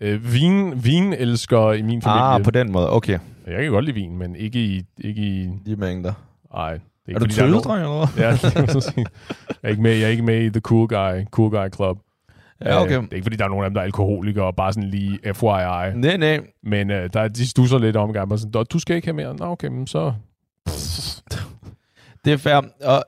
øh, 0.00 0.32
vin, 0.32 0.84
vinelskere 0.84 1.78
i 1.78 1.82
min 1.82 2.02
familie. 2.02 2.22
Ah, 2.22 2.42
på 2.42 2.50
den 2.50 2.72
måde. 2.72 2.90
Okay. 2.92 3.18
Jeg 3.46 3.62
kan 3.62 3.70
godt 3.72 3.84
lide 3.84 3.94
vin, 3.94 4.18
men 4.18 4.36
ikke 4.36 4.58
i... 4.64 4.82
Ikke 4.98 5.22
i 5.22 5.48
De 5.66 5.76
mængder. 5.76 6.12
ej, 6.56 6.72
det 6.72 7.12
er, 7.12 7.14
Er 7.14 7.18
du 7.18 7.26
tøsedreng, 7.26 7.80
eller 7.82 8.06
hvad? 8.14 8.24
Ja, 8.24 8.28
jeg, 8.28 9.06
er 9.62 9.68
ikke 9.68 9.82
med, 9.82 9.90
jeg 9.96 10.02
er 10.04 10.08
ikke 10.08 10.22
med 10.22 10.42
i 10.44 10.50
The 10.50 10.60
Cool 10.60 10.88
Guy, 10.88 11.24
cool 11.30 11.50
guy 11.50 11.68
Club. 11.76 11.98
Ja, 12.64 12.82
okay. 12.82 12.96
Øh, 12.96 13.02
det 13.02 13.12
er 13.12 13.16
ikke, 13.16 13.24
fordi 13.24 13.36
der 13.36 13.44
er 13.44 13.48
nogen 13.48 13.64
af 13.64 13.70
dem, 13.70 13.74
der 13.74 13.80
er 13.80 13.84
alkoholikere, 13.84 14.44
og 14.44 14.56
bare 14.56 14.72
sådan 14.72 14.88
lige 14.90 15.18
FYI. 15.34 15.94
Nej, 16.00 16.16
nej. 16.16 16.40
Men 16.62 16.90
øh, 16.90 17.10
der, 17.12 17.28
de 17.28 17.48
stusser 17.48 17.78
lidt 17.78 17.96
om 17.96 18.12
gang, 18.12 18.32
og 18.32 18.38
sådan, 18.38 18.50
"Nå, 18.54 18.62
du 18.62 18.78
skal 18.78 18.96
ikke 18.96 19.06
have 19.06 19.16
mere. 19.16 19.36
Nå, 19.36 19.44
okay, 19.44 19.68
men 19.68 19.86
så... 19.86 20.12
Det 22.24 22.32
er 22.32 22.36
fair. 22.36 22.60
Og 22.84 23.04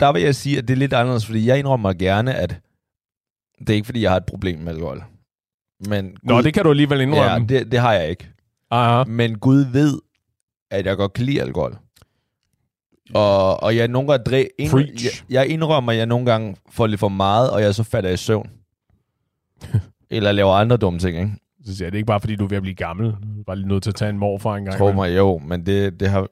der 0.00 0.12
vil 0.12 0.22
jeg 0.22 0.34
sige, 0.34 0.58
at 0.58 0.68
det 0.68 0.74
er 0.74 0.78
lidt 0.78 0.92
anderledes, 0.92 1.26
fordi 1.26 1.46
jeg 1.46 1.58
indrømmer 1.58 1.92
gerne, 1.92 2.34
at 2.34 2.60
det 3.58 3.70
er 3.70 3.74
ikke, 3.74 3.86
fordi 3.86 4.02
jeg 4.02 4.10
har 4.10 4.16
et 4.16 4.26
problem 4.26 4.58
med 4.58 4.72
alkohol. 4.72 5.04
Men 5.88 6.16
Nå, 6.22 6.34
Gud, 6.34 6.42
det 6.42 6.54
kan 6.54 6.64
du 6.64 6.70
alligevel 6.70 7.00
indrømme. 7.00 7.32
ja, 7.32 7.38
det, 7.38 7.72
det 7.72 7.80
har 7.80 7.92
jeg 7.92 8.10
ikke. 8.10 8.28
Aha. 8.70 9.04
Men 9.04 9.38
Gud 9.38 9.64
ved, 9.72 10.00
at 10.70 10.86
jeg 10.86 10.96
godt 10.96 11.12
kan 11.12 11.24
lide 11.24 11.42
alkohol. 11.42 11.78
Og, 13.14 13.62
og 13.62 13.76
jeg 13.76 13.88
nogle 13.88 14.08
gange 14.08 14.24
dræ, 14.24 14.46
ind, 14.58 14.78
jeg, 14.78 15.10
jeg 15.30 15.46
indrømmer, 15.48 15.92
at 15.92 15.98
jeg 15.98 16.06
nogle 16.06 16.26
gange 16.26 16.56
får 16.70 16.86
lidt 16.86 17.00
for 17.00 17.08
meget, 17.08 17.50
og 17.50 17.62
jeg 17.62 17.74
så 17.74 17.82
falder 17.82 18.10
i 18.10 18.16
søvn. 18.16 18.50
Eller 20.10 20.32
laver 20.32 20.52
andre 20.52 20.76
dumme 20.76 20.98
ting, 20.98 21.18
ikke? 21.18 21.32
Så 21.64 21.76
siger 21.76 21.86
jeg, 21.86 21.92
det 21.92 21.96
er 21.96 22.00
ikke 22.00 22.06
bare, 22.06 22.20
fordi 22.20 22.36
du 22.36 22.44
er 22.44 22.48
ved 22.48 22.56
at 22.56 22.62
blive 22.62 22.74
gammel. 22.74 23.06
Du 23.06 23.40
er 23.40 23.44
bare 23.46 23.56
lige 23.56 23.68
nødt 23.68 23.82
til 23.82 23.90
at 23.90 23.94
tage 23.94 24.08
en 24.10 24.18
morfar 24.18 24.56
en 24.56 24.64
gang. 24.64 24.78
Tror 24.78 24.92
mig, 24.92 25.16
jo, 25.16 25.38
men 25.38 25.66
det, 25.66 26.00
det, 26.00 26.08
har, 26.08 26.28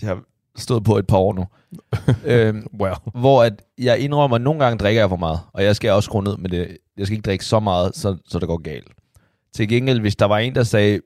det 0.00 0.08
har 0.08 0.22
stået 0.62 0.84
på 0.84 0.96
et 0.96 1.06
par 1.06 1.16
år 1.16 1.34
nu. 1.34 1.46
øhm, 2.32 2.66
Well. 2.80 2.94
hvor 3.14 3.42
at 3.42 3.62
jeg 3.78 3.98
indrømmer, 3.98 4.34
at 4.34 4.42
nogle 4.42 4.64
gange 4.64 4.78
drikker 4.78 5.02
jeg 5.02 5.08
for 5.08 5.16
meget, 5.16 5.40
og 5.52 5.64
jeg 5.64 5.76
skal 5.76 5.90
også 5.90 6.06
skrue 6.06 6.24
ned 6.24 6.36
med 6.36 6.50
det. 6.50 6.78
Jeg 6.96 7.06
skal 7.06 7.16
ikke 7.16 7.26
drikke 7.26 7.44
så 7.44 7.60
meget, 7.60 7.96
så, 7.96 8.16
så 8.26 8.38
det 8.38 8.48
går 8.48 8.62
galt. 8.62 8.92
Til 9.52 9.68
gengæld, 9.68 10.00
hvis 10.00 10.16
der 10.16 10.26
var 10.26 10.38
en, 10.38 10.54
der 10.54 10.62
sagde, 10.62 11.00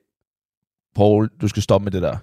Paul, 0.95 1.29
du 1.41 1.47
skal 1.47 1.63
stoppe 1.63 1.83
med 1.83 1.91
det 1.91 2.01
der, 2.01 2.17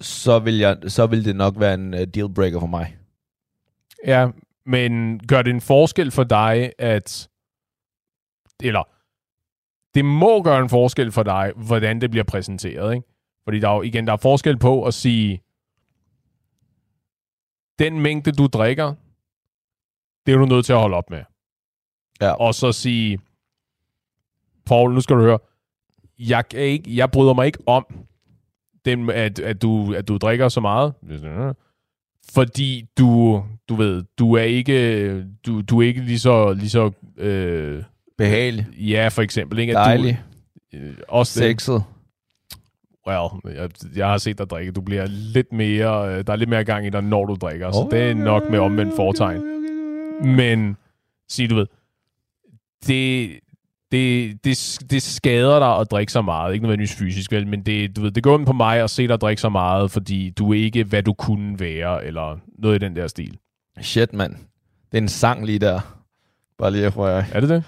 så 0.00 0.38
vil, 0.38 0.58
jeg, 0.58 0.76
så 0.88 1.06
vil 1.06 1.24
det 1.24 1.36
nok 1.36 1.54
være 1.58 1.74
en 1.74 1.94
uh, 1.94 2.00
dealbreaker 2.00 2.60
for 2.60 2.66
mig. 2.66 2.96
Ja, 4.06 4.28
men 4.66 5.20
gør 5.26 5.42
det 5.42 5.50
en 5.50 5.60
forskel 5.60 6.10
for 6.10 6.24
dig, 6.24 6.72
at... 6.78 7.28
Eller, 8.62 8.82
det 9.94 10.04
må 10.04 10.42
gøre 10.42 10.62
en 10.62 10.68
forskel 10.68 11.12
for 11.12 11.22
dig, 11.22 11.52
hvordan 11.56 12.00
det 12.00 12.10
bliver 12.10 12.24
præsenteret, 12.24 12.94
ikke? 12.94 13.06
Fordi 13.44 13.60
der 13.60 13.68
er 13.68 13.74
jo, 13.74 13.82
igen, 13.82 14.06
der 14.06 14.12
er 14.12 14.16
forskel 14.16 14.58
på 14.58 14.84
at 14.84 14.94
sige, 14.94 15.42
den 17.78 18.00
mængde, 18.00 18.32
du 18.32 18.46
drikker, 18.46 18.94
det 20.26 20.34
er 20.34 20.38
du 20.38 20.46
nødt 20.46 20.66
til 20.66 20.72
at 20.72 20.78
holde 20.78 20.96
op 20.96 21.10
med. 21.10 21.22
Ja. 22.20 22.30
Og 22.30 22.54
så 22.54 22.72
sige, 22.72 23.18
Paul, 24.66 24.94
nu 24.94 25.00
skal 25.00 25.16
du 25.16 25.20
høre, 25.20 25.38
jeg, 26.18 26.48
kan 26.48 26.60
ikke, 26.60 26.96
jeg 26.96 27.10
bryder 27.10 27.34
mig 27.34 27.46
ikke 27.46 27.58
om, 27.66 27.86
den, 28.84 29.10
at, 29.10 29.38
at, 29.38 29.62
du, 29.62 29.94
at 29.94 30.08
du 30.08 30.16
drikker 30.16 30.48
så 30.48 30.60
meget, 30.60 30.94
fordi 32.32 32.86
du, 32.98 33.42
du 33.68 33.74
ved, 33.74 34.04
du 34.18 34.34
er 34.34 34.42
ikke, 34.42 35.24
du, 35.46 35.60
du 35.60 35.80
er 35.80 35.86
ikke 35.86 36.00
lige 36.00 36.18
så, 36.18 36.52
lige 36.52 36.70
så 36.70 36.90
øh, 37.16 37.82
Behagelig. 38.18 38.66
ja, 38.78 39.08
for 39.08 39.22
eksempel, 39.22 39.58
ikke? 39.58 39.78
At 39.78 39.84
Dejlig. 39.84 40.22
Du, 40.72 40.76
øh, 40.76 40.96
også 41.08 41.40
det. 41.40 41.46
Well, 43.06 43.56
jeg, 43.56 43.70
jeg 43.96 44.08
har 44.08 44.18
set 44.18 44.38
dig 44.38 44.50
drikke. 44.50 44.72
Du 44.72 44.80
bliver 44.80 45.06
lidt 45.06 45.52
mere, 45.52 46.08
øh, 46.08 46.26
der 46.26 46.32
er 46.32 46.36
lidt 46.36 46.50
mere 46.50 46.64
gang 46.64 46.86
i 46.86 46.90
dig, 46.90 47.02
når 47.02 47.24
du 47.26 47.34
drikker. 47.34 47.72
Så 47.72 47.88
det 47.90 48.10
er 48.10 48.14
nok 48.14 48.50
med 48.50 48.58
omvendt 48.58 48.96
fortegn. 48.96 49.42
Men, 50.36 50.76
sig 51.28 51.50
du 51.50 51.54
ved, 51.54 51.66
det, 52.86 53.30
det, 53.92 54.38
det, 54.44 54.78
det 54.90 55.02
skader 55.02 55.58
dig 55.58 55.76
at 55.76 55.90
drikke 55.90 56.12
så 56.12 56.22
meget. 56.22 56.52
Ikke 56.52 56.62
nødvendigvis 56.62 56.96
fysisk, 56.96 57.32
vel, 57.32 57.46
men 57.46 57.62
det, 57.62 57.96
du 57.96 58.00
ved, 58.00 58.10
det 58.10 58.22
går 58.22 58.38
ind 58.38 58.46
på 58.46 58.52
mig 58.52 58.80
at 58.80 58.90
se 58.90 59.08
dig 59.08 59.20
drikke 59.20 59.42
så 59.42 59.48
meget, 59.48 59.90
fordi 59.90 60.30
du 60.30 60.52
er 60.52 60.64
ikke, 60.64 60.84
hvad 60.84 61.02
du 61.02 61.12
kunne 61.12 61.60
være, 61.60 62.04
eller 62.04 62.38
noget 62.58 62.82
i 62.82 62.84
den 62.84 62.96
der 62.96 63.06
stil. 63.06 63.38
Shit, 63.80 64.12
mand. 64.12 64.34
Det 64.92 64.98
er 64.98 65.02
en 65.02 65.08
sang 65.08 65.46
lige 65.46 65.58
der. 65.58 65.80
Bare 66.58 66.70
lige 66.70 66.90
for 66.90 67.08
jer. 67.08 67.24
Er 67.32 67.40
det 67.40 67.48
det? 67.48 67.64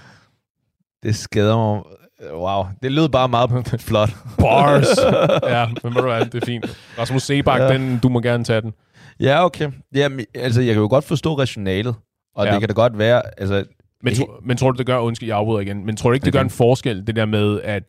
Det 1.02 1.16
skader 1.16 1.56
mig. 1.56 1.82
Wow, 2.30 2.64
det 2.82 2.92
lød 2.92 3.08
bare 3.08 3.28
meget 3.28 3.50
flot. 3.88 4.10
Bars! 4.38 4.86
ja, 5.56 5.66
men 5.66 5.94
ved 5.94 6.02
du 6.02 6.08
hvad, 6.08 6.24
det 6.24 6.42
er 6.42 6.46
fint. 6.46 6.78
Rasmus 6.98 7.22
Sebak, 7.22 7.60
ja. 7.60 7.72
den, 7.72 7.98
du 8.02 8.08
må 8.08 8.20
gerne 8.20 8.44
tage 8.44 8.60
den. 8.60 8.72
Ja, 9.20 9.44
okay. 9.44 9.70
Jamen, 9.94 10.26
altså, 10.34 10.60
jeg 10.60 10.74
kan 10.74 10.82
jo 10.82 10.88
godt 10.88 11.04
forstå 11.04 11.38
rationalet. 11.38 11.94
Og 12.34 12.46
ja. 12.46 12.52
det 12.52 12.60
kan 12.60 12.68
da 12.68 12.74
godt 12.74 12.98
være, 12.98 13.22
altså... 13.40 13.64
Men, 14.02 14.14
tro, 14.14 14.26
men 14.42 14.56
tror 14.56 14.70
du, 14.70 14.78
det 14.78 14.86
gør, 14.86 14.98
undskyld, 14.98 15.28
jeg 15.28 15.36
afbryder 15.36 15.60
igen, 15.60 15.86
men 15.86 15.96
tror 15.96 16.10
du 16.10 16.14
ikke, 16.14 16.24
det 16.24 16.30
okay. 16.30 16.38
gør 16.38 16.44
en 16.44 16.50
forskel, 16.50 17.06
det 17.06 17.16
der 17.16 17.26
med, 17.26 17.60
at 17.60 17.82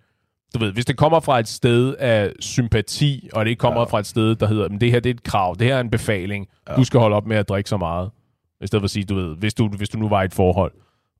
du 0.53 0.59
ved, 0.59 0.71
hvis 0.71 0.85
det 0.85 0.97
kommer 0.97 1.19
fra 1.19 1.39
et 1.39 1.47
sted 1.47 1.95
af 1.95 2.31
sympati, 2.39 3.29
og 3.33 3.45
det 3.45 3.49
ikke 3.49 3.59
kommer 3.59 3.81
ja. 3.81 3.85
fra 3.85 3.99
et 3.99 4.05
sted, 4.05 4.35
der 4.35 4.47
hedder, 4.47 4.69
men 4.69 4.81
det 4.81 4.91
her 4.91 4.99
det 4.99 5.09
er 5.09 5.13
et 5.13 5.23
krav, 5.23 5.55
det 5.59 5.67
her 5.67 5.75
er 5.75 5.79
en 5.79 5.89
befaling, 5.89 6.47
ja. 6.69 6.75
du 6.75 6.83
skal 6.83 6.99
holde 6.99 7.15
op 7.15 7.27
med 7.27 7.37
at 7.37 7.49
drikke 7.49 7.69
så 7.69 7.77
meget. 7.77 8.11
I 8.61 8.67
stedet 8.67 8.81
for 8.81 8.85
at 8.85 8.91
sige, 8.91 9.05
du 9.05 9.15
ved, 9.15 9.35
hvis 9.35 9.53
du, 9.53 9.67
hvis 9.67 9.89
du 9.89 9.97
nu 9.97 10.09
var 10.09 10.21
i 10.21 10.25
et 10.25 10.33
forhold, 10.33 10.71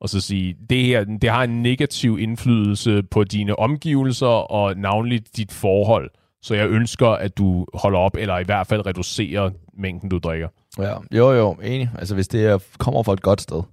og 0.03 0.09
så 0.09 0.21
sige, 0.21 0.55
det 0.69 0.85
her, 0.85 1.03
det 1.03 1.29
har 1.29 1.43
en 1.43 1.61
negativ 1.61 2.19
indflydelse 2.19 3.03
på 3.03 3.23
dine 3.23 3.59
omgivelser, 3.59 4.27
og 4.27 4.77
navnligt 4.77 5.37
dit 5.37 5.51
forhold. 5.51 6.11
Så 6.41 6.55
jeg 6.55 6.69
ønsker, 6.69 7.07
at 7.07 7.37
du 7.37 7.65
holder 7.73 7.99
op, 7.99 8.15
eller 8.15 8.39
i 8.39 8.43
hvert 8.43 8.67
fald 8.67 8.85
reducerer 8.85 9.49
mængden, 9.73 10.09
du 10.09 10.17
drikker. 10.17 10.47
Ja, 10.79 10.95
jo 11.11 11.31
jo, 11.31 11.51
enig. 11.51 11.89
Altså 11.99 12.15
hvis 12.15 12.27
det 12.27 12.63
kommer 12.77 13.03
fra 13.03 13.13
et 13.13 13.21
godt 13.21 13.41
sted, 13.41 13.63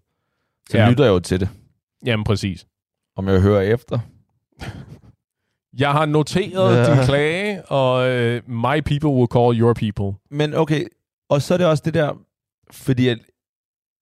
så 0.71 0.79
ja. 0.79 0.91
lytter 0.91 1.05
jeg 1.05 1.11
jo 1.11 1.19
til 1.19 1.41
det. 1.41 1.49
Jamen 2.07 2.25
præcis. 2.25 2.67
Om 3.17 3.29
jeg 3.29 3.41
hører 3.41 3.61
efter. 3.61 3.99
Jeg 5.79 5.93
har 5.93 6.07
noteret 6.07 6.77
ja. 6.77 6.95
din 6.95 7.05
klage, 7.05 7.65
og 7.65 7.95
uh, 7.99 8.51
my 8.51 8.81
people 8.81 9.11
will 9.11 9.29
call 9.33 9.61
your 9.61 9.75
people. 9.75 10.19
Men 10.31 10.55
okay, 10.55 10.85
og 11.29 11.43
så 11.43 11.55
er 11.55 11.59
det 11.59 11.67
også 11.67 11.83
det 11.87 11.95
der, 11.95 12.13
fordi 12.71 13.09
at, 13.09 13.19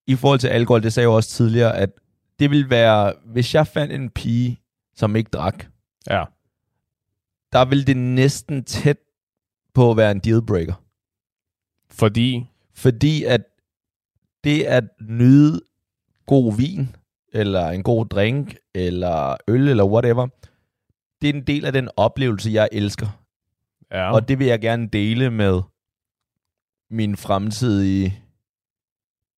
i 0.07 0.15
forhold 0.15 0.39
til 0.39 0.49
alkohol, 0.49 0.83
det 0.83 0.93
sagde 0.93 1.05
jeg 1.05 1.11
jo 1.11 1.17
også 1.17 1.31
tidligere, 1.31 1.77
at 1.77 1.91
det 2.39 2.51
vil 2.51 2.71
være, 2.71 3.15
hvis 3.25 3.55
jeg 3.55 3.67
fandt 3.67 3.93
en 3.93 4.11
pige, 4.11 4.61
som 4.95 5.17
ikke 5.17 5.31
drak, 5.31 5.67
ja. 6.11 6.25
der 7.53 7.65
vil 7.65 7.87
det 7.87 7.97
næsten 7.97 8.65
tæt 8.65 8.99
på 9.75 9.91
at 9.91 9.97
være 9.97 10.11
en 10.11 10.21
dealbreaker. 10.21 10.85
Fordi? 11.91 12.47
Fordi 12.75 13.25
at 13.25 13.41
det 14.45 14.63
at 14.63 14.85
nyde 15.01 15.61
god 16.27 16.57
vin, 16.57 16.97
eller 17.33 17.69
en 17.69 17.83
god 17.83 18.07
drink, 18.07 18.57
eller 18.75 19.37
øl, 19.49 19.69
eller 19.69 19.85
whatever, 19.85 20.27
det 21.21 21.31
er 21.31 21.35
en 21.35 21.47
del 21.47 21.65
af 21.65 21.73
den 21.73 21.89
oplevelse, 21.97 22.51
jeg 22.51 22.69
elsker. 22.73 23.25
Ja. 23.91 24.13
Og 24.13 24.29
det 24.29 24.39
vil 24.39 24.47
jeg 24.47 24.61
gerne 24.61 24.89
dele 24.89 25.31
med 25.31 25.63
min 26.91 27.17
fremtidige 27.17 28.23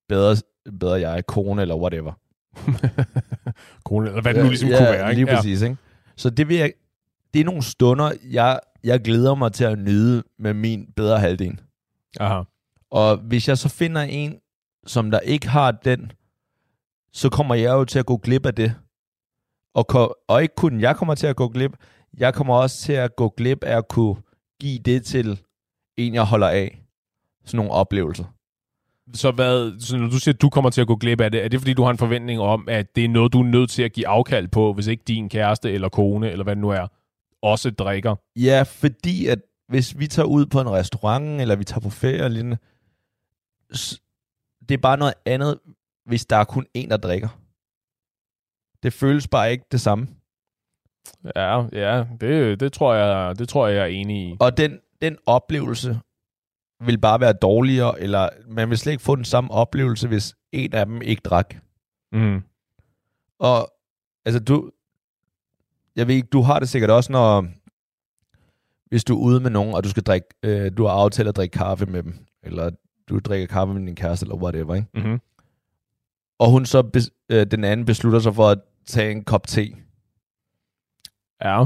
bedre, 0.09 0.37
bedre 0.79 1.01
jeg, 1.01 1.27
kone, 1.27 1.63
eller 1.63 1.77
whatever. 1.77 2.13
kone, 3.85 4.09
eller 4.09 4.23
hvad 4.23 4.35
det 4.35 4.43
nu 4.43 4.49
ligesom 4.49 4.69
ja, 4.69 4.77
kunne 4.77 4.87
være. 4.87 5.11
Ikke? 5.11 5.25
lige 5.25 5.37
præcis. 5.37 5.63
Ja. 5.63 5.67
Ikke? 5.67 5.79
Så 6.17 6.31
det, 6.31 6.49
vil 6.49 6.57
jeg, 6.57 6.73
det 7.35 7.41
er 7.41 7.45
nogle 7.45 7.63
stunder, 7.63 8.13
jeg, 8.31 8.61
jeg 8.85 9.01
glæder 9.01 9.35
mig 9.35 9.53
til 9.53 9.65
at 9.65 9.79
nyde 9.79 10.23
med 10.39 10.55
min 10.55 10.93
bedre 10.97 11.19
halvdel. 11.19 11.61
Aha. 12.21 12.43
Og 12.91 13.17
hvis 13.17 13.49
jeg 13.49 13.59
så 13.59 13.69
finder 13.69 14.03
en, 14.03 14.39
som 14.87 15.11
der 15.11 15.21
ikke 15.21 15.49
har 15.49 15.71
den, 15.71 16.13
så 17.13 17.29
kommer 17.29 17.55
jeg 17.55 17.73
jo 17.73 17.85
til 17.85 17.99
at 17.99 18.07
gå 18.07 18.17
glip 18.17 18.47
af 18.47 18.55
det. 18.55 18.75
Og, 19.75 20.19
og 20.29 20.43
ikke 20.43 20.55
kun 20.55 20.81
jeg 20.81 20.97
kommer 20.97 21.15
til 21.15 21.27
at 21.27 21.37
gå 21.37 21.49
glip, 21.49 21.73
jeg 22.19 22.35
kommer 22.35 22.55
også 22.55 22.83
til 22.83 22.93
at 22.93 23.17
gå 23.17 23.29
glip 23.29 23.65
af 23.65 23.77
at 23.77 23.89
kunne 23.89 24.17
give 24.61 24.79
det 24.79 25.05
til 25.05 25.41
en, 25.97 26.15
jeg 26.15 26.25
holder 26.25 26.49
af. 26.49 26.83
Sådan 27.45 27.57
nogle 27.57 27.73
oplevelser. 27.73 28.25
Så, 29.15 29.31
hvad, 29.31 29.81
så 29.81 29.97
når 29.97 30.09
du 30.09 30.19
siger, 30.19 30.35
at 30.35 30.43
du 30.43 30.49
kommer 30.49 30.71
til 30.71 30.81
at 30.81 30.87
gå 30.87 30.97
glip 30.97 31.21
af 31.21 31.33
det, 31.33 31.45
er 31.45 31.49
det 31.49 31.61
fordi, 31.61 31.75
du 31.75 31.83
har 31.83 31.91
en 31.91 31.99
forventning 31.99 32.41
om, 32.41 32.69
at 32.69 32.97
det 32.97 33.05
er 33.05 33.09
noget, 33.09 33.33
du 33.33 33.41
er 33.41 33.45
nødt 33.45 33.71
til 33.71 33.83
at 33.83 33.93
give 33.93 34.09
afkald 34.09 34.49
på, 34.49 34.73
hvis 34.73 34.87
ikke 34.87 35.03
din 35.07 35.29
kæreste 35.29 35.73
eller 35.73 35.89
kone, 35.89 36.31
eller 36.31 36.45
hvad 36.45 36.57
det 36.57 36.63
nu 36.63 36.69
er, 36.69 36.87
også 37.43 37.71
drikker? 37.71 38.17
Ja, 38.37 38.63
fordi 38.63 39.27
at 39.27 39.39
hvis 39.69 39.99
vi 39.99 40.07
tager 40.07 40.27
ud 40.27 40.47
på 40.47 40.61
en 40.61 40.71
restaurant, 40.71 41.41
eller 41.41 41.57
vi 41.57 41.65
tager 41.65 41.81
på 41.81 41.91
ferie 41.91 42.15
eller 42.15 42.29
lignende, 42.29 42.59
det 44.69 44.75
er 44.75 44.79
bare 44.83 44.97
noget 44.97 45.15
andet, 45.27 45.59
hvis 46.07 46.27
der 46.27 46.37
er 46.37 46.45
kun 46.45 46.67
en, 46.75 46.91
der 46.91 46.97
drikker. 46.97 47.29
Det 48.83 48.93
føles 48.93 49.29
bare 49.29 49.53
ikke 49.53 49.65
det 49.73 49.81
samme. 49.81 50.09
Ja, 51.37 51.63
ja, 51.73 52.05
det, 52.21 52.61
det, 52.61 52.73
tror, 52.73 52.95
jeg, 52.95 53.39
det 53.39 53.49
tror 53.49 53.67
jeg, 53.67 53.77
jeg 53.77 53.83
er 53.83 53.87
enig 53.87 54.29
i. 54.29 54.37
Og 54.41 54.57
den, 54.57 54.79
den 55.03 55.17
oplevelse 55.27 56.01
vil 56.81 56.99
bare 56.99 57.21
være 57.21 57.33
dårligere, 57.33 58.01
eller 58.01 58.29
man 58.47 58.71
vil 58.71 58.79
slet 58.79 58.93
ikke 58.93 59.05
få 59.05 59.17
den 59.17 59.25
samme 59.25 59.51
oplevelse, 59.51 60.09
hvis 60.09 60.37
en 60.53 60.75
af 60.75 60.87
dem 60.87 61.03
ikke 61.03 61.23
drak. 61.25 61.55
Mm. 62.13 62.43
Og 63.39 63.73
altså 64.25 64.41
du, 64.41 64.71
jeg 65.97 66.07
ved 66.07 66.15
ikke, 66.15 66.29
du 66.29 66.43
har 66.43 66.59
det 66.59 66.69
sikkert 66.69 66.91
også, 66.91 67.13
når 67.13 67.47
hvis 68.89 69.05
du 69.05 69.15
er 69.17 69.21
ude 69.21 69.41
med 69.41 69.51
nogen, 69.51 69.75
og 69.75 69.85
du 69.85 69.89
skal 69.89 70.03
drikke, 70.03 70.29
øh, 70.43 70.73
du 70.77 70.85
har 70.85 70.93
aftalt 70.93 71.29
at 71.29 71.37
drikke 71.37 71.59
kaffe 71.59 71.87
med 71.87 72.03
dem, 72.03 72.27
eller 72.43 72.71
du 73.09 73.19
drikker 73.19 73.47
kaffe 73.47 73.75
med 73.75 73.87
din 73.87 73.97
kæreste, 73.97 74.25
eller 74.25 74.37
whatever, 74.37 74.75
ikke? 74.75 74.89
Mm-hmm. 74.95 75.21
Og 76.39 76.51
hun 76.51 76.67
så, 76.67 76.83
bes, 76.83 77.11
øh, 77.29 77.47
den 77.47 77.65
anden 77.65 77.87
beslutter 77.87 78.19
sig 78.19 78.35
for 78.35 78.49
at 78.49 78.59
tage 78.87 79.11
en 79.11 79.25
kop 79.25 79.47
te. 79.47 79.61
Ja. 81.45 81.65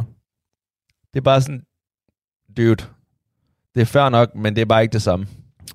Det 1.14 1.20
er 1.20 1.24
bare 1.24 1.40
sådan, 1.40 1.66
dude, 2.56 2.84
det 3.74 3.80
er 3.80 3.84
fair 3.84 4.08
nok, 4.08 4.34
men 4.34 4.56
det 4.56 4.62
er 4.62 4.66
bare 4.66 4.82
ikke 4.82 4.92
det 4.92 5.02
samme. 5.02 5.26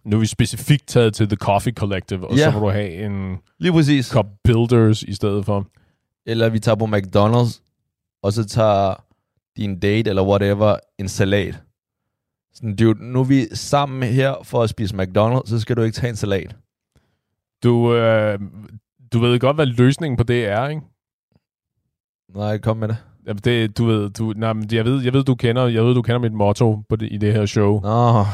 Nu 0.03 0.15
er 0.15 0.19
vi 0.19 0.25
specifikt 0.25 0.87
taget 0.87 1.13
til 1.13 1.27
The 1.27 1.35
Coffee 1.35 1.73
Collective, 1.73 2.27
og 2.27 2.35
ja. 2.37 2.51
så 2.51 2.59
må 2.59 2.65
du 2.65 2.71
have 2.71 2.91
en 3.05 3.37
Lige 3.59 3.71
præcis. 3.71 4.11
kop 4.11 4.25
Builders 4.43 5.03
i 5.03 5.13
stedet 5.13 5.45
for. 5.45 5.67
Eller 6.25 6.49
vi 6.49 6.59
tager 6.59 6.75
på 6.75 6.85
McDonald's, 6.85 7.61
og 8.23 8.33
så 8.33 8.45
tager 8.45 9.03
din 9.57 9.79
date 9.79 10.09
eller 10.09 10.23
whatever 10.23 10.77
en 10.99 11.07
salat. 11.09 11.59
Sådan, 12.53 12.75
dude, 12.75 13.11
nu 13.11 13.19
er 13.19 13.23
vi 13.23 13.47
sammen 13.53 14.09
her 14.09 14.35
for 14.43 14.63
at 14.63 14.69
spise 14.69 14.95
McDonald's, 14.95 15.45
så 15.49 15.59
skal 15.59 15.75
du 15.77 15.81
ikke 15.81 15.95
tage 15.95 16.09
en 16.09 16.15
salat. 16.15 16.55
Du, 17.63 17.93
øh, 17.93 18.39
du 19.13 19.19
ved 19.19 19.39
godt, 19.39 19.57
hvad 19.57 19.65
løsningen 19.65 20.17
på 20.17 20.23
det 20.23 20.45
er, 20.45 20.67
ikke? 20.67 20.81
Nej, 22.35 22.57
kom 22.57 22.77
med 22.77 22.87
det. 22.87 22.97
Det, 23.43 23.77
du 23.77 23.85
ved, 23.85 24.09
du, 24.09 24.33
nej, 24.35 24.53
men 24.53 24.69
jeg 24.71 24.85
ved, 24.85 25.03
jeg 25.03 25.13
ved, 25.13 25.23
du 25.23 25.35
kender, 25.35 25.67
jeg 25.67 25.85
ved, 25.85 25.95
du 25.95 26.01
kender 26.01 26.19
mit 26.19 26.33
motto 26.33 26.83
på 26.89 26.95
det, 26.95 27.07
i 27.11 27.17
det 27.17 27.33
her 27.33 27.45
show. 27.45 27.81
Nå. 27.81 28.25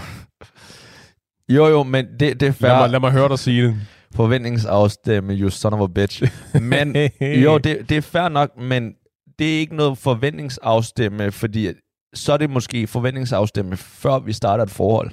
Jo, 1.49 1.67
jo, 1.67 1.83
men 1.83 2.05
det, 2.19 2.39
det 2.39 2.47
er 2.47 2.51
fair. 2.51 2.69
Lad 2.69 2.79
mig, 2.79 2.89
lad 2.89 2.99
mig 2.99 3.11
høre 3.11 3.29
dig 3.29 3.39
sige 3.39 3.63
det. 3.63 3.75
Forventningsafstemme, 4.15 5.33
you 5.33 5.49
son 5.49 5.73
of 5.73 5.81
a 5.81 5.87
bitch. 5.87 6.23
Men, 6.61 6.95
jo, 7.43 7.57
det, 7.57 7.89
det 7.89 7.97
er 7.97 8.01
fair 8.01 8.29
nok, 8.29 8.57
men 8.57 8.93
det 9.39 9.55
er 9.55 9.59
ikke 9.59 9.75
noget 9.75 9.97
forventningsafstemme, 9.97 11.31
fordi 11.31 11.67
så 12.13 12.33
er 12.33 12.37
det 12.37 12.49
måske 12.49 12.87
forventningsafstemme, 12.87 13.77
før 13.77 14.19
vi 14.19 14.33
starter 14.33 14.63
et 14.63 14.69
forhold. 14.69 15.11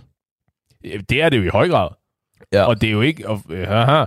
Det 1.09 1.23
er 1.23 1.29
det 1.29 1.37
jo 1.39 1.43
i 1.43 1.49
høj 1.49 1.69
grad. 1.69 1.89
Ja. 2.53 2.65
Og 2.65 2.81
det 2.81 2.87
er 2.87 2.93
jo 2.93 3.01
ikke, 3.01 3.29
og, 3.29 3.41
haha, 3.51 4.05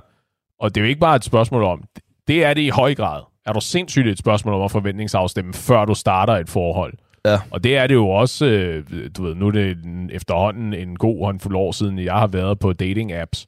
og 0.60 0.76
det 0.76 0.82
er 0.82 0.86
jo 0.86 0.90
ikke 0.90 1.00
bare 1.00 1.16
et 1.16 1.24
spørgsmål 1.24 1.64
om, 1.64 1.84
det 2.28 2.44
er 2.46 2.54
det 2.54 2.62
i 2.62 2.70
høj 2.70 2.96
grad. 2.96 3.22
Er 3.46 3.54
du 3.54 3.62
sindssygt 3.62 4.08
et 4.08 4.18
spørgsmål 4.18 4.54
om 4.54 4.62
at 4.62 4.72
forventningsafstemme, 4.72 5.54
før 5.54 5.86
du 5.86 5.94
starter 5.94 6.34
et 6.34 6.50
forhold? 6.50 6.94
Ja. 7.26 7.40
Og 7.52 7.64
det 7.64 7.78
er 7.78 7.88
det 7.88 7.96
jo 7.96 8.10
også, 8.10 8.46
øh, 8.46 8.84
du 9.18 9.24
ved, 9.24 9.36
nu 9.36 9.48
er 9.48 9.52
det 9.52 9.78
efterhånden 10.12 10.74
en 10.74 10.96
god 10.96 11.26
håndfuld 11.26 11.56
år 11.56 11.72
siden, 11.72 12.00
jeg 12.00 12.14
har 12.14 12.28
været 12.28 12.60
på 12.60 12.74
dating-apps. 12.84 13.46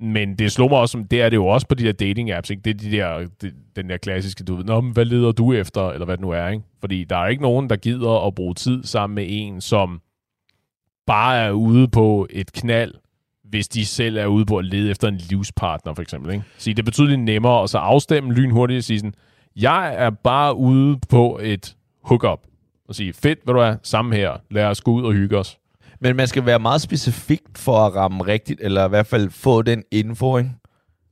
Men 0.00 0.34
det 0.38 0.52
slår 0.52 0.68
mig 0.68 0.78
også, 0.78 1.04
det 1.10 1.22
er 1.22 1.28
det 1.28 1.36
jo 1.36 1.46
også 1.46 1.66
på 1.66 1.74
de 1.74 1.84
der 1.84 1.92
dating-apps, 1.92 2.50
ikke? 2.50 2.62
Det 2.64 2.70
er 2.70 2.74
de 2.74 2.96
der, 2.96 3.28
de, 3.42 3.52
den 3.76 3.88
der 3.88 3.96
klassiske, 3.96 4.44
du 4.44 4.56
ved, 4.56 4.64
Nå, 4.64 4.80
men 4.80 4.92
hvad 4.92 5.04
leder 5.04 5.32
du 5.32 5.52
efter, 5.52 5.90
eller 5.90 6.04
hvad 6.04 6.16
det 6.16 6.22
nu 6.22 6.30
er, 6.30 6.48
ikke? 6.48 6.64
Fordi 6.80 7.04
der 7.04 7.16
er 7.16 7.26
ikke 7.26 7.42
nogen, 7.42 7.70
der 7.70 7.76
gider 7.76 8.26
at 8.26 8.34
bruge 8.34 8.54
tid 8.54 8.84
sammen 8.84 9.14
med 9.14 9.24
en, 9.28 9.60
som 9.60 10.00
bare 11.06 11.38
er 11.38 11.50
ude 11.50 11.88
på 11.88 12.26
et 12.30 12.52
knald, 12.52 12.94
hvis 13.50 13.68
de 13.68 13.86
selv 13.86 14.16
er 14.16 14.26
ude 14.26 14.46
på 14.46 14.56
at 14.56 14.64
lede 14.64 14.90
efter 14.90 15.08
en 15.08 15.16
livspartner, 15.16 15.94
for 15.94 16.02
eksempel. 16.02 16.32
Ikke? 16.32 16.44
Så 16.58 16.70
det 16.70 16.78
er 16.78 16.82
betydeligt 16.82 17.20
nemmere 17.20 17.62
at 17.62 17.70
så 17.70 17.78
afstemme 17.78 18.32
lynhurtigt 18.32 18.78
og 18.78 18.84
sige 18.84 18.98
sådan, 18.98 19.14
jeg 19.56 19.94
er 19.94 20.10
bare 20.10 20.56
ude 20.56 20.98
på 21.08 21.40
et 21.42 21.76
hookup. 22.04 22.40
Og 22.88 22.94
sige, 22.94 23.12
fedt, 23.12 23.38
hvad 23.44 23.54
du 23.54 23.60
er, 23.60 23.76
sammen 23.82 24.12
her. 24.12 24.32
Lad 24.50 24.64
os 24.64 24.80
gå 24.80 24.90
ud 24.90 25.02
og 25.02 25.12
hygge 25.12 25.38
os. 25.38 25.58
Men 26.00 26.16
man 26.16 26.26
skal 26.26 26.46
være 26.46 26.58
meget 26.58 26.80
specifik 26.80 27.40
for 27.56 27.86
at 27.86 27.94
ramme 27.94 28.26
rigtigt, 28.26 28.60
eller 28.62 28.86
i 28.86 28.88
hvert 28.88 29.06
fald 29.06 29.30
få 29.30 29.62
den 29.62 29.82
info, 29.90 30.36
ikke? 30.36 30.50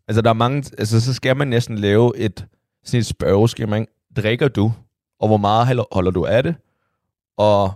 Altså, 0.08 0.22
der 0.22 0.30
er 0.30 0.34
mange, 0.34 0.64
altså, 0.78 1.00
så 1.00 1.14
skal 1.14 1.36
man 1.36 1.48
næsten 1.48 1.78
lave 1.78 2.16
et, 2.16 2.46
sådan 2.84 3.00
et 3.00 3.06
spørgeskema, 3.06 3.76
ikke? 3.76 3.92
Drikker 4.16 4.48
du? 4.48 4.72
Og 5.20 5.28
hvor 5.28 5.36
meget 5.36 5.84
holder 5.92 6.10
du 6.10 6.24
af 6.24 6.42
det? 6.42 6.54
Og 7.36 7.72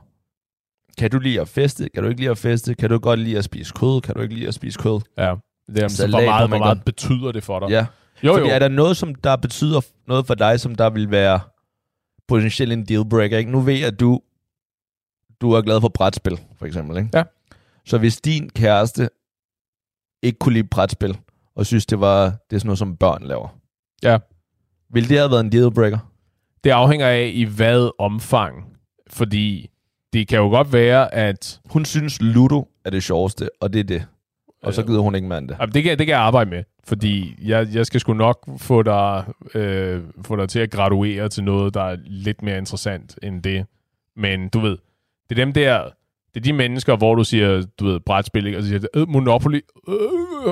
kan 0.99 1.11
du 1.11 1.19
lide 1.19 1.41
at 1.41 1.49
feste? 1.49 1.89
Kan 1.89 2.03
du 2.03 2.09
ikke 2.09 2.21
lide 2.21 2.31
at 2.31 2.39
feste? 2.39 2.75
Kan 2.75 2.91
du 2.91 2.99
godt 2.99 3.21
lide 3.21 3.39
at 3.39 3.45
spise 3.45 3.73
kød? 3.77 4.01
Kan 4.01 4.15
du 4.15 4.21
ikke 4.21 4.35
lide 4.35 4.49
at 4.49 4.55
spise 4.55 4.79
kød? 4.79 5.01
Ja. 5.19 5.35
Det 5.67 5.83
er, 5.83 5.89
så 5.89 6.07
hvor 6.09 6.21
meget, 6.21 6.49
hvor 6.49 6.59
meget 6.59 6.85
betyder 6.85 7.33
det 7.33 7.45
for 7.45 7.59
dig? 7.61 7.69
Ja. 7.71 7.87
Jo, 8.25 8.33
Fordi 8.33 8.49
jo. 8.49 8.55
er 8.55 8.59
der 8.59 8.69
noget, 8.69 8.97
som 8.97 9.15
der 9.15 9.37
betyder 9.37 9.81
noget 10.07 10.27
for 10.27 10.35
dig, 10.35 10.61
som 10.61 10.75
der 10.75 10.91
vil 10.91 11.11
være 11.11 11.41
potentielt 12.29 12.73
en 12.73 12.85
dealbreaker? 12.87 13.39
Ikke? 13.39 13.51
Nu 13.51 13.61
ved 13.61 13.75
jeg, 13.75 13.87
at 13.87 14.01
du, 14.01 14.21
du 15.41 15.53
er 15.53 15.63
glad 15.63 15.81
for 15.81 15.89
brætspil, 15.89 16.41
for 16.59 16.67
eksempel. 16.67 16.97
Ikke? 16.97 17.11
Ja. 17.15 17.23
Så 17.87 17.99
hvis 17.99 18.21
din 18.21 18.51
kæreste 18.51 19.09
ikke 20.23 20.39
kunne 20.39 20.53
lide 20.53 20.69
brætspil, 20.69 21.19
og 21.55 21.67
synes, 21.67 21.87
det 21.87 22.01
var 22.01 22.25
det 22.25 22.57
er 22.57 22.59
sådan 22.59 22.67
noget, 22.67 22.79
som 22.79 22.97
børn 22.97 23.23
laver, 23.23 23.49
Ja. 24.03 24.19
ville 24.93 25.09
det 25.09 25.19
have 25.19 25.31
været 25.31 25.41
en 25.41 25.53
dealbreaker? 25.53 25.99
Det 26.65 26.71
afhænger 26.71 27.07
af, 27.09 27.31
i 27.35 27.45
hvad 27.45 27.91
omfang. 27.99 28.65
Fordi 29.11 29.71
det 30.13 30.29
kan 30.29 30.39
jo 30.39 30.49
godt 30.49 30.73
være, 30.73 31.15
at 31.15 31.61
Hun 31.71 31.85
synes, 31.85 32.23
Ludo 32.23 32.69
er 32.85 32.91
det 32.91 33.03
sjoveste, 33.03 33.49
og 33.61 33.73
det 33.73 33.79
er 33.81 33.85
det. 33.85 34.07
Og 34.63 34.75
så 34.75 34.83
gider 34.83 35.01
hun 35.01 35.15
ikke 35.15 35.29
mand 35.29 35.49
det. 35.49 35.57
Jamen, 35.61 35.75
det, 35.75 35.83
kan, 35.83 35.99
det 35.99 36.07
kan 36.07 36.13
jeg 36.13 36.21
arbejde 36.23 36.51
med, 36.51 36.65
fordi 36.85 37.35
jeg, 37.43 37.69
jeg 37.75 37.87
skal 37.87 38.01
sgu 38.01 38.13
nok 38.15 38.49
få 38.59 38.83
dig, 38.83 39.25
øh, 39.55 40.03
få 40.25 40.37
dig 40.37 40.49
til 40.49 40.59
at 40.61 40.71
graduere 40.71 41.29
til 41.29 41.45
noget, 41.45 41.75
der 41.75 41.83
er 41.83 41.97
lidt 42.07 42.43
mere 42.43 42.59
interessant 42.59 43.19
end 43.23 43.43
det. 43.43 43.67
Men 44.17 44.49
du 44.49 44.61
ved, 44.61 44.77
det 45.31 45.39
er 45.39 45.45
dem 45.45 45.53
der, 45.53 45.83
det 46.35 46.41
er 46.41 46.45
de 46.45 46.53
mennesker, 46.53 46.97
hvor 46.97 47.15
du 47.15 47.25
siger, 47.25 47.63
du 47.81 47.85
ved, 47.87 48.01
brætspil, 48.01 48.47
ikke? 48.47 48.59
og 48.59 48.63
så 48.63 48.69
siger 48.69 48.81
øh, 48.95 49.09
Monopoly, 49.09 49.61
øh, 49.89 49.95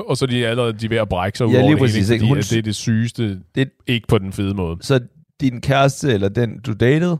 og 0.07 0.17
så 0.17 0.25
er 0.25 0.29
de 0.29 0.47
allerede 0.47 0.73
de 0.73 0.85
er 0.85 0.89
ved 0.89 0.97
at 0.97 1.09
brække 1.09 1.37
sig 1.37 1.47
ud 1.47 1.51
Ja, 1.53 1.57
over 1.57 1.67
lige 1.69 1.75
det 1.75 1.79
hele, 1.79 1.87
præcis, 1.99 2.09
ikke? 2.09 2.25
Hun 2.27 2.37
at 2.37 2.45
s- 2.45 2.49
det 2.49 2.57
er 2.57 2.61
det 2.61 2.75
sygeste, 2.75 3.39
Det- 3.55 3.69
ikke 3.87 4.07
på 4.07 4.17
den 4.17 4.33
fede 4.33 4.53
måde. 4.53 4.77
Så 4.81 4.99
din 5.41 5.61
kæreste, 5.61 6.13
eller 6.13 6.29
den 6.29 6.59
du 6.59 6.73
datede, 6.73 7.17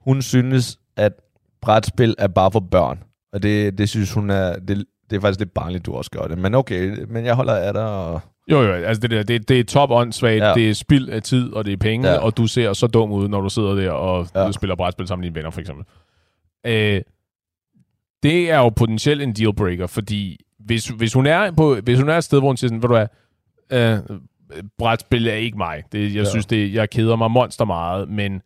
hun 0.00 0.22
synes, 0.22 0.78
at 0.96 1.12
brætspil 1.60 2.14
er 2.18 2.28
bare 2.28 2.50
for 2.50 2.60
børn. 2.60 3.02
Og 3.32 3.42
det, 3.42 3.78
det 3.78 3.88
synes 3.88 4.12
hun 4.12 4.30
er... 4.30 4.58
Det, 4.58 4.84
det 5.10 5.16
er 5.16 5.20
faktisk 5.20 5.40
lidt 5.40 5.54
barnligt, 5.54 5.86
du 5.86 5.94
også 5.94 6.10
gør 6.10 6.26
det. 6.26 6.38
Men 6.38 6.54
okay, 6.54 7.04
men 7.08 7.24
jeg 7.24 7.34
holder 7.34 7.54
af 7.54 7.72
dig, 7.72 7.88
og... 7.88 8.20
Jo, 8.50 8.62
jo, 8.62 8.72
altså 8.72 9.00
det 9.00 9.10
der, 9.10 9.22
det, 9.22 9.48
det 9.48 9.60
er 9.60 9.64
top 9.64 9.90
åndssvagt, 9.90 10.42
Ja. 10.42 10.54
det 10.54 10.70
er 10.70 10.74
spild 10.74 11.08
af 11.08 11.22
tid, 11.22 11.52
og 11.52 11.64
det 11.64 11.72
er 11.72 11.76
penge, 11.76 12.08
Ja. 12.08 12.18
og 12.18 12.36
du 12.36 12.46
ser 12.46 12.72
så 12.72 12.86
dum 12.86 13.12
ud, 13.12 13.28
når 13.28 13.40
du 13.40 13.48
sidder 13.48 13.74
der 13.74 13.90
og 13.90 14.26
Ja. 14.34 14.52
spiller 14.52 14.76
brætspil 14.76 15.06
sammen 15.06 15.20
med 15.22 15.28
dine 15.30 15.34
venner, 15.34 15.50
for 15.50 15.60
eksempel. 15.60 15.84
Øh, 16.66 17.00
det 18.22 18.50
er 18.50 18.58
jo 18.58 18.68
potentielt 18.68 19.22
en 19.22 19.32
dealbreaker, 19.32 19.86
fordi 19.86 20.40
hvis, 20.58 20.88
hvis, 20.88 21.12
hun 21.12 21.26
er 21.26 21.50
på, 21.50 21.74
hvis 21.74 21.98
hun 21.98 22.08
er 22.08 22.16
et 22.18 22.24
sted, 22.24 22.38
hvor 22.38 22.48
hun 22.48 22.56
siger 22.56 22.68
sådan, 22.68 22.82
ved 22.82 22.88
du 22.88 22.94
hvad, 22.94 23.06
øh, 23.72 23.98
brætspil 24.78 25.26
er 25.28 25.34
ikke 25.34 25.58
mig. 25.58 25.82
Det, 25.92 26.02
jeg 26.14 26.24
ja. 26.24 26.30
synes, 26.30 26.46
det, 26.46 26.74
jeg 26.74 26.90
keder 26.90 27.16
mig 27.16 27.30
monster 27.30 27.64
meget, 27.64 28.08
men 28.08 28.42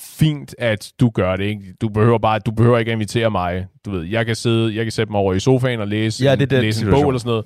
fint, 0.00 0.54
at 0.58 0.92
du 1.00 1.10
gør 1.10 1.36
det. 1.36 1.44
Ikke? 1.44 1.74
Du 1.80 1.88
behøver 1.88 2.18
bare, 2.18 2.38
du 2.38 2.50
behøver 2.50 2.78
ikke 2.78 2.90
at 2.90 2.94
invitere 2.94 3.30
mig. 3.30 3.66
Du 3.84 3.90
ved, 3.90 4.04
jeg 4.04 4.26
kan 4.26 4.36
sidde, 4.36 4.76
jeg 4.76 4.84
kan 4.84 4.92
sætte 4.92 5.12
mig 5.12 5.20
over 5.20 5.34
i 5.34 5.40
sofaen 5.40 5.80
og 5.80 5.88
læse, 5.88 6.24
Ja, 6.24 6.34
det 6.34 6.42
er 6.42 6.46
den 6.46 6.60
læse 6.60 6.84
en 6.84 6.90
bog 6.90 7.08
eller 7.08 7.18
sådan 7.18 7.28
noget. 7.30 7.44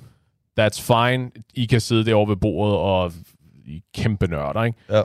That's 0.59 0.93
fine. 0.93 1.31
I 1.53 1.65
kan 1.65 1.81
sidde 1.81 2.05
derovre 2.05 2.29
ved 2.29 2.37
bordet 2.37 2.77
og 2.77 3.11
I 3.65 3.81
kæmpe 3.95 4.27
nørder, 4.27 4.63
ikke? 4.63 4.79
Ja. 4.89 5.01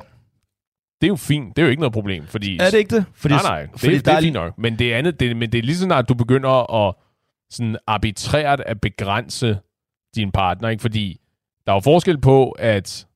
Det 1.00 1.06
er 1.06 1.08
jo 1.08 1.16
fint. 1.16 1.56
Det 1.56 1.62
er 1.62 1.66
jo 1.66 1.70
ikke 1.70 1.80
noget 1.80 1.92
problem, 1.92 2.26
fordi... 2.26 2.58
Er 2.58 2.70
det 2.70 2.78
ikke 2.78 2.96
det? 2.96 3.04
Fordi, 3.14 3.34
nej, 3.34 3.42
nej. 3.42 3.62
Det, 3.62 3.80
fordi 3.80 3.94
det 3.94 4.04
der 4.04 4.12
er 4.12 4.16
er 4.16 4.20
fint 4.20 4.34
nok. 4.34 4.58
Men 4.58 4.78
det 4.78 4.92
andet, 4.92 5.20
det, 5.20 5.36
men 5.36 5.52
det 5.52 5.58
er 5.58 5.62
lige 5.62 5.76
så 5.76 5.84
snart, 5.84 6.08
du 6.08 6.14
begynder 6.14 6.86
at 6.86 6.94
sådan 7.50 7.76
arbitrært 7.86 8.60
at 8.60 8.80
begrænse 8.80 9.58
din 10.16 10.32
partner, 10.32 10.68
ikke? 10.68 10.80
Fordi 10.80 11.20
der 11.66 11.72
er 11.72 11.76
jo 11.76 11.80
forskel 11.80 12.20
på 12.20 12.50
at 12.50 13.06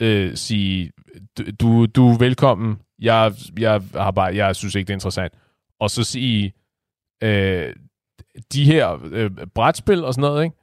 øh, 0.00 0.36
sige, 0.36 0.90
du, 1.38 1.44
du, 1.60 1.86
du 1.86 2.08
er 2.08 2.18
velkommen, 2.18 2.76
jeg, 3.00 3.32
jeg, 3.58 3.82
har 3.94 4.10
bare, 4.10 4.36
jeg 4.36 4.56
synes 4.56 4.74
ikke, 4.74 4.86
det 4.86 4.92
er 4.92 4.96
interessant. 4.96 5.32
Og 5.80 5.90
så 5.90 6.04
sige, 6.04 6.52
øh, 7.22 7.72
de 8.52 8.64
her 8.64 8.98
øh, 9.10 9.30
brætspil 9.54 10.04
og 10.04 10.14
sådan 10.14 10.30
noget, 10.30 10.44
ikke? 10.44 10.56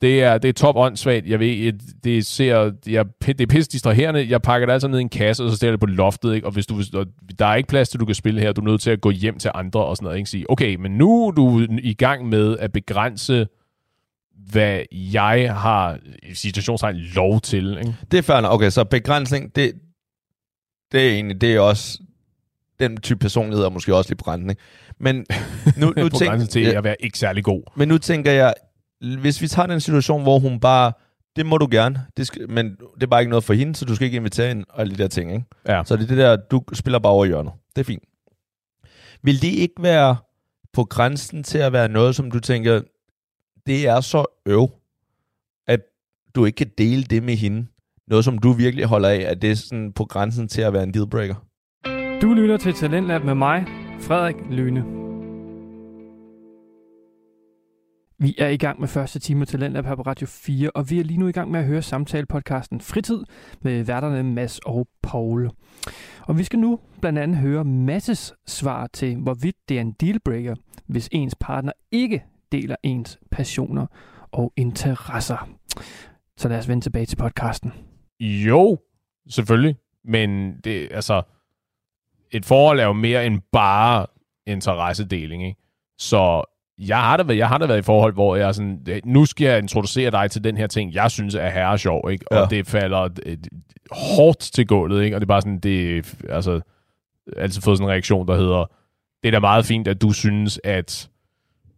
Det 0.00 0.22
er, 0.22 0.38
det 0.38 0.48
er 0.48 0.52
top 0.52 0.76
åndssvagt. 0.76 1.26
Jeg 1.26 1.40
ved, 1.40 1.72
det, 2.04 2.26
ser, 2.26 2.72
jeg, 2.86 3.06
det 3.26 3.40
er 3.40 3.46
pisse 3.46 3.70
distraherende. 3.70 4.26
Jeg 4.28 4.42
pakker 4.42 4.66
det 4.66 4.72
altså 4.72 4.88
ned 4.88 4.98
i 4.98 5.02
en 5.02 5.08
kasse, 5.08 5.44
og 5.44 5.50
så 5.50 5.56
stiller 5.56 5.72
det 5.72 5.80
på 5.80 5.86
loftet. 5.86 6.34
Ikke? 6.34 6.46
Og 6.46 6.52
hvis 6.52 6.66
du, 6.66 6.74
og 6.94 7.06
der 7.38 7.46
er 7.46 7.54
ikke 7.54 7.68
plads 7.68 7.88
til, 7.88 8.00
du 8.00 8.04
kan 8.04 8.14
spille 8.14 8.40
her, 8.40 8.52
du 8.52 8.60
er 8.60 8.64
nødt 8.64 8.80
til 8.80 8.90
at 8.90 9.00
gå 9.00 9.10
hjem 9.10 9.38
til 9.38 9.50
andre 9.54 9.84
og 9.84 9.96
sådan 9.96 10.04
noget. 10.04 10.18
Ikke? 10.18 10.30
Sige, 10.30 10.50
okay, 10.50 10.74
men 10.74 10.92
nu 10.92 11.26
er 11.26 11.30
du 11.30 11.66
i 11.82 11.94
gang 11.94 12.28
med 12.28 12.58
at 12.58 12.72
begrænse, 12.72 13.46
hvad 14.50 14.80
jeg 14.92 15.54
har 15.54 15.98
i 16.22 16.34
situationstegn 16.34 16.96
lov 16.96 17.40
til. 17.40 17.78
Ikke? 17.78 17.94
Det 18.10 18.18
er 18.18 18.22
fair. 18.22 18.42
Okay, 18.42 18.70
så 18.70 18.84
begrænsning, 18.84 19.56
det, 19.56 19.72
det 20.94 21.08
er 21.08 21.12
egentlig, 21.14 21.40
det 21.40 21.54
er 21.54 21.60
også 21.60 21.98
den 22.80 23.00
type 23.00 23.18
personlighed 23.18 23.64
er 23.64 23.68
måske 23.68 23.94
også 23.94 24.10
lidt 24.10 24.18
brændende. 24.18 24.54
Men 24.98 25.16
nu, 25.76 25.86
nu, 25.86 26.08
på 26.08 26.18
tænk, 26.18 26.30
grænsen 26.30 26.48
til 26.48 26.64
at 26.64 26.84
være 26.84 26.96
ikke 27.00 27.18
særlig 27.18 27.44
god. 27.44 27.62
men 27.76 27.88
nu 27.88 27.98
tænker 27.98 28.32
jeg, 28.32 28.54
hvis 29.20 29.42
vi 29.42 29.48
tager 29.48 29.66
den 29.66 29.80
situation, 29.80 30.22
hvor 30.22 30.38
hun 30.38 30.60
bare, 30.60 30.92
det 31.36 31.46
må 31.46 31.58
du 31.58 31.68
gerne, 31.70 32.06
det 32.16 32.26
skal, 32.26 32.50
men 32.50 32.70
det 32.94 33.02
er 33.02 33.06
bare 33.06 33.20
ikke 33.20 33.30
noget 33.30 33.44
for 33.44 33.54
hende, 33.54 33.74
så 33.74 33.84
du 33.84 33.94
skal 33.94 34.04
ikke 34.04 34.16
invitere 34.16 34.48
hende 34.48 34.64
og 34.68 34.80
alle 34.80 34.96
de 34.96 35.02
der 35.02 35.08
ting, 35.08 35.32
ikke? 35.32 35.44
Ja. 35.68 35.82
Så 35.84 35.96
det 35.96 36.02
er 36.02 36.06
det 36.06 36.18
der, 36.18 36.36
du 36.36 36.62
spiller 36.72 36.98
bare 36.98 37.12
over 37.12 37.24
hjørnet. 37.24 37.52
Det 37.76 37.80
er 37.80 37.84
fint. 37.84 38.02
Vil 39.22 39.42
det 39.42 39.48
ikke 39.48 39.74
være 39.82 40.16
på 40.72 40.84
grænsen 40.84 41.42
til 41.42 41.58
at 41.58 41.72
være 41.72 41.88
noget, 41.88 42.16
som 42.16 42.30
du 42.30 42.40
tænker, 42.40 42.80
det 43.66 43.86
er 43.88 44.00
så 44.00 44.24
øv, 44.46 44.68
at 45.66 45.80
du 46.34 46.44
ikke 46.44 46.56
kan 46.56 46.70
dele 46.78 47.02
det 47.04 47.22
med 47.22 47.36
hende? 47.36 47.66
Noget, 48.08 48.24
som 48.24 48.38
du 48.38 48.52
virkelig 48.52 48.84
holder 48.84 49.08
af, 49.08 49.18
at 49.18 49.42
det 49.42 49.50
er 49.50 49.54
sådan 49.54 49.92
på 49.92 50.04
grænsen 50.04 50.48
til 50.48 50.62
at 50.62 50.72
være 50.72 50.82
en 50.82 50.94
dealbreaker? 50.94 51.34
Du 52.22 52.34
lytter 52.34 52.56
til 52.56 52.72
Talentlab 52.72 53.24
med 53.24 53.34
mig, 53.34 53.66
Frederik 54.00 54.36
Lyne. 54.50 54.84
Vi 58.18 58.34
er 58.38 58.48
i 58.48 58.56
gang 58.56 58.80
med 58.80 58.88
første 58.88 59.18
time 59.18 59.40
af 59.40 59.46
Talentlab 59.46 59.84
her 59.84 59.94
på 59.96 60.02
Radio 60.02 60.26
4, 60.26 60.70
og 60.74 60.90
vi 60.90 61.00
er 61.00 61.04
lige 61.04 61.18
nu 61.18 61.28
i 61.28 61.32
gang 61.32 61.50
med 61.50 61.60
at 61.60 61.66
høre 61.66 61.82
samtale-podcasten 61.82 62.80
Fritid 62.80 63.24
med 63.62 63.84
værterne 63.84 64.22
Mads 64.22 64.58
og 64.58 64.88
Paul. 65.02 65.50
Og 66.20 66.38
vi 66.38 66.44
skal 66.44 66.58
nu 66.58 66.78
blandt 67.00 67.18
andet 67.18 67.38
høre 67.38 67.64
Masses 67.64 68.34
svar 68.46 68.86
til, 68.86 69.16
hvorvidt 69.16 69.56
det 69.68 69.76
er 69.76 69.80
en 69.80 69.92
dealbreaker, 69.92 70.54
hvis 70.86 71.08
ens 71.12 71.34
partner 71.40 71.72
ikke 71.92 72.24
deler 72.52 72.76
ens 72.82 73.18
passioner 73.30 73.86
og 74.32 74.52
interesser. 74.56 75.48
Så 76.36 76.48
lad 76.48 76.58
os 76.58 76.68
vende 76.68 76.84
tilbage 76.84 77.06
til 77.06 77.16
podcasten. 77.16 77.72
Jo, 78.20 78.78
selvfølgelig. 79.30 79.76
Men 80.04 80.56
det, 80.64 80.88
altså, 80.90 81.22
et 82.30 82.44
forhold 82.44 82.80
er 82.80 82.84
jo 82.84 82.92
mere 82.92 83.26
end 83.26 83.40
bare 83.52 84.06
interessedeling, 84.46 85.46
ikke? 85.46 85.60
Så 85.98 86.42
jeg 86.78 86.98
har, 87.00 87.16
da, 87.16 87.22
været- 87.22 87.38
jeg 87.38 87.48
har 87.48 87.58
da 87.58 87.66
været 87.66 87.78
i 87.78 87.82
forhold, 87.82 88.12
hvor 88.12 88.36
jeg 88.36 88.48
er 88.48 88.52
sådan, 88.52 89.00
nu 89.04 89.24
skal 89.24 89.44
jeg 89.44 89.58
introducere 89.58 90.10
dig 90.10 90.30
til 90.30 90.44
den 90.44 90.56
her 90.56 90.66
ting, 90.66 90.94
jeg 90.94 91.10
synes 91.10 91.34
er 91.34 91.50
herre 91.50 91.78
sjov, 91.78 92.10
ikke? 92.10 92.32
Og 92.32 92.36
Ja. 92.38 92.46
det 92.56 92.66
falder 92.66 93.08
øh, 93.26 93.38
hårdt 93.90 94.38
til 94.38 94.66
gulvet, 94.66 95.04
ikke? 95.04 95.16
Og 95.16 95.20
det 95.20 95.24
er 95.24 95.28
bare 95.28 95.40
sådan, 95.42 95.58
det 95.58 96.14
altså, 96.28 96.60
altid 97.36 97.62
fået 97.62 97.78
sådan 97.78 97.88
en 97.88 97.92
reaktion, 97.92 98.28
der 98.28 98.36
hedder, 98.36 98.64
det 99.22 99.28
er 99.28 99.32
da 99.32 99.38
meget 99.40 99.66
fint, 99.66 99.88
at 99.88 100.02
du 100.02 100.12
synes, 100.12 100.60
at 100.64 101.10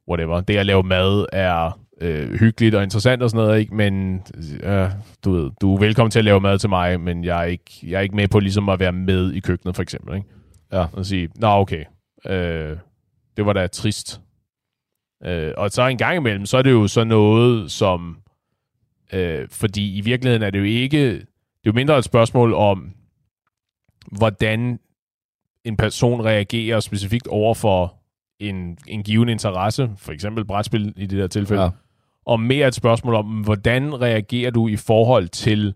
whatever, 0.08 0.40
det 0.40 0.56
at 0.56 0.66
lave 0.66 0.82
mad 0.82 1.26
er 1.32 1.78
øh, 2.00 2.32
hyggeligt 2.32 2.74
og 2.74 2.82
interessant 2.82 3.22
og 3.22 3.30
sådan 3.30 3.46
noget, 3.46 3.60
ikke? 3.60 3.74
Men 3.74 4.22
øh, 4.62 4.90
du 5.24 5.32
ved, 5.32 5.50
du 5.60 5.74
er 5.74 5.78
velkommen 5.78 6.10
til 6.10 6.18
at 6.18 6.24
lave 6.24 6.40
mad 6.40 6.58
til 6.58 6.68
mig, 6.68 7.00
men 7.00 7.24
jeg 7.24 7.40
er 7.40 7.44
ikke, 7.44 7.64
jeg 7.82 7.96
er 7.96 8.00
ikke 8.00 8.16
med 8.16 8.28
på 8.28 8.38
ligesom 8.40 8.68
at 8.68 8.80
være 8.80 8.92
med 8.92 9.32
i 9.32 9.40
køkkenet, 9.40 9.76
for 9.76 9.82
eksempel, 9.82 10.16
ikke? 10.16 10.28
Ja. 10.72 10.86
Og 10.92 11.06
sige, 11.06 11.28
nå 11.36 11.48
okay, 11.48 11.84
øh, 12.26 12.76
det 13.36 13.46
var 13.46 13.52
da 13.52 13.66
trist. 13.66 14.20
Øh, 15.24 15.52
og 15.56 15.70
så 15.70 15.86
en 15.86 15.98
gang 15.98 16.16
imellem, 16.16 16.46
så 16.46 16.58
er 16.58 16.62
det 16.62 16.70
jo 16.70 16.86
så 16.86 17.04
noget, 17.04 17.70
som... 17.70 18.16
Øh, 19.12 19.48
fordi 19.50 19.96
i 19.96 20.00
virkeligheden 20.00 20.42
er 20.42 20.50
det 20.50 20.58
jo 20.58 20.64
ikke... 20.64 21.10
Det 21.10 21.70
er 21.70 21.72
jo 21.72 21.72
mindre 21.72 21.98
et 21.98 22.04
spørgsmål 22.04 22.54
om, 22.54 22.92
hvordan 24.18 24.78
en 25.64 25.76
person 25.76 26.24
reagerer 26.24 26.80
specifikt 26.80 27.26
over 27.26 27.54
for 27.54 27.94
en, 28.38 28.78
en 28.86 29.02
given 29.02 29.28
interesse, 29.28 29.90
for 29.96 30.12
eksempel 30.12 30.44
brætspil 30.44 30.92
i 30.96 31.06
det 31.06 31.18
der 31.18 31.26
tilfælde, 31.26 31.62
Ja. 31.62 31.70
Og 32.26 32.40
mere 32.40 32.68
et 32.68 32.74
spørgsmål 32.74 33.14
om, 33.14 33.26
hvordan 33.26 34.00
reagerer 34.00 34.50
du 34.50 34.68
i 34.68 34.76
forhold 34.76 35.28
til 35.28 35.74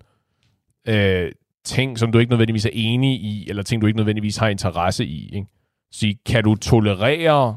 øh, 0.89 1.33
ting, 1.65 1.99
som 1.99 2.13
du 2.13 2.19
ikke 2.19 2.31
nødvendigvis 2.31 2.67
er 2.67 2.71
enig 2.73 3.21
i, 3.21 3.47
eller 3.49 3.63
ting, 3.63 3.83
du 3.83 3.87
ikke 3.87 3.97
nødvendigvis 3.97 4.37
har 4.37 4.49
interesse 4.49 5.07
i. 5.07 5.31
Ikke? 5.35 5.47
Så 5.93 6.15
kan 6.27 6.45
du 6.45 6.55
tolerere 6.55 7.57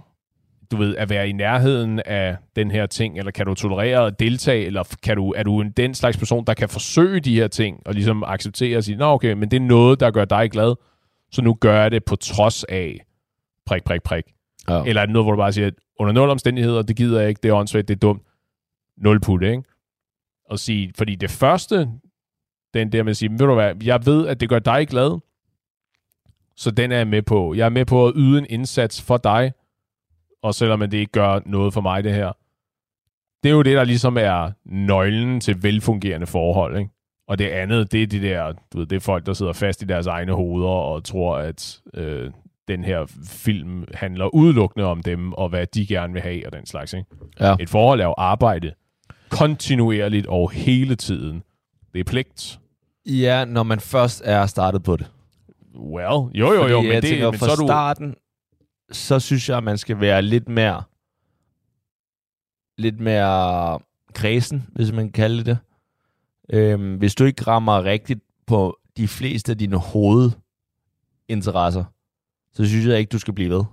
du 0.72 0.78
ved, 0.78 0.96
at 0.96 1.10
være 1.10 1.30
i 1.30 1.32
nærheden 1.32 2.02
af 2.06 2.38
den 2.56 2.72
her 2.72 2.86
ting, 2.86 3.18
eller 3.18 3.32
kan 3.32 3.46
du 3.46 3.54
tolerere 3.54 4.08
at 4.08 4.20
deltage, 4.20 4.66
eller 4.66 4.96
kan 5.04 5.18
du, 5.18 5.32
er 5.32 5.44
du 5.44 5.62
en, 5.62 5.72
den 5.72 5.94
slags 5.94 6.18
person, 6.18 6.46
der 6.46 6.54
kan 6.54 6.70
forsøge 6.70 7.20
de 7.20 7.36
her 7.36 7.48
ting, 7.48 7.82
og 7.86 7.94
ligesom 7.94 8.24
acceptere 8.28 8.78
og 8.78 8.84
sige, 8.84 8.98
nå 8.98 9.06
okay, 9.06 9.34
men 9.34 9.52
det 9.52 9.58
er 9.58 9.62
noget, 9.62 10.00
der 10.00 10.12
gør 10.12 10.26
dig 10.26 10.52
glad, 10.52 10.76
så 11.32 11.42
nu 11.42 11.54
gør 11.54 11.82
jeg 11.82 11.92
det 11.92 12.06
på 12.06 12.16
trods 12.16 12.64
af 12.64 13.00
prik, 13.66 13.84
prik, 13.84 14.04
prik. 14.04 14.24
Ja. 14.70 14.84
Eller 14.84 15.02
er 15.02 15.06
det 15.06 15.14
noget, 15.14 15.26
hvor 15.26 15.32
du 15.32 15.38
bare 15.38 15.54
siger, 15.54 15.72
under 16.00 16.14
nul 16.14 16.30
omstændigheder, 16.30 16.82
det 16.82 16.96
gider 16.96 17.20
jeg 17.20 17.30
ikke, 17.30 17.40
det 17.44 17.50
er 17.50 17.54
åndssvagt, 17.54 17.88
det 17.88 17.96
er 17.96 18.00
dumt. 18.00 18.22
Nul 18.98 19.20
putte, 19.20 19.52
ikke? 19.52 19.64
Og 20.50 20.60
sige, 20.60 20.92
fordi 20.98 21.16
det 21.16 21.30
første, 21.30 21.90
den 22.74 22.92
der 22.92 23.04
med 23.04 23.10
at 23.10 23.18
sige, 23.18 23.32
ved 23.32 23.38
du 23.38 23.54
hvad, 23.54 23.84
jeg 23.84 24.06
ved, 24.06 24.28
at 24.28 24.40
det 24.40 24.50
gør 24.50 24.60
dig 24.60 24.88
glad, 24.88 25.20
så 26.56 26.72
den 26.72 26.92
er 26.92 26.98
jeg 26.98 27.08
med 27.08 27.22
på. 27.22 27.54
Jeg 27.54 27.66
er 27.66 27.70
med 27.70 27.86
på 27.86 28.08
at 28.08 28.14
yde 28.16 28.40
en 28.40 28.46
indsats 28.50 29.02
for 29.02 29.18
dig, 29.18 29.54
og 30.42 30.54
selvom 30.54 30.80
det 30.80 30.94
ikke 30.94 31.12
gør 31.12 31.40
noget 31.46 31.74
for 31.74 31.82
mig, 31.82 32.04
det 32.04 32.14
her. 32.14 32.32
Det 33.44 33.50
er 33.50 33.54
jo 33.54 33.62
det, 33.62 33.78
der 33.78 33.84
ligesom 33.84 34.18
er 34.18 34.52
nøglen 34.66 35.40
til 35.42 35.64
velfungerende 35.64 36.28
forhold, 36.28 36.78
ikke? 36.78 36.90
Og 37.28 37.40
det 37.40 37.48
andet, 37.48 37.92
det 37.92 38.04
er 38.04 38.08
de 38.08 38.22
der, 38.22 38.54
du 38.74 38.78
ved, 38.78 38.86
det 38.86 38.96
er 38.96 39.00
folk, 39.00 39.26
der 39.26 39.34
sidder 39.34 39.54
fast 39.54 39.82
i 39.82 39.86
deres 39.86 40.08
egne 40.08 40.34
hoveder 40.34 40.70
og 40.70 41.04
tror, 41.04 41.38
at 41.38 41.82
øh, 41.94 42.32
den 42.68 42.84
her 42.84 43.06
film 43.28 43.86
handler 43.94 44.36
udelukkende 44.36 44.86
om 44.86 45.04
dem, 45.04 45.34
og 45.34 45.50
hvad 45.50 45.68
de 45.68 45.88
gerne 45.88 46.14
vil 46.14 46.22
have, 46.22 46.46
og 46.46 46.54
den 46.54 46.66
slags. 46.66 46.94
Ikke? 46.94 47.10
Ja. 47.40 47.56
Et 47.60 47.70
forhold 47.70 48.00
er 48.02 48.06
jo 48.06 48.14
arbejde 48.18 48.74
kontinuerligt 49.34 50.28
og 50.28 50.52
hele 50.52 50.96
tiden. 50.96 51.44
Det 51.94 52.00
er 52.00 52.04
pligt. 52.04 52.60
Ja, 53.06 53.46
når 53.46 53.64
man 53.64 53.80
først 53.80 54.22
er 54.26 54.46
startet 54.46 54.84
på 54.84 54.98
det. 54.98 55.12
Well, 55.76 56.08
jo, 56.08 56.32
jo, 56.34 56.54
jo, 56.54 56.62
Fordi 56.62 56.76
men, 56.76 56.94
jeg 56.94 57.02
det, 57.02 57.10
tænker, 57.10 57.32
men 57.32 57.40
fra 57.40 57.50
så 57.50 57.56
du... 57.56 57.68
starten, 57.68 58.16
så 58.92 59.20
synes 59.20 59.50
jeg, 59.50 59.58
at 59.58 59.64
man 59.64 59.78
skal 59.78 60.00
være 60.00 60.22
lidt 60.22 60.50
mere 60.50 60.84
lidt 62.78 63.00
mere 63.00 63.80
kredsen, 64.14 64.68
hvis 64.76 64.92
man 64.92 65.06
kan 65.06 65.12
kalde 65.12 65.44
det. 65.44 65.58
Øhm, 66.50 66.96
hvis 66.96 67.16
du 67.16 67.26
ikke 67.26 67.44
rammer 67.44 67.84
rigtigt 67.84 68.20
på 68.48 68.80
de 68.98 69.08
fleste 69.08 69.52
af 69.52 69.58
dine 69.58 69.78
hovedinteresser, 69.78 71.84
så 72.54 72.66
synes 72.66 72.86
jeg 72.86 73.00
ikke, 73.00 73.10
du 73.10 73.20
skal 73.20 73.34
blive 73.34 73.50
ved. 73.50 73.64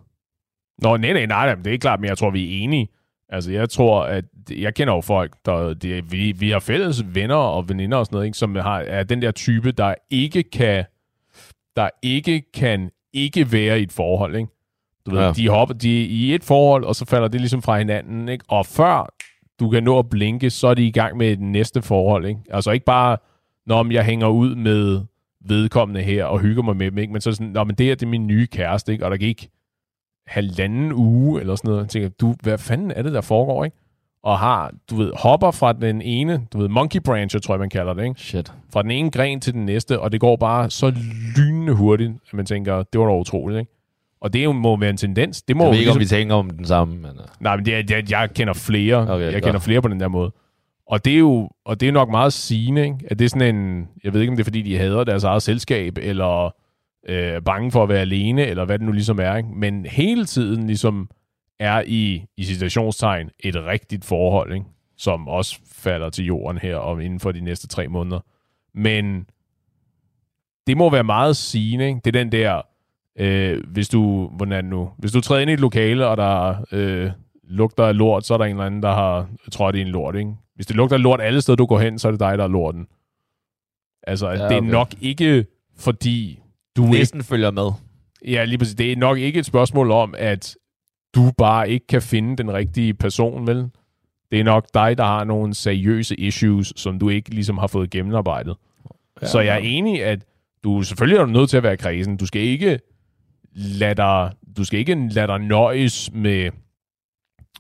Nå, 0.79 0.97
nej, 0.97 1.13
nej, 1.13 1.27
nej, 1.27 1.47
nej, 1.47 1.55
det 1.55 1.75
er 1.75 1.79
klart, 1.79 2.01
men 2.01 2.09
jeg 2.09 2.19
tror, 2.19 2.31
vi 2.31 2.45
er 2.45 2.63
enige. 2.63 2.89
Altså, 3.33 3.53
jeg 3.53 3.71
tror, 3.71 4.03
at 4.03 4.25
jeg 4.51 4.75
kender 4.75 4.95
jo 4.95 5.01
folk, 5.01 5.33
der 5.47 5.75
det, 5.75 6.13
vi, 6.13 6.33
vi 6.33 6.51
har 6.51 6.59
fælles 6.59 7.15
venner 7.15 7.35
og 7.35 7.69
veninder 7.69 7.99
og 7.99 8.07
sådan 8.07 8.15
noget, 8.17 8.27
ikke, 8.27 8.39
som 8.39 8.55
har, 8.55 8.79
er 8.81 9.03
den 9.03 9.23
der 9.23 9.31
type, 9.31 9.73
der 9.73 9.95
ikke 10.11 10.43
kan, 10.43 10.85
der 11.77 11.89
ikke 12.03 12.43
kan 12.55 12.91
ikke 13.13 13.53
være 13.53 13.81
i 13.81 13.83
et 13.83 13.93
forhold, 13.93 14.37
ikke? 14.37 14.49
Du 15.07 15.11
ved, 15.11 15.21
Ja. 15.21 15.33
de 15.33 15.49
hopper 15.49 15.75
de 15.75 16.01
er 16.03 16.07
i 16.09 16.35
et 16.35 16.45
forhold, 16.45 16.85
og 16.85 16.97
så 16.97 17.05
falder 17.05 17.29
det 17.29 17.41
ligesom 17.41 17.63
fra 17.63 17.79
hinanden, 17.79 18.29
ikke? 18.29 18.45
Og 18.49 18.67
før 18.67 19.15
du 19.61 19.71
kan 19.71 19.83
nå 19.83 19.99
at 19.99 20.09
blinke, 20.11 20.51
så 20.51 20.69
er 20.69 20.75
de 20.75 20.87
i 20.87 20.91
gang 20.91 21.17
med 21.17 21.31
det 21.31 21.41
næste 21.41 21.83
forhold, 21.83 22.27
ikke? 22.27 22.41
Altså 22.51 22.71
ikke 22.71 22.85
bare, 22.85 23.17
når 23.67 23.93
jeg 23.93 24.05
hænger 24.05 24.27
ud 24.29 24.55
med 24.55 25.01
vedkommende 25.45 26.03
her 26.03 26.25
og 26.25 26.41
hygger 26.41 26.63
mig 26.63 26.77
med 26.77 26.91
dem, 26.91 26.99
ikke? 26.99 27.13
Men 27.13 27.21
så 27.21 27.29
er 27.29 27.33
det 27.33 27.37
sådan, 27.37 27.53
Nå, 27.53 27.65
men 27.65 27.75
det 27.77 27.87
her 27.87 27.95
det 27.95 28.07
er 28.07 28.11
min 28.11 28.27
nye 28.27 28.47
kæreste, 28.47 28.93
ikke? 28.93 29.05
Og 29.05 29.11
der 29.11 29.17
gik 29.17 29.49
halvanden 30.31 30.93
uge 30.93 31.41
eller 31.41 31.57
sådan 31.57 31.69
noget. 31.69 31.83
Jeg 31.83 31.89
tænker, 31.89 32.09
du, 32.21 32.35
hvad 32.43 32.59
fanden 32.59 32.91
er 32.91 33.03
det, 33.03 33.13
der 33.13 33.21
foregår, 33.21 33.65
ikke? 33.65 33.77
Og 34.23 34.39
har, 34.39 34.73
du 34.91 34.97
ved, 34.97 35.13
hopper 35.17 35.51
fra 35.51 35.73
den 35.73 36.03
ene, 36.03 36.47
du 36.53 36.59
ved, 36.59 36.69
monkey 36.69 37.01
branch, 37.05 37.41
tror 37.43 37.55
jeg, 37.55 37.59
man 37.61 37.71
kalder 37.71 37.93
det, 37.95 38.05
ikke? 38.05 38.21
Shit. 38.21 38.53
Fra 38.73 38.83
den 38.83 38.91
ene 38.91 39.11
gren 39.11 39.41
til 39.41 39.53
den 39.55 39.67
næste, 39.67 40.01
og 40.01 40.13
det 40.13 40.21
går 40.21 40.37
bare 40.37 40.71
så 40.71 40.93
lynende 41.37 41.73
hurtigt, 41.73 42.13
at 42.29 42.35
man 42.35 42.47
tænker, 42.47 42.83
det 42.83 43.01
var 43.01 43.07
da 43.07 43.13
utroligt, 43.19 43.61
ikke? 43.61 43.73
Og 44.21 44.33
det 44.33 44.55
må 44.57 44.77
være 44.77 44.91
en 44.91 44.97
tendens. 44.97 45.43
Det 45.43 45.57
må 45.57 45.65
Jeg 45.65 45.73
ved 45.73 45.79
ikke, 45.79 45.91
om 45.91 45.99
ligesom- 45.99 46.17
vi 46.17 46.21
tænker 46.21 46.35
om 46.35 46.51
den 46.51 46.65
samme, 46.65 46.95
men... 46.97 47.11
uh, 47.11 47.17
Nej, 47.41 47.57
men 47.57 47.65
det 47.67 47.75
er, 47.75 47.83
jeg, 47.97 48.11
jeg 48.11 48.29
kender 48.35 48.55
flere. 48.55 49.03
Okay, 49.15 49.25
jeg 49.25 49.33
godt. 49.33 49.45
kender 49.45 49.61
flere 49.61 49.83
på 49.83 49.89
den 49.89 50.01
der 50.01 50.09
måde. 50.09 50.33
Og 50.87 51.05
det 51.05 51.15
er 51.15 51.19
jo 51.19 51.51
og 51.65 51.81
det 51.81 51.89
er 51.89 51.93
nok 51.93 52.11
meget 52.11 52.33
sigende, 52.33 52.83
ikke? 52.85 52.97
at 53.07 53.19
det 53.19 53.25
er 53.25 53.29
sådan 53.29 53.55
en... 53.57 53.89
Jeg 54.05 54.13
ved 54.15 54.21
ikke, 54.21 54.31
om 54.31 54.37
det 54.37 54.43
er, 54.43 54.45
fordi 54.45 54.63
de 54.63 54.79
hader 54.79 55.05
deres 55.05 55.25
eget 55.25 55.43
selskab, 55.43 55.99
eller 56.03 56.55
øh, 57.09 57.43
bange 57.43 57.71
for 57.71 57.83
at 57.83 57.89
være 57.89 58.01
alene, 58.01 58.47
eller 58.47 58.65
hvad 58.65 58.79
det 58.79 58.87
nu 58.87 58.93
ligesom 58.93 59.19
er. 59.21 59.37
Ikke? 59.37 59.49
Men 59.49 59.87
hele 59.87 60.25
tiden 60.25 60.67
ligesom 60.67 61.11
er 61.59 61.83
i, 61.87 62.25
i 62.37 62.45
citationstegn 62.45 63.31
et 63.41 63.57
rigtigt 63.57 64.05
forhold, 64.05 64.55
ikke? 64.55 64.67
som 64.97 65.29
også 65.29 65.59
falder 65.73 66.11
til 66.11 66.25
jorden 66.25 66.59
her 66.59 66.77
om 66.77 67.01
inden 67.01 67.21
for 67.21 67.33
de 67.33 67.41
næste 67.41 67.69
tre 67.69 67.89
måneder. 67.89 68.21
Men 68.75 69.27
det 70.67 70.77
må 70.77 70.91
være 70.91 71.05
meget 71.05 71.37
sigende. 71.37 71.89
Ikke? 71.89 72.01
Det 72.05 72.17
er 72.17 72.21
den 72.23 72.33
der, 72.33 72.63
øh, 73.19 73.65
hvis 73.67 73.89
du, 73.89 74.29
hvordan 74.29 74.53
er 74.53 74.61
det 74.61 74.71
nu, 74.71 74.91
hvis 74.99 75.13
du 75.13 75.21
træder 75.21 75.41
ind 75.41 75.51
i 75.51 75.55
et 75.55 75.61
lokale, 75.61 76.07
og 76.07 76.17
der 76.17 76.65
øh, 76.73 77.11
lugter 77.45 77.85
af 77.85 77.97
lort, 77.97 78.27
så 78.27 78.35
er 78.35 78.39
der 78.39 78.45
en 78.45 78.51
eller 78.51 78.65
anden, 78.65 78.83
der 78.83 78.95
har 78.95 79.29
trådt 79.53 79.77
i 79.77 79.81
en 79.81 79.89
lort, 79.89 80.17
ikke? 80.17 80.35
Hvis 80.55 80.67
det 80.67 80.77
lugter 80.77 80.97
af 80.97 81.03
lort 81.03 81.21
alle 81.21 81.41
steder, 81.41 81.57
du 81.57 81.67
går 81.67 81.79
hen, 81.79 81.99
så 81.99 82.09
er 82.09 82.13
det 82.13 82.21
dig, 82.21 82.39
der 82.39 82.45
er 82.45 82.49
lorten. 82.49 82.87
Altså, 84.03 84.27
Ja, 84.27 84.33
ja, 84.33 84.49
det 84.49 84.53
er 84.53 84.61
okay. 84.61 84.71
nok 84.71 84.95
ikke, 85.01 85.47
fordi 85.77 86.41
du 86.77 86.85
ikke 86.85 86.99
Næsten 86.99 87.23
følger 87.23 87.51
med. 87.51 87.71
Ja, 88.27 88.45
lige 88.45 88.59
præcis. 88.59 88.75
Det 88.75 88.93
er 88.93 88.97
nok 88.97 89.19
ikke 89.19 89.39
et 89.39 89.47
spørgsmål 89.47 89.91
om, 89.91 90.15
at 90.19 90.57
du 91.15 91.33
bare 91.39 91.71
ikke 91.71 91.87
kan 91.87 92.03
finde 92.03 92.37
den 92.37 92.53
rigtige 92.53 92.95
person, 92.95 93.47
vel? 93.47 93.71
Det 94.31 94.41
er 94.41 94.45
nok 94.45 94.67
dig, 94.75 94.99
der 94.99 95.05
har 95.05 95.25
nogle 95.25 95.55
seriøse 95.55 96.21
issues, 96.21 96.73
som 96.77 96.99
du 96.99 97.09
ikke 97.09 97.31
ligesom 97.31 97.59
har 97.59 97.67
fået 97.67 97.91
gennemarbejdet. 97.91 98.57
Ja, 99.23 99.27
så 99.27 99.41
jeg 99.41 99.55
er 99.55 99.61
enig, 99.61 100.05
at 100.05 100.25
du 100.65 100.83
selvfølgelig 100.83 101.19
er 101.19 101.25
du 101.25 101.31
nødt 101.31 101.51
til 101.51 101.57
at 101.57 101.63
være 101.63 101.77
kredsen. 101.77 102.17
Du 102.17 102.27
skal 102.27 102.43
ikke 102.43 102.79
lade 103.55 103.95
dig, 103.95 104.33
du 104.57 104.65
skal 104.65 104.79
ikke 104.79 105.09
lade 105.11 105.27
dig 105.27 105.39
nøjes 105.39 106.11
med, 106.13 106.51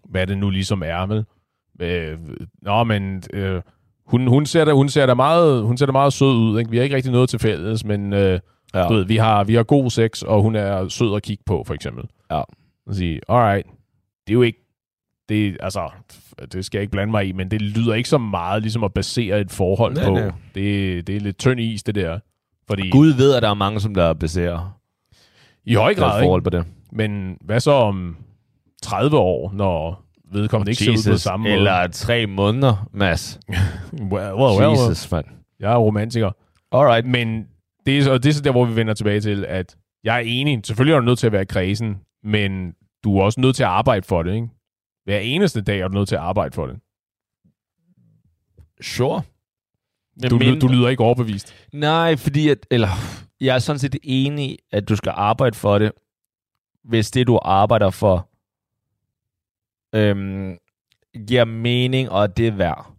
hvad 0.05 0.27
det 0.27 0.39
nu 0.39 0.51
ligesom 0.51 0.83
er, 0.87 1.07
vel? 1.07 1.25
Øh, 1.81 2.19
nå, 2.63 2.85
men 2.85 3.23
øh, 3.33 3.63
hun, 4.07 4.27
hun, 4.27 4.47
ser 4.47 4.65
da, 4.65 4.73
hun, 4.73 4.89
ser 4.89 5.07
da 5.07 5.15
meget, 5.15 5.63
hun 5.63 5.77
ser 5.77 5.87
da 5.87 5.93
meget 5.93 6.13
sød 6.13 6.37
ud. 6.37 6.59
Ikke? 6.59 6.71
Vi 6.71 6.77
har 6.77 6.85
ikke 6.85 6.97
rigtig 6.97 7.13
noget 7.13 7.29
til 7.29 7.39
fælles, 7.39 7.85
men 7.85 8.13
øh, 8.13 8.41
Ja. 8.75 8.89
du 8.89 8.95
ved, 8.95 9.05
vi 9.05 9.17
har, 9.17 9.45
vi 9.45 9.55
har 9.55 9.63
god 9.63 9.91
sex, 9.91 10.23
og 10.23 10.43
hun 10.43 10.55
er 10.57 10.89
sød 10.89 11.17
at 11.17 11.23
kigge 11.23 11.43
på, 11.47 11.65
for 11.67 11.75
eksempel. 11.75 12.05
Ja. 12.31 12.43
Og 12.87 12.95
sige, 12.95 13.21
alright, 13.29 13.67
det 14.27 14.33
er 14.33 14.35
jo 14.35 14.43
ikke, 14.43 14.67
det, 15.29 15.57
altså, 15.61 15.91
det 16.53 16.65
skal 16.65 16.79
jeg 16.79 16.83
ikke 16.83 16.91
blande 16.91 17.11
mig 17.11 17.29
i, 17.29 17.33
men 17.33 17.51
det 17.51 17.63
lyder 17.63 17.95
ikke 17.95 18.09
så 18.09 18.19
meget 18.19 18.63
ligesom 18.63 18.85
at 18.85 18.93
basere 18.95 19.41
et 19.41 19.51
forhold 19.51 19.95
Nej, 19.95 20.05
på. 20.05 20.15
nej. 20.15 20.31
Det, 20.55 21.07
det 21.07 21.17
er 21.17 21.21
lidt 21.21 21.39
tynd 21.39 21.61
is, 21.61 21.83
det 21.83 21.95
der. 21.95 22.19
Fordi 22.69 22.91
Gud 22.91 23.09
ved, 23.13 23.35
at 23.35 23.43
der 23.43 23.51
er 23.51 23.55
mange, 23.55 23.81
som 23.81 23.95
der 23.95 24.13
baserer 24.13 24.79
i 25.65 25.75
høj 25.75 25.95
grad, 25.95 26.23
forhold 26.23 26.43
på 26.43 26.51
det. 26.51 26.65
Men 26.93 27.39
hvad 27.41 27.61
så 27.61 27.71
om 27.71 28.17
30 28.83 29.19
år, 29.19 29.53
når 29.55 30.05
vedkommende 30.33 30.71
ikke 30.71 30.85
ser 30.85 31.11
ud 31.11 31.13
på 31.15 31.19
samme 31.19 31.45
måde? 31.45 31.55
Eller 31.55 31.87
tre 31.87 32.27
måneder, 32.27 32.89
Mads. 32.93 33.41
Well, 33.93 34.13
well, 34.13 34.35
well, 34.35 34.61
well. 34.61 34.71
Jesus, 34.71 35.11
mand. 35.11 35.25
Jeg 35.61 35.73
er 35.73 35.77
romantiker. 35.77 36.31
Alright. 36.73 37.07
Men 37.07 37.47
det 37.87 37.99
er, 37.99 38.03
så, 38.03 38.19
det 38.19 38.27
er 38.27 38.33
så 38.33 38.43
der, 38.43 38.51
hvor 38.51 38.65
vi 38.65 38.77
vender 38.77 38.95
tilbage 38.95 39.21
til, 39.21 39.45
at 39.45 39.77
jeg 40.05 40.17
er 40.17 40.21
enig. 40.21 40.61
Selvfølgelig 40.67 40.95
er 40.95 40.99
du 40.99 41.05
nødt 41.05 41.19
til 41.19 41.27
at 41.27 41.33
være 41.33 41.47
kredsen, 41.47 41.97
men 42.25 42.75
du 43.05 43.19
er 43.19 43.23
også 43.25 43.41
nødt 43.41 43.57
til 43.57 43.63
at 43.63 43.69
arbejde 43.69 44.07
for 44.07 44.23
det, 44.23 44.35
ikke? 44.35 44.49
Hver 45.05 45.19
eneste 45.19 45.61
dag 45.63 45.81
er 45.81 45.89
du 45.89 45.95
nødt 45.95 46.09
til 46.09 46.15
at 46.15 46.21
arbejde 46.21 46.55
for 46.55 46.67
det. 46.67 46.81
Sure. 48.81 49.23
Du, 50.31 50.39
Men- 50.39 50.61
du 50.61 50.69
lyder 50.69 50.89
ikke 50.89 51.03
overbevist. 51.05 51.55
Nej, 51.73 52.17
fordi 52.17 52.49
at, 52.49 52.67
eller, 52.71 52.89
jeg 53.41 53.55
er 53.55 53.59
sådan 53.59 53.79
set 53.79 53.97
enig, 54.03 54.59
at 54.73 54.89
du 54.89 54.97
skal 54.97 55.13
arbejde 55.17 55.57
for 55.57 55.79
det, 55.79 55.93
hvis 56.85 57.11
det, 57.11 57.27
du 57.27 57.39
arbejder 57.43 57.91
for, 57.91 58.29
øhm, 59.95 60.59
giver 61.27 61.45
mening, 61.45 62.11
og 62.11 62.37
det 62.37 62.47
er 62.47 62.53
værd. 62.53 62.93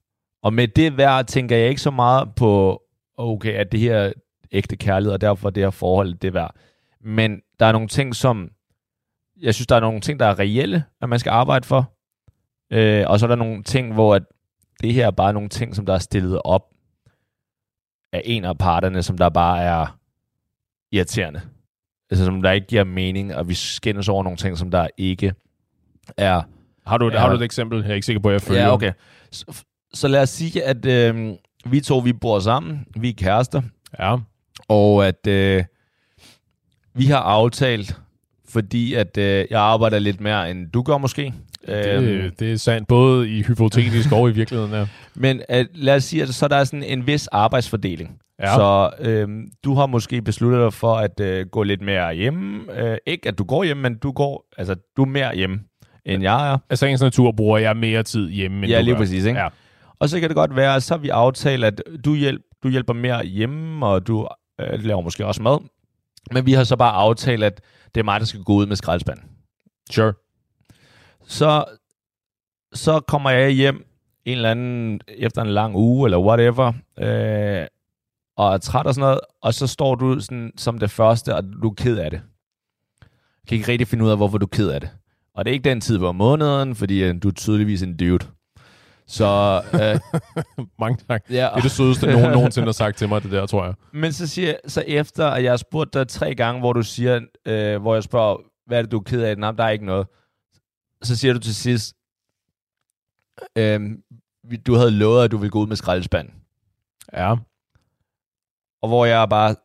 Og 0.43 0.53
med 0.53 0.67
det 0.67 0.97
værd 0.97 1.25
tænker 1.25 1.57
jeg 1.57 1.69
ikke 1.69 1.81
så 1.81 1.91
meget 1.91 2.35
på, 2.35 2.81
okay, 3.17 3.53
at 3.53 3.71
det 3.71 3.79
her 3.79 3.95
er 3.95 4.13
ægte 4.51 4.75
kærlighed, 4.75 5.13
og 5.13 5.21
derfor 5.21 5.49
det 5.49 5.63
her 5.63 5.69
forhold, 5.69 6.13
det 6.13 6.27
er 6.27 6.31
værd. 6.31 6.55
Men 7.01 7.41
der 7.59 7.65
er 7.65 7.71
nogle 7.71 7.87
ting, 7.87 8.15
som, 8.15 8.49
jeg 9.41 9.55
synes, 9.55 9.67
der 9.67 9.75
er 9.75 9.79
nogle 9.79 10.01
ting, 10.01 10.19
der 10.19 10.25
er 10.25 10.39
reelle, 10.39 10.83
at 11.01 11.09
man 11.09 11.19
skal 11.19 11.29
arbejde 11.29 11.67
for. 11.67 11.93
Øh, 12.71 13.03
og 13.07 13.19
så 13.19 13.25
er 13.25 13.27
der 13.27 13.35
nogle 13.35 13.63
ting, 13.63 13.93
hvor 13.93 14.15
at 14.15 14.23
det 14.81 14.93
her 14.93 15.07
er 15.07 15.11
bare 15.11 15.33
nogle 15.33 15.49
ting, 15.49 15.75
som 15.75 15.85
der 15.85 15.93
er 15.93 15.99
stillet 15.99 16.41
op 16.45 16.63
af 18.13 18.21
en 18.25 18.45
af 18.45 18.57
parterne, 18.57 19.03
som 19.03 19.17
der 19.17 19.29
bare 19.29 19.61
er 19.61 19.99
irriterende. 20.91 21.41
Altså, 22.09 22.25
som 22.25 22.41
der 22.41 22.51
ikke 22.51 22.67
giver 22.67 22.83
mening, 22.83 23.35
og 23.35 23.49
vi 23.49 23.53
skændes 23.53 24.09
over 24.09 24.23
nogle 24.23 24.37
ting, 24.37 24.57
som 24.57 24.71
der 24.71 24.87
ikke 24.97 25.33
er... 26.17 26.41
Har 26.85 26.97
du, 26.97 27.09
ja. 27.09 27.19
har 27.19 27.29
du 27.29 27.35
et 27.35 27.41
eksempel? 27.41 27.81
Jeg 27.81 27.89
er 27.91 27.93
ikke 27.93 28.05
sikker 28.05 28.21
på, 28.21 28.29
at 28.29 28.33
jeg 28.33 28.41
følger. 28.41 28.61
Ja, 28.61 28.73
okay. 28.73 28.93
Så, 29.31 29.63
så 29.93 30.07
lad 30.07 30.21
os 30.21 30.29
sige, 30.29 30.63
at 30.63 30.85
øh, 30.85 31.33
vi 31.65 31.81
to, 31.81 31.97
vi 31.97 32.13
bor 32.13 32.39
sammen, 32.39 32.85
vi 32.95 33.09
er 33.09 33.13
kærester, 33.13 33.61
Ja. 33.99 34.17
Og 34.67 35.07
at 35.07 35.27
øh, 35.27 35.63
vi 36.93 37.05
har 37.05 37.19
aftalt, 37.19 37.97
fordi 38.49 38.93
at 38.93 39.17
øh, 39.17 39.45
jeg 39.49 39.61
arbejder 39.61 39.99
lidt 39.99 40.21
mere, 40.21 40.51
end 40.51 40.71
du 40.71 40.81
gør 40.81 40.97
måske. 40.97 41.33
Øhm, 41.67 42.03
Det, 42.05 42.39
det 42.39 42.51
er 42.51 42.57
sandt, 42.57 42.87
både 42.87 43.29
i 43.29 43.41
hypotetisk 43.41 44.11
og 44.11 44.29
i 44.29 44.31
virkeligheden. 44.33 44.73
Ja. 44.73 44.85
Men 45.15 45.41
at, 45.49 45.67
lad 45.73 45.95
os 45.95 46.03
sige, 46.03 46.23
at 46.23 46.29
så 46.29 46.47
der 46.47 46.55
er 46.55 46.63
sådan 46.63 46.83
en 46.83 47.07
vis 47.07 47.27
arbejdsfordeling. 47.27 48.17
Ja. 48.39 48.55
Så 48.55 48.89
øhm, 48.99 49.43
du 49.63 49.73
har 49.73 49.85
måske 49.85 50.21
besluttet 50.21 50.61
dig 50.61 50.73
for 50.73 50.95
at 50.95 51.19
øh, 51.19 51.45
gå 51.51 51.63
lidt 51.63 51.81
mere 51.81 52.13
hjemme. 52.13 52.61
Øh, 52.83 52.97
ikke 53.07 53.27
at 53.27 53.37
du 53.37 53.43
går 53.43 53.63
hjem, 53.63 53.77
men 53.77 53.97
du 53.97 54.11
går, 54.11 54.45
altså 54.57 54.75
du 54.97 55.01
er 55.01 55.05
mere 55.07 55.35
hjemme, 55.35 55.59
end 56.05 56.23
jeg 56.23 56.53
er. 56.53 56.57
Af 56.69 56.77
sagens 56.77 57.01
natur 57.01 57.31
bruger 57.31 57.57
jeg 57.57 57.77
mere 57.77 58.03
tid 58.03 58.29
hjemme, 58.29 58.57
end 58.57 58.65
Ja, 58.65 58.77
du 58.79 58.83
lige 58.83 58.93
gør. 58.93 58.99
præcis, 58.99 59.25
ikke? 59.25 59.39
Ja. 59.39 59.47
Og 59.99 60.09
så 60.09 60.19
kan 60.19 60.29
det 60.29 60.35
godt 60.35 60.55
være, 60.55 60.75
at 60.75 60.83
så 60.83 60.93
har 60.93 60.99
vi 60.99 61.09
aftalt, 61.09 61.63
at 61.65 61.81
du, 62.05 62.15
hjælp, 62.15 62.41
du 62.63 62.69
hjælper 62.69 62.93
mere 62.93 63.23
hjemme, 63.25 63.85
og 63.85 64.07
du 64.07 64.27
øh, 64.61 64.83
laver 64.83 65.01
måske 65.01 65.25
også 65.25 65.41
mad. 65.41 65.59
Men 66.31 66.45
vi 66.45 66.53
har 66.53 66.63
så 66.63 66.75
bare 66.75 66.93
aftalt, 66.93 67.43
at 67.43 67.61
det 67.95 67.99
er 68.01 68.05
mig, 68.05 68.19
der 68.19 68.25
skal 68.25 68.43
gå 68.43 68.53
ud 68.53 68.65
med 68.65 68.75
skraldespanden. 68.75 69.25
Sure. 69.91 70.13
Så, 71.23 71.65
så 72.73 72.99
kommer 72.99 73.29
jeg 73.29 73.49
hjem 73.49 73.85
en 74.25 74.37
eller 74.37 74.51
anden, 74.51 75.01
efter 75.07 75.41
en 75.41 75.49
lang 75.49 75.75
uge, 75.75 76.07
eller 76.07 76.19
whatever, 76.19 76.73
øh, 76.97 77.67
og 78.37 78.53
er 78.53 78.57
træt 78.57 78.85
og 78.85 78.95
sådan 78.95 79.05
noget, 79.05 79.19
og 79.41 79.53
så 79.53 79.67
står 79.67 79.95
du 79.95 80.19
sådan, 80.19 80.51
som 80.57 80.79
det 80.79 80.91
første, 80.91 81.35
og 81.35 81.43
du 81.43 81.69
er 81.69 81.73
ked 81.73 81.97
af 81.97 82.11
det. 82.11 82.21
Jeg 83.01 83.47
kan 83.47 83.57
ikke 83.57 83.71
rigtig 83.71 83.87
finde 83.87 84.05
ud 84.05 84.09
af, 84.09 84.17
hvorfor 84.17 84.37
du 84.37 84.45
er 84.45 84.55
ked 84.55 84.69
af 84.69 84.81
det. 84.81 84.89
Og 85.33 85.45
det 85.45 85.51
er 85.51 85.53
ikke 85.53 85.69
den 85.69 85.81
tid 85.81 85.99
på 85.99 86.11
måneden, 86.11 86.75
fordi 86.75 87.03
øh, 87.03 87.15
du 87.23 87.27
er 87.27 87.33
tydeligvis 87.33 87.81
en 87.81 87.97
dude. 87.97 88.25
Så, 89.11 89.61
øh, 89.73 89.99
Mange 90.79 91.03
tak. 91.09 91.23
ja, 91.29 91.33
Det 91.33 91.41
er 91.41 91.61
det 91.61 91.71
sødeste, 91.71 92.05
nogen 92.05 92.31
nogensinde 92.31 92.67
har 92.67 92.71
sagt 92.71 92.97
til 92.97 93.09
mig, 93.09 93.23
det 93.23 93.31
der, 93.31 93.45
tror 93.45 93.65
jeg. 93.65 93.73
Men 93.93 94.13
så 94.13 94.27
siger 94.27 94.55
så 94.67 94.83
efter, 94.87 95.27
at 95.27 95.43
jeg 95.43 95.51
har 95.51 95.57
spurgt 95.57 95.93
dig 95.93 96.07
tre 96.07 96.35
gange, 96.35 96.59
hvor 96.59 96.73
du 96.73 96.83
siger, 96.83 97.21
øh, 97.45 97.81
hvor 97.81 97.93
jeg 97.93 98.03
spørger, 98.03 98.37
hvad 98.65 98.77
er 98.77 98.81
det, 98.81 98.91
du 98.91 98.97
er 98.97 99.03
ked 99.03 99.21
af? 99.23 99.37
Nej, 99.37 99.51
der 99.51 99.63
er 99.63 99.69
ikke 99.69 99.85
noget. 99.85 100.07
Så 101.03 101.17
siger 101.17 101.33
du 101.33 101.39
til 101.39 101.55
sidst, 101.55 101.95
øh, 103.57 103.91
du 104.67 104.75
havde 104.75 104.91
lovet, 104.91 105.23
at 105.23 105.31
du 105.31 105.37
ville 105.37 105.51
gå 105.51 105.59
ud 105.59 105.67
med 105.67 105.75
skraldespand. 105.75 106.29
Ja. 107.13 107.35
Og 108.81 108.87
hvor 108.89 109.05
jeg 109.05 109.29
bare, 109.29 109.55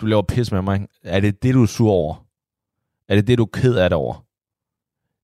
du 0.00 0.06
laver 0.06 0.22
pis 0.22 0.52
med 0.52 0.62
mig. 0.62 0.88
Er 1.02 1.20
det 1.20 1.42
det, 1.42 1.54
du 1.54 1.62
er 1.62 1.66
sur 1.66 1.90
over? 1.90 2.26
Er 3.08 3.14
det 3.14 3.26
det, 3.26 3.38
du 3.38 3.42
er 3.42 3.48
ked 3.52 3.76
af 3.76 3.90
det 3.90 3.96
over? 3.96 4.24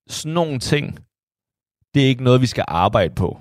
Sådan 0.09 0.35
nogle 0.35 0.59
ting, 0.59 0.99
det 1.99 2.05
er 2.05 2.09
ikke 2.09 2.25
noget, 2.25 2.41
vi 2.41 2.47
skal 2.47 2.65
arbejde 2.69 3.15
på. 3.15 3.39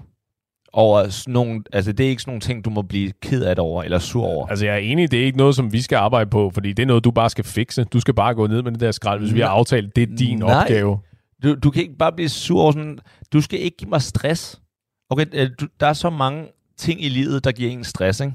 Over 0.73 1.09
sådan 1.09 1.33
nogle, 1.33 1.63
altså 1.73 1.91
det 1.91 2.05
er 2.05 2.09
ikke 2.09 2.21
sådan 2.21 2.29
nogle 2.31 2.41
ting, 2.41 2.65
du 2.65 2.69
må 2.69 2.81
blive 2.81 3.11
ked 3.21 3.43
af 3.43 3.55
det 3.55 3.63
over, 3.63 3.83
eller 3.83 3.99
sur 3.99 4.23
over. 4.25 4.47
Altså, 4.47 4.65
jeg 4.65 4.73
er 4.73 4.79
enig, 4.79 5.11
det 5.11 5.21
er 5.21 5.25
ikke 5.25 5.37
noget, 5.37 5.55
som 5.55 5.73
vi 5.73 5.81
skal 5.81 5.95
arbejde 5.95 6.29
på, 6.29 6.51
fordi 6.53 6.73
det 6.73 6.83
er 6.83 6.87
noget, 6.87 7.03
du 7.03 7.11
bare 7.11 7.29
skal 7.29 7.43
fikse. 7.43 7.83
Du 7.83 7.99
skal 7.99 8.13
bare 8.13 8.35
gå 8.35 8.47
ned 8.47 8.61
med 8.61 8.71
det 8.71 8.79
der 8.79 8.91
skrald, 8.91 9.19
hvis 9.19 9.33
vi 9.33 9.39
har 9.39 9.47
aftalt, 9.47 9.95
det 9.95 10.11
er 10.11 10.15
din 10.15 10.39
Nej. 10.39 10.61
opgave. 10.61 10.99
Du, 11.43 11.55
du 11.55 11.71
kan 11.71 11.81
ikke 11.81 11.97
bare 11.97 12.11
blive 12.11 12.29
sur 12.29 12.61
over 12.61 12.71
sådan, 12.71 12.99
du 13.33 13.41
skal 13.41 13.59
ikke 13.59 13.77
give 13.77 13.89
mig 13.89 14.01
stress. 14.01 14.61
Okay, 15.09 15.25
øh, 15.33 15.49
du, 15.59 15.67
der 15.79 15.87
er 15.87 15.93
så 15.93 16.09
mange 16.09 16.47
ting 16.77 17.03
i 17.03 17.09
livet, 17.09 17.43
der 17.43 17.51
giver 17.51 17.71
en 17.71 17.83
stress, 17.83 18.19
ikke? 18.19 18.33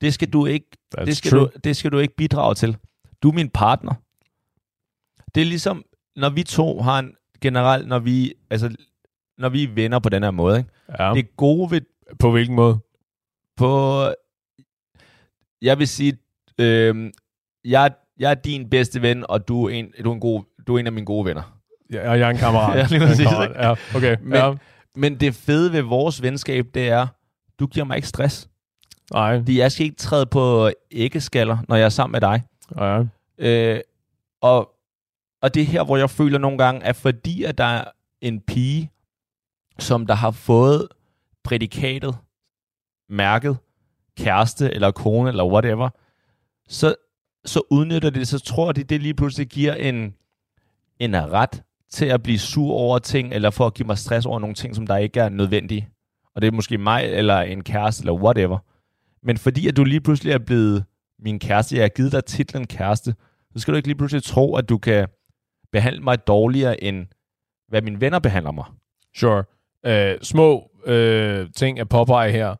Det 0.00 0.14
skal 0.14 0.28
du 0.28 0.46
ikke, 0.46 0.66
That's 0.98 1.04
det 1.04 1.16
skal 1.16 1.30
true. 1.30 1.40
du, 1.40 1.50
det 1.64 1.76
skal 1.76 1.92
du 1.92 1.98
ikke 1.98 2.16
bidrage 2.16 2.54
til. 2.54 2.76
Du 3.22 3.28
er 3.28 3.32
min 3.32 3.48
partner. 3.50 3.94
Det 5.34 5.40
er 5.40 5.44
ligesom, 5.46 5.84
når 6.16 6.30
vi 6.30 6.42
to 6.42 6.82
har 6.82 6.98
en, 6.98 7.12
generelt, 7.40 7.88
når 7.88 7.98
vi, 7.98 8.32
altså, 8.50 8.70
når 9.38 9.48
vi 9.48 9.62
er 9.64 9.68
venner 9.74 9.98
på 9.98 10.08
den 10.08 10.22
her 10.22 10.30
måde, 10.30 10.58
ikke? 10.58 10.70
Ja. 10.98 11.12
Det 11.14 11.36
gode 11.36 11.70
ved, 11.70 11.80
På 12.18 12.30
hvilken 12.30 12.56
måde? 12.56 12.78
på, 13.56 14.02
jeg 15.62 15.78
vil 15.78 15.88
sige, 15.88 16.18
øh, 16.60 17.12
jeg, 17.64 17.90
jeg 18.18 18.30
er 18.30 18.34
din 18.34 18.70
bedste 18.70 19.02
ven, 19.02 19.24
og 19.28 19.48
du 19.48 19.64
er 19.64 19.70
en, 19.70 19.92
du 20.04 20.10
er 20.10 20.14
en, 20.14 20.20
god, 20.20 20.42
du 20.66 20.74
er 20.74 20.78
en 20.78 20.86
af 20.86 20.92
mine 20.92 21.06
gode 21.06 21.24
venner. 21.26 21.58
Ja, 21.92 22.10
og 22.10 22.18
jeg 22.18 22.26
er 22.26 22.30
en 22.30 22.36
kammerat. 22.36 22.76
Ja, 22.78 22.86
lige 22.90 23.00
præcis, 23.06 23.26
kammerat. 23.26 23.50
Ja, 23.54 23.96
okay. 23.96 24.16
Men- 24.22 24.34
ja. 24.34 24.54
Men 24.98 25.20
det 25.20 25.34
fede 25.34 25.72
ved 25.72 25.82
vores 25.82 26.22
venskab, 26.22 26.66
det 26.74 26.88
er, 26.88 27.06
du 27.60 27.66
giver 27.66 27.86
mig 27.86 27.96
ikke 27.96 28.08
stress. 28.08 28.48
Nej. 29.12 29.38
Fordi 29.38 29.58
jeg 29.58 29.72
skal 29.72 29.84
ikke 29.86 29.96
træde 29.96 30.26
på 30.26 30.70
æggeskaller, 30.90 31.58
når 31.68 31.76
jeg 31.76 31.84
er 31.84 31.88
sammen 31.88 32.12
med 32.12 32.20
dig. 32.20 32.42
Ja. 32.80 33.02
Øh, 33.38 33.80
og, 34.42 34.70
og 35.42 35.54
det 35.54 35.60
er 35.62 35.66
her, 35.66 35.84
hvor 35.84 35.96
jeg 35.96 36.10
føler 36.10 36.38
nogle 36.38 36.58
gange, 36.58 36.84
at 36.84 36.96
fordi 36.96 37.42
at 37.44 37.58
der 37.58 37.64
er 37.64 37.84
en 38.20 38.40
pige, 38.40 38.90
som 39.78 40.06
der 40.06 40.14
har 40.14 40.30
fået 40.30 40.88
prædikatet, 41.44 42.16
mærket, 43.08 43.56
kæreste 44.18 44.74
eller 44.74 44.90
kone 44.90 45.28
eller 45.28 45.44
whatever, 45.44 45.88
så, 46.68 46.94
så 47.44 47.62
udnytter 47.70 48.10
det, 48.10 48.28
så 48.28 48.38
tror 48.38 48.72
de, 48.72 48.84
det 48.84 49.02
lige 49.02 49.14
pludselig 49.14 49.46
giver 49.46 49.74
en, 49.74 50.14
en 50.98 51.32
ret 51.32 51.62
til 51.90 52.06
at 52.06 52.22
blive 52.22 52.38
sur 52.38 52.72
over 52.72 52.98
ting, 52.98 53.32
eller 53.32 53.50
for 53.50 53.66
at 53.66 53.74
give 53.74 53.86
mig 53.86 53.98
stress 53.98 54.26
over 54.26 54.38
nogle 54.38 54.54
ting, 54.54 54.76
som 54.76 54.86
der 54.86 54.96
ikke 54.96 55.20
er 55.20 55.28
nødvendige. 55.28 55.88
Og 56.34 56.42
det 56.42 56.48
er 56.48 56.52
måske 56.52 56.78
mig, 56.78 57.04
eller 57.04 57.40
en 57.40 57.64
kæreste, 57.64 58.02
eller 58.02 58.12
whatever. 58.12 58.58
Men 59.22 59.38
fordi 59.38 59.68
at 59.68 59.76
du 59.76 59.84
lige 59.84 60.00
pludselig 60.00 60.32
er 60.32 60.38
blevet 60.38 60.84
min 61.18 61.38
kæreste, 61.38 61.76
jeg 61.76 61.84
har 61.84 61.88
givet 61.88 62.12
dig 62.12 62.24
titlen 62.24 62.66
kæreste, 62.66 63.14
så 63.52 63.58
skal 63.58 63.72
du 63.72 63.76
ikke 63.76 63.88
lige 63.88 63.98
pludselig 63.98 64.22
tro, 64.22 64.56
at 64.56 64.68
du 64.68 64.78
kan 64.78 65.08
behandle 65.72 66.02
mig 66.02 66.26
dårligere, 66.26 66.84
end 66.84 67.06
hvad 67.68 67.82
mine 67.82 68.00
venner 68.00 68.18
behandler 68.18 68.52
mig. 68.52 68.64
Sure. 69.16 69.44
Øh, 69.86 70.18
små 70.22 70.70
øh, 70.86 71.46
ting 71.56 71.80
at 71.80 71.88
påpege 71.88 72.32
her. 72.32 72.54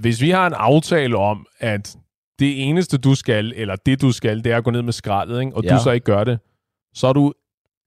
Hvis 0.00 0.20
vi 0.20 0.30
har 0.30 0.46
en 0.46 0.52
aftale 0.52 1.16
om, 1.16 1.46
at 1.58 1.96
det 2.38 2.68
eneste 2.68 2.98
du 2.98 3.14
skal, 3.14 3.52
eller 3.56 3.76
det 3.76 4.00
du 4.00 4.12
skal, 4.12 4.44
det 4.44 4.52
er 4.52 4.56
at 4.56 4.64
gå 4.64 4.70
ned 4.70 4.82
med 4.82 4.92
skraldet, 4.92 5.40
ikke? 5.40 5.56
og 5.56 5.64
ja. 5.64 5.74
Du 5.74 5.82
så 5.82 5.90
ikke 5.90 6.04
gør 6.04 6.24
det, 6.24 6.38
så 6.94 7.06
er 7.06 7.12
du 7.12 7.32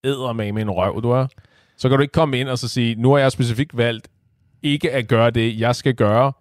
æder 0.04 0.34
med 0.34 0.52
med 0.52 0.62
en 0.62 0.70
røv, 0.70 1.02
du 1.04 1.10
er. 1.10 1.28
Så 1.78 1.90
kan 1.90 1.98
du 1.98 2.02
ikke 2.02 2.12
komme 2.12 2.40
ind 2.40 2.50
og 2.50 2.58
så 2.58 2.68
sige, 2.68 2.96
nu 2.96 3.12
har 3.12 3.20
jeg 3.20 3.32
specifikt 3.32 3.78
valgt 3.78 4.08
ikke 4.64 4.92
at 4.92 5.08
gøre 5.08 5.32
det, 5.32 5.60
jeg 5.60 5.76
skal 5.76 5.96
gøre, 5.96 6.32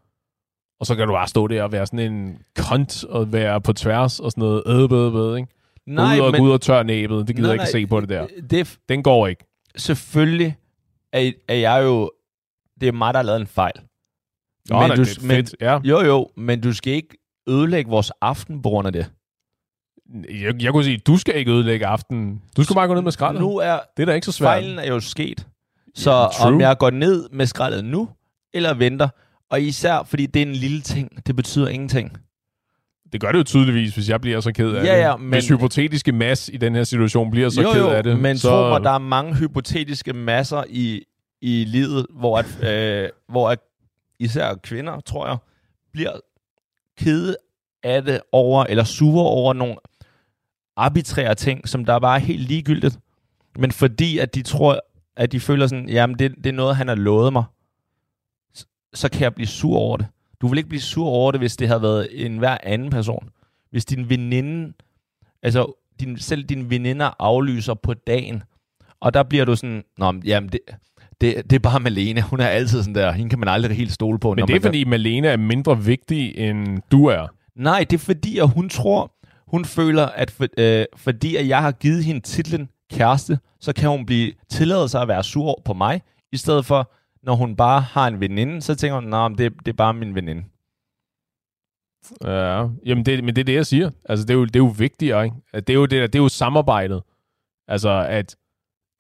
og 0.81 0.87
så 0.87 0.95
kan 0.95 1.07
du 1.07 1.13
bare 1.13 1.29
stå 1.29 1.47
der 1.47 1.63
og 1.63 1.73
være 1.73 1.87
sådan 1.87 2.13
en 2.13 2.39
kont 2.57 3.05
og 3.05 3.33
være 3.33 3.61
på 3.61 3.73
tværs 3.73 4.21
og 4.21 4.31
sådan 4.31 4.43
noget 4.43 4.63
ædebødebød, 4.67 5.37
ikke? 5.37 5.49
Nej, 5.87 6.17
ud 6.17 6.21
og, 6.21 6.33
men... 6.33 6.41
gå 6.41 6.47
ud 6.47 6.53
og 6.53 6.61
tør 6.61 6.83
næbet, 6.83 7.29
det 7.29 7.37
gider 7.37 7.49
jeg 7.49 7.55
ikke 7.55 7.73
se 7.73 7.87
på 7.87 8.01
det 8.01 8.09
der. 8.09 8.27
Det 8.51 8.79
Den 8.89 9.03
går 9.03 9.27
ikke. 9.27 9.45
Selvfølgelig, 9.79 10.57
er, 11.13 11.33
er 11.49 11.55
jeg 11.55 11.83
jo, 11.85 12.11
det 12.81 12.89
er 12.89 12.93
mig, 12.93 13.15
der 13.15 13.19
har 13.19 13.25
lavet 13.25 13.41
en 13.41 13.47
fejl. 13.47 13.73
Nå, 14.71 14.81
men, 14.81 14.91
det 14.91 14.99
er 14.99 15.21
men, 15.27 15.31
fedt, 15.31 15.55
ja. 15.61 15.81
jo, 15.85 16.01
jo, 16.01 16.31
men 16.37 16.61
du 16.61 16.73
skal 16.73 16.93
ikke 16.93 17.19
ødelægge 17.49 17.91
vores 17.91 18.13
aften 18.21 18.63
på 18.63 18.69
grund 18.69 18.87
af 18.87 18.93
det. 18.93 19.11
Jeg, 20.31 20.63
jeg 20.63 20.73
kunne 20.73 20.85
sige, 20.85 20.99
du 20.99 21.17
skal 21.17 21.37
ikke 21.37 21.53
ødelægge 21.53 21.87
aftenen. 21.87 22.43
Du 22.57 22.65
skal 22.65 22.75
bare 22.75 22.87
gå 22.87 22.95
ned 22.95 23.03
med 23.03 23.13
skraldet. 23.13 23.43
Nu 23.43 23.57
er 23.57 23.79
Det 23.97 24.03
er 24.03 24.07
da 24.07 24.13
ikke 24.13 24.25
så 24.25 24.33
svært. 24.33 24.49
fejlen 24.49 24.79
er 24.79 24.87
jo 24.87 25.01
sket. 25.01 25.47
Så 25.95 26.29
true. 26.41 26.53
om 26.53 26.61
jeg 26.61 26.79
går 26.79 26.91
ned 26.91 27.29
med 27.33 27.47
skraldet 27.47 27.85
nu, 27.85 28.09
eller 28.55 28.75
venter, 28.75 29.09
og 29.51 29.63
især 29.63 30.03
fordi 30.03 30.27
det 30.27 30.43
er 30.43 30.47
en 30.47 30.53
lille 30.53 30.81
ting, 30.81 31.27
det 31.27 31.37
betyder 31.37 31.69
ingenting. 31.69 32.19
Det 33.13 33.21
gør 33.21 33.33
det 33.33 33.39
jo 33.39 33.43
tydeligvis, 33.45 33.95
hvis 33.95 34.09
jeg 34.09 34.21
bliver 34.21 34.41
så 34.41 34.53
ked 34.53 34.73
af 34.73 34.85
Ja, 34.85 34.95
det. 34.97 35.01
ja, 35.03 35.17
men- 35.17 35.29
Hvis 35.31 35.49
hypotetiske 35.49 36.13
mas 36.13 36.49
i 36.53 36.57
den 36.57 36.75
her 36.75 36.85
situation 36.85 37.31
bliver 37.31 37.49
så 37.49 37.63
jo, 37.63 37.73
ked 37.73 37.81
jo, 37.81 37.89
af 37.91 38.03
det. 38.03 38.19
men 38.19 38.39
så... 38.39 38.49
tro 38.49 38.69
mig, 38.69 38.81
der 38.83 38.91
er 38.91 38.99
mange 38.99 39.35
hypotetiske 39.37 40.13
masser 40.13 40.65
i, 40.69 41.03
i 41.41 41.65
livet, 41.65 42.07
hvor, 42.11 42.39
at, 42.39 42.63
øh, 43.05 43.09
hvor 43.29 43.51
at 43.51 43.59
især 44.21 44.55
kvinder, 44.55 45.01
tror 45.01 45.27
jeg, 45.27 45.37
bliver 45.93 46.13
kede 46.99 47.37
af 47.83 48.03
det 48.03 48.21
over, 48.33 48.65
eller 48.65 48.85
sure 48.85 49.25
over 49.27 49.53
nogle 49.53 49.77
arbitrære 50.77 51.35
ting, 51.35 51.69
som 51.69 51.85
der 51.85 51.99
bare 51.99 52.17
er 52.17 52.21
helt 52.21 52.43
ligegyldigt. 52.49 52.99
Men 53.59 53.73
fordi 53.73 54.19
at 54.19 54.35
de 54.35 54.43
tror, 54.43 54.81
at 55.17 55.33
de 55.33 55.41
føler 55.41 55.67
sådan, 55.67 55.89
jamen 55.89 56.19
det, 56.19 56.35
det 56.37 56.47
er 56.47 56.53
noget, 56.53 56.77
han 56.77 56.89
har 56.89 56.95
lovet 56.95 57.33
mig, 57.33 57.45
så, 58.55 58.67
så 58.95 59.09
kan 59.11 59.21
jeg 59.23 59.35
blive 59.35 59.47
sur 59.47 59.77
over 59.79 59.97
det. 59.97 60.07
Du 60.41 60.49
vil 60.49 60.59
ikke 60.59 60.69
blive 60.69 60.81
sur 60.81 61.07
over 61.07 61.33
det, 61.33 61.41
hvis 61.41 61.57
det 61.57 61.69
havde 61.69 61.83
været 61.83 62.09
en 62.27 62.39
hver 62.39 62.57
anden 62.63 62.91
person. 62.91 63.29
Hvis 63.71 63.85
din 63.85 64.09
veninde, 64.09 64.73
altså 65.43 65.73
din, 66.01 66.19
selv 66.19 66.43
din 66.43 66.71
veninder 66.71 67.11
aflyser 67.19 67.75
på 67.75 67.95
dagen, 67.95 68.43
og 69.01 69.15
der 69.15 69.23
bliver 69.23 69.45
du 69.45 69.57
sådan, 69.57 69.85
Nå, 69.99 70.13
men, 70.13 70.23
jamen 70.23 70.51
det, 70.53 70.61
det, 71.21 71.51
det 71.51 71.53
er 71.53 71.61
bare 71.61 71.81
Malene, 71.81 72.23
hun 72.23 72.41
er 72.41 72.47
altid 72.47 72.83
sådan 72.83 72.95
der, 72.95 73.13
hende 73.13 73.31
kan 73.31 73.39
man 73.39 73.49
aldrig 73.49 73.77
helt 73.77 73.93
stole 73.93 74.19
på. 74.19 74.35
Men 74.35 74.39
det 74.39 74.51
er 74.51 74.55
man, 74.55 74.63
fordi, 74.63 74.85
Malene 74.85 75.29
er 75.29 75.37
mindre 75.37 75.85
vigtig, 75.85 76.37
end 76.37 76.79
du 76.91 77.07
er. 77.07 77.27
Nej, 77.57 77.87
det 77.91 77.97
er 77.97 78.05
fordi, 78.05 78.39
at 78.39 78.49
hun 78.49 78.69
tror, 78.69 79.13
hun 79.47 79.65
føler, 79.65 80.07
at 80.07 80.31
for, 80.31 80.47
øh, 80.59 80.85
fordi 80.97 81.37
at 81.37 81.49
jeg 81.49 81.63
har 81.63 81.73
givet 81.73 82.05
hende 82.05 82.21
titlen 82.21 82.69
kæreste, 82.93 83.39
så 83.61 83.73
kan 83.73 83.89
hun 83.91 84.07
blive 84.07 84.33
tilladet 84.51 84.91
sig 84.91 85.03
at 85.03 85.09
være 85.09 85.25
sur 85.25 85.63
på 85.65 85.73
mig, 85.73 86.03
i 86.33 86.37
stedet 86.37 86.67
for, 86.67 86.93
når 87.23 87.35
hun 87.35 87.57
bare 87.57 87.81
har 87.81 88.07
en 88.07 88.21
veninde, 88.21 88.61
så 88.61 88.75
tænker 88.75 88.95
hun, 88.95 89.05
nej, 89.05 89.29
det, 89.29 89.53
det 89.67 89.69
er 89.69 89.77
bare 89.77 89.95
min 89.95 90.15
veninde. 90.15 90.45
Ja, 92.25 92.69
jamen 92.87 93.07
det, 93.07 93.25
men 93.25 93.37
det 93.37 93.43
er 93.43 93.45
det, 93.45 93.55
jeg 93.55 93.67
siger. 93.67 93.91
Altså, 94.09 94.25
det 94.25 94.35
er 94.35 94.39
jo, 94.39 94.45
det 94.45 94.57
er 94.57 94.61
jo 94.61 94.75
vigtigere, 94.79 95.25
ikke? 95.25 95.37
Det 95.55 95.71
er 95.71 95.75
jo, 95.75 95.83
det, 95.83 95.91
der, 95.91 96.07
det 96.07 96.15
er 96.15 96.23
jo 96.23 96.29
samarbejdet. 96.29 97.03
Altså, 97.69 98.07
at 98.09 98.37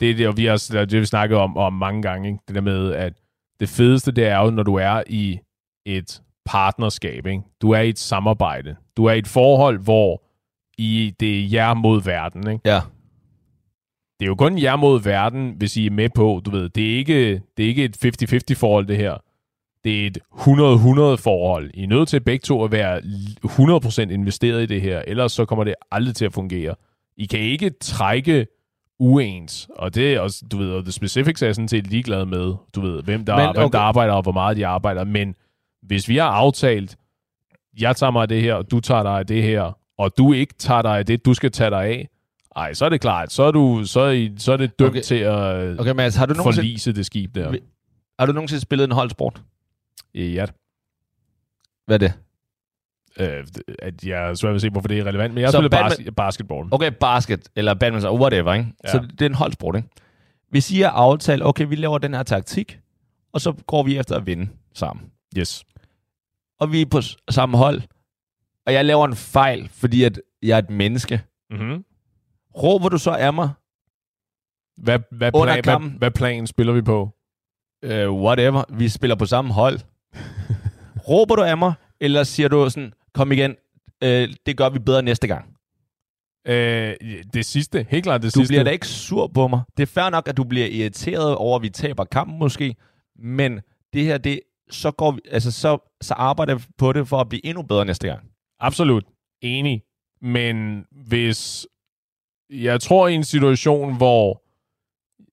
det 0.00 0.11
er 0.11 0.14
det, 0.14 0.28
og 0.28 0.37
vi 0.37 0.44
har 0.44 0.66
det, 0.72 0.90
det, 0.90 1.00
vi 1.00 1.07
snakket 1.07 1.38
om, 1.38 1.57
om 1.57 1.72
mange 1.72 2.02
gange, 2.02 2.28
ikke? 2.28 2.40
Det 2.48 2.54
der 2.54 2.61
med, 2.61 2.92
at 2.92 3.12
det 3.61 3.68
fedeste, 3.68 4.12
det 4.12 4.26
er 4.26 4.38
jo, 4.38 4.50
når 4.50 4.62
du 4.62 4.74
er 4.74 5.02
i 5.07 5.38
et 5.87 6.22
partnerskab, 6.44 7.26
ikke? 7.26 7.42
Du 7.62 7.70
er 7.70 7.80
i 7.80 7.88
et 7.88 7.99
samarbejde. 7.99 8.76
Du 8.97 9.05
er 9.05 9.12
i 9.12 9.18
et 9.18 9.28
forhold, 9.28 9.78
hvor 9.78 10.22
i 10.78 11.14
det 11.20 11.38
er 11.38 11.49
jer 11.53 11.74
mod 11.74 12.03
verden, 12.03 12.51
ikke? 12.51 12.70
Ja. 12.70 12.80
Det 14.18 14.24
er 14.24 14.26
jo 14.26 14.34
kun 14.34 14.62
jer 14.62 14.76
mod 14.76 15.02
verden, 15.02 15.54
hvis 15.56 15.76
I 15.76 15.86
er 15.86 15.90
med 15.90 16.08
på, 16.14 16.40
du 16.44 16.50
ved, 16.50 16.68
det 16.68 16.92
er 16.92 16.96
ikke, 16.96 17.42
det 17.56 17.64
er 17.64 17.68
ikke 17.68 17.84
et 17.84 18.52
50-50 18.52 18.54
forhold, 18.54 18.86
det 18.86 18.96
her. 18.96 19.16
Det 19.84 20.02
er 20.02 20.06
et 20.06 20.18
100-100 20.32 21.22
forhold. 21.22 21.70
I 21.74 21.82
er 21.82 21.86
nødt 21.86 22.08
til 22.08 22.20
begge 22.20 22.42
to 22.42 22.64
at 22.64 22.72
være 22.72 23.00
100% 24.08 24.12
investeret 24.12 24.62
i 24.62 24.66
det 24.66 24.82
her, 24.82 25.02
ellers 25.06 25.32
så 25.32 25.44
kommer 25.44 25.64
det 25.64 25.74
aldrig 25.90 26.14
til 26.14 26.24
at 26.24 26.32
fungere. 26.32 26.74
I 27.16 27.26
kan 27.26 27.40
ikke 27.40 27.70
trække 27.80 28.46
uens, 28.98 29.68
og 29.76 29.94
det 29.94 30.14
er 30.14 30.20
også, 30.20 30.44
du 30.50 30.58
ved, 30.58 30.70
og 30.72 30.82
the 30.82 30.92
specifics 30.92 31.42
er 31.42 31.52
sådan 31.52 31.68
set 31.68 31.86
ligeglad 31.86 32.24
med, 32.24 32.54
du 32.74 32.80
ved, 32.80 33.02
hvem 33.02 33.24
der, 33.24 33.36
Men, 33.36 33.46
men, 33.46 33.54
hvem 33.54 33.64
okay. 33.64 33.78
der 33.78 33.82
arbejder, 33.82 34.12
og 34.12 34.22
hvor 34.22 34.32
meget 34.32 34.56
de 34.56 34.66
arbejder, 34.66 35.04
men 35.04 35.34
hvis 35.82 36.08
vi 36.08 36.16
har 36.16 36.28
aftalt, 36.28 36.96
jeg 37.80 37.96
tager 37.96 38.10
mig 38.10 38.22
af 38.22 38.28
det 38.28 38.42
her, 38.42 38.54
og 38.54 38.70
du 38.70 38.80
tager 38.80 39.02
dig 39.02 39.18
af 39.18 39.26
det 39.26 39.42
her, 39.42 39.78
og 39.98 40.18
du 40.18 40.32
ikke 40.32 40.54
tager 40.54 40.82
dig 40.82 40.98
af 40.98 41.06
det, 41.06 41.24
du 41.24 41.34
skal 41.34 41.50
tage 41.52 41.70
dig 41.70 41.84
af, 41.84 42.08
ej, 42.59 42.74
så 42.74 42.84
er 42.84 42.88
det 42.88 43.00
klart, 43.00 43.32
så 43.32 43.42
er, 43.42 43.50
du, 43.50 43.82
så 43.84 44.00
er, 44.00 44.11
I, 44.11 44.34
så 44.38 44.52
er 44.52 44.56
det 44.56 44.78
dømt 44.78 44.90
Okay. 44.90 45.02
til 45.02 45.14
at 45.14 45.80
Okay, 45.80 45.90
Mads, 45.92 46.14
har 46.16 46.26
du 46.26 46.34
nogensinde, 46.34 46.56
forlise 46.66 46.92
det 46.92 47.06
skib 47.06 47.34
der. 47.34 47.54
Har 48.18 48.26
du 48.26 48.32
nogensinde 48.32 48.61
spillet 48.61 48.84
en 48.84 48.92
holdsport? 48.92 49.42
Ja. 50.14 50.46
Hvad 51.86 52.02
er 52.02 52.09
det? 52.09 52.12
Øh, 53.20 53.46
at 53.78 54.04
jeg 54.04 54.30
er 54.30 54.34
svært 54.34 54.50
ved 54.50 54.54
at 54.54 54.61
se, 54.61 54.70
hvorfor 54.70 54.88
det 54.88 54.98
er 54.98 55.04
relevant, 55.04 55.34
men 55.34 55.40
jeg 55.42 55.50
Så 55.50 55.59
spiller 55.59 55.88
badmin- 55.88 56.04
bas- 56.04 56.11
basketball. 56.11 56.68
Okay, 56.70 56.92
basket, 57.00 57.48
eller 57.56 57.74
badminton, 57.74 58.11
og 58.11 58.20
whatever, 58.20 58.52
ikke? 58.54 58.68
Ja. 58.84 58.90
Så 58.92 58.98
det 58.98 59.22
er 59.22 59.26
en 59.26 59.34
holdsport, 59.34 59.76
ikke? 59.76 59.88
Hvis 60.50 60.70
I 60.70 60.80
har 60.80 60.90
aftalt, 60.90 61.42
okay, 61.42 61.66
vi 61.68 61.74
laver 61.76 61.98
den 61.98 62.14
her 62.14 62.22
taktik, 62.22 62.78
og 63.32 63.40
så 63.40 63.52
går 63.66 63.82
vi 63.82 63.98
efter 63.98 64.16
at 64.16 64.26
vinde 64.26 64.48
sammen. 64.74 65.06
Yes. 65.38 65.64
Og 66.61 66.72
vi 66.72 66.80
er 66.82 66.86
på 66.86 67.00
samme 67.30 67.56
hold, 67.59 67.80
og 68.66 68.72
jeg 68.72 68.84
laver 68.84 69.06
en 69.06 69.16
fejl, 69.16 69.68
fordi 69.72 70.04
at 70.04 70.20
jeg 70.42 70.54
er 70.54 70.59
et 70.59 70.70
menneske. 70.70 71.20
Mm-hmm. 71.50 71.84
Råber 72.62 72.88
du 72.88 72.98
så 72.98 73.11
af 73.11 73.32
mig? 73.32 73.50
Hvad, 74.76 74.98
hvad, 75.11 75.30
Under 75.34 75.54
plan, 75.54 75.62
kampen. 75.64 75.90
hvad, 75.90 75.98
hvad 75.98 76.11
plan 76.11 76.46
spiller 76.46 76.72
vi 76.72 76.82
på? 76.82 77.02
Uh, 77.86 78.22
whatever, 78.22 78.64
vi 78.68 78.88
spiller 78.88 79.16
på 79.16 79.26
samme 79.26 79.52
hold. 79.52 79.78
Råber 81.09 81.36
du 81.36 81.42
af 81.42 81.59
mig, 81.59 81.72
eller 82.00 82.24
siger 82.24 82.48
du 82.48 82.70
sådan, 82.70 82.92
kom 83.14 83.32
igen, 83.32 83.50
uh, 84.04 84.09
det 84.46 84.56
gør 84.56 84.68
vi 84.68 84.78
bedre 84.78 85.02
næste 85.02 85.26
gang? 85.26 85.54
Øh, 86.46 86.94
det 87.32 87.46
sidste, 87.46 87.86
helt 87.88 88.04
klart 88.04 88.22
det 88.22 88.34
Du 88.34 88.38
sidste. 88.38 88.52
bliver 88.52 88.64
da 88.64 88.70
ikke 88.70 88.86
sur 88.86 89.26
på 89.26 89.48
mig. 89.48 89.61
Det 89.76 89.82
er 89.82 89.86
fair 89.86 90.11
nok, 90.11 90.28
at 90.28 90.36
du 90.36 90.44
bliver 90.44 90.66
irriteret 90.66 91.36
over, 91.36 91.56
at 91.56 91.62
vi 91.62 91.68
taber 91.68 92.04
kampen 92.04 92.38
måske, 92.38 92.76
men 93.18 93.61
det 93.92 94.04
her, 94.04 94.18
det, 94.18 94.40
så, 94.70 94.90
går 94.90 95.11
vi, 95.11 95.20
altså, 95.30 95.52
så, 95.52 95.96
så 96.00 96.14
arbejder 96.14 96.52
jeg 96.52 96.61
på 96.78 96.92
det 96.92 97.09
for 97.09 97.20
at 97.20 97.28
blive 97.28 97.46
endnu 97.46 97.62
bedre 97.62 97.84
næste 97.84 98.09
gang. 98.09 98.30
Absolut. 98.61 99.04
Enig. 99.42 99.82
Men 100.22 100.84
hvis... 100.90 101.66
Jeg 102.51 102.80
tror 102.80 103.09
i 103.09 103.14
en 103.14 103.24
situation, 103.24 103.96
hvor 103.96 104.42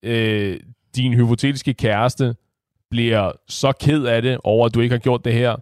øh, 0.02 0.60
din 0.96 1.14
hypotetiske 1.14 1.74
kæreste 1.74 2.34
bliver 2.90 3.32
så 3.48 3.72
ked 3.72 4.04
af 4.04 4.22
det 4.22 4.38
over, 4.44 4.66
at 4.66 4.74
du 4.74 4.80
ikke 4.80 4.92
har 4.92 5.00
gjort 5.00 5.24
det 5.24 5.32
her. 5.32 5.56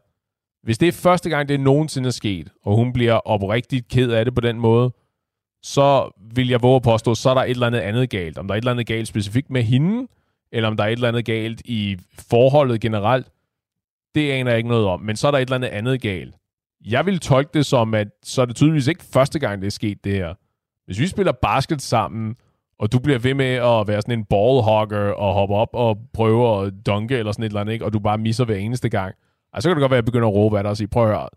Hvis 0.63 0.79
det 0.79 0.89
er 0.89 0.93
første 0.93 1.31
gang, 1.31 1.49
det 1.49 1.61
nogensinde 1.61 2.07
er 2.07 2.11
sket, 2.11 2.49
og 2.63 2.77
hun 2.77 2.93
bliver 2.93 3.15
oprigtigt 3.15 3.89
ked 3.89 4.11
af 4.11 4.25
det 4.25 4.35
på 4.35 4.41
den 4.41 4.61
måde, 4.61 4.93
så 5.63 6.11
vil 6.35 6.49
jeg 6.49 6.63
våge 6.63 6.77
at 6.77 6.83
påstå, 6.83 7.15
så 7.15 7.31
er 7.31 7.35
der 7.35 7.43
et 7.43 7.51
eller 7.51 7.67
andet 7.67 7.79
andet 7.79 8.11
galt. 8.11 8.39
Om 8.39 8.47
der 8.47 8.55
er 8.55 8.59
et 8.59 8.63
eller 8.63 8.71
andet 8.71 8.87
galt 8.87 9.09
specifikt 9.09 9.51
med 9.51 9.63
hende, 9.63 10.09
eller 10.53 10.69
om 10.69 10.77
der 10.77 10.85
er 10.85 10.89
et 10.89 10.93
eller 10.93 11.09
andet 11.09 11.25
galt 11.25 11.63
i 11.65 11.97
forholdet 12.31 12.81
generelt, 12.81 13.27
det 14.15 14.31
aner 14.31 14.51
jeg 14.51 14.59
ikke 14.59 14.69
noget 14.69 14.87
om. 14.87 15.01
Men 15.01 15.17
så 15.17 15.27
er 15.27 15.31
der 15.31 15.39
et 15.39 15.43
eller 15.43 15.57
andet 15.57 15.69
andet 15.69 16.01
galt. 16.01 16.35
Jeg 16.85 17.07
vil 17.07 17.19
tolke 17.19 17.51
det 17.55 17.67
som, 17.67 17.95
at 17.95 18.09
så 18.23 18.43
er 18.43 18.47
det 18.47 18.57
tydeligvis 18.57 18.87
ikke 18.87 19.05
første 19.05 19.39
gang, 19.39 19.61
det 19.61 19.67
er 19.67 19.71
sket 19.71 20.05
det 20.05 20.13
her. 20.13 20.35
Hvis 20.87 20.99
vi 20.99 21.07
spiller 21.07 21.33
basket 21.33 21.83
sammen, 21.83 22.37
og 22.79 22.93
du 22.93 22.99
bliver 22.99 23.19
ved 23.19 23.35
med 23.35 23.47
at 23.55 23.89
være 23.89 24.03
sådan 24.03 24.19
en 24.19 24.25
ballhogger 24.25 25.13
og 25.13 25.35
hoppe 25.35 25.55
op 25.55 25.69
og 25.73 25.99
prøve 26.15 26.67
at 26.67 26.73
dunke 26.87 27.17
eller 27.19 27.33
sådan 27.33 27.43
et 27.43 27.49
eller 27.49 27.61
andet, 27.61 27.73
ikke? 27.73 27.85
og 27.85 27.93
du 27.93 27.99
bare 27.99 28.19
misser 28.19 28.45
hver 28.45 28.57
eneste 28.57 28.89
gang, 28.89 29.15
ej, 29.55 29.61
så 29.61 29.69
kan 29.69 29.77
det 29.77 29.81
godt 29.81 29.91
være, 29.91 29.99
at 29.99 30.03
jeg 30.03 30.05
begynder 30.05 30.29
at 30.29 30.35
råbe 30.35 30.59
af 30.59 30.65
dig 30.65 30.71
og 30.71 30.77
sige, 30.77 30.89
prøv 30.89 31.03
at 31.03 31.09
høre, 31.09 31.29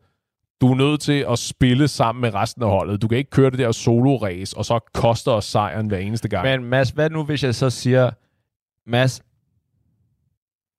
du 0.62 0.72
er 0.72 0.76
nødt 0.76 1.02
til 1.02 1.26
at 1.30 1.40
spille 1.40 1.88
sammen 1.88 2.22
med 2.22 2.34
resten 2.34 2.64
af 2.64 2.70
holdet. 2.70 3.02
Du 3.02 3.08
kan 3.08 3.18
ikke 3.18 3.30
køre 3.30 3.50
det 3.50 3.60
der 3.60 3.72
solo-race, 3.72 4.58
og 4.58 4.66
så 4.66 4.80
koster 4.94 5.32
os 5.32 5.46
sejren 5.46 5.88
hver 5.88 5.98
eneste 5.98 6.28
gang. 6.28 6.48
Men 6.62 6.70
Mads, 6.70 6.90
hvad 6.90 7.10
nu, 7.10 7.24
hvis 7.24 7.44
jeg 7.44 7.56
så 7.56 7.70
siger, 7.70 8.12
Mads, 8.90 9.22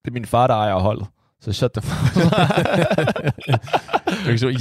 det 0.04 0.10
er 0.10 0.12
min 0.12 0.24
far, 0.24 0.46
der 0.46 0.54
ejer 0.54 0.74
holdet. 0.74 1.06
Så 1.40 1.52
shut 1.52 1.72
the 1.72 1.82
fuck 1.82 2.16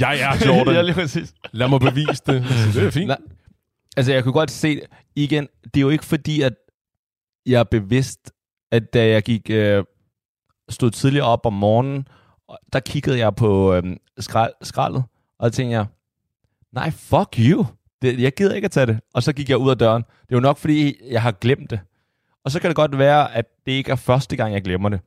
Jeg 0.00 0.20
er 0.20 0.46
Jordan. 0.46 0.74
ja, 0.76 0.82
lige 0.82 0.94
præcis. 0.94 1.34
Lad 1.52 1.68
mig 1.68 1.80
bevise 1.80 2.22
det. 2.26 2.44
Så 2.46 2.70
det 2.80 2.86
er 2.86 2.90
fint. 2.90 3.06
Nej, 3.06 3.16
altså, 3.98 4.12
jeg 4.12 4.22
kunne 4.22 4.32
godt 4.32 4.50
se, 4.50 4.80
igen, 5.16 5.48
det 5.64 5.76
er 5.76 5.80
jo 5.80 5.88
ikke 5.88 6.04
fordi, 6.04 6.42
at 6.42 6.54
jeg 7.46 7.60
er 7.60 7.64
bevidst, 7.64 8.32
at 8.72 8.94
da 8.94 9.08
jeg 9.08 9.22
gik, 9.22 9.50
øh, 9.50 9.84
stod 10.68 10.90
tidligere 10.90 11.26
op 11.26 11.46
om 11.46 11.52
morgenen, 11.52 12.08
og 12.48 12.58
der 12.72 12.80
kiggede 12.80 13.18
jeg 13.18 13.34
på 13.34 13.74
øh, 13.74 13.96
skrald, 14.18 14.52
skraldet, 14.62 15.04
og 15.38 15.44
der 15.44 15.50
tænkte 15.50 15.76
jeg, 15.76 15.86
nej, 16.72 16.90
fuck 16.90 17.38
you. 17.38 17.66
Det, 18.02 18.20
jeg 18.20 18.34
gider 18.34 18.54
ikke 18.54 18.64
at 18.64 18.70
tage 18.70 18.86
det. 18.86 19.00
Og 19.14 19.22
så 19.22 19.32
gik 19.32 19.50
jeg 19.50 19.58
ud 19.58 19.70
af 19.70 19.78
døren. 19.78 20.02
Det 20.02 20.32
er 20.32 20.36
jo 20.36 20.40
nok, 20.40 20.58
fordi 20.58 20.94
jeg 21.10 21.22
har 21.22 21.32
glemt 21.32 21.70
det. 21.70 21.80
Og 22.44 22.50
så 22.50 22.60
kan 22.60 22.68
det 22.68 22.76
godt 22.76 22.98
være, 22.98 23.34
at 23.34 23.46
det 23.66 23.72
ikke 23.72 23.90
er 23.90 23.96
første 23.96 24.36
gang, 24.36 24.54
jeg 24.54 24.62
glemmer 24.62 24.88
det. 24.88 25.00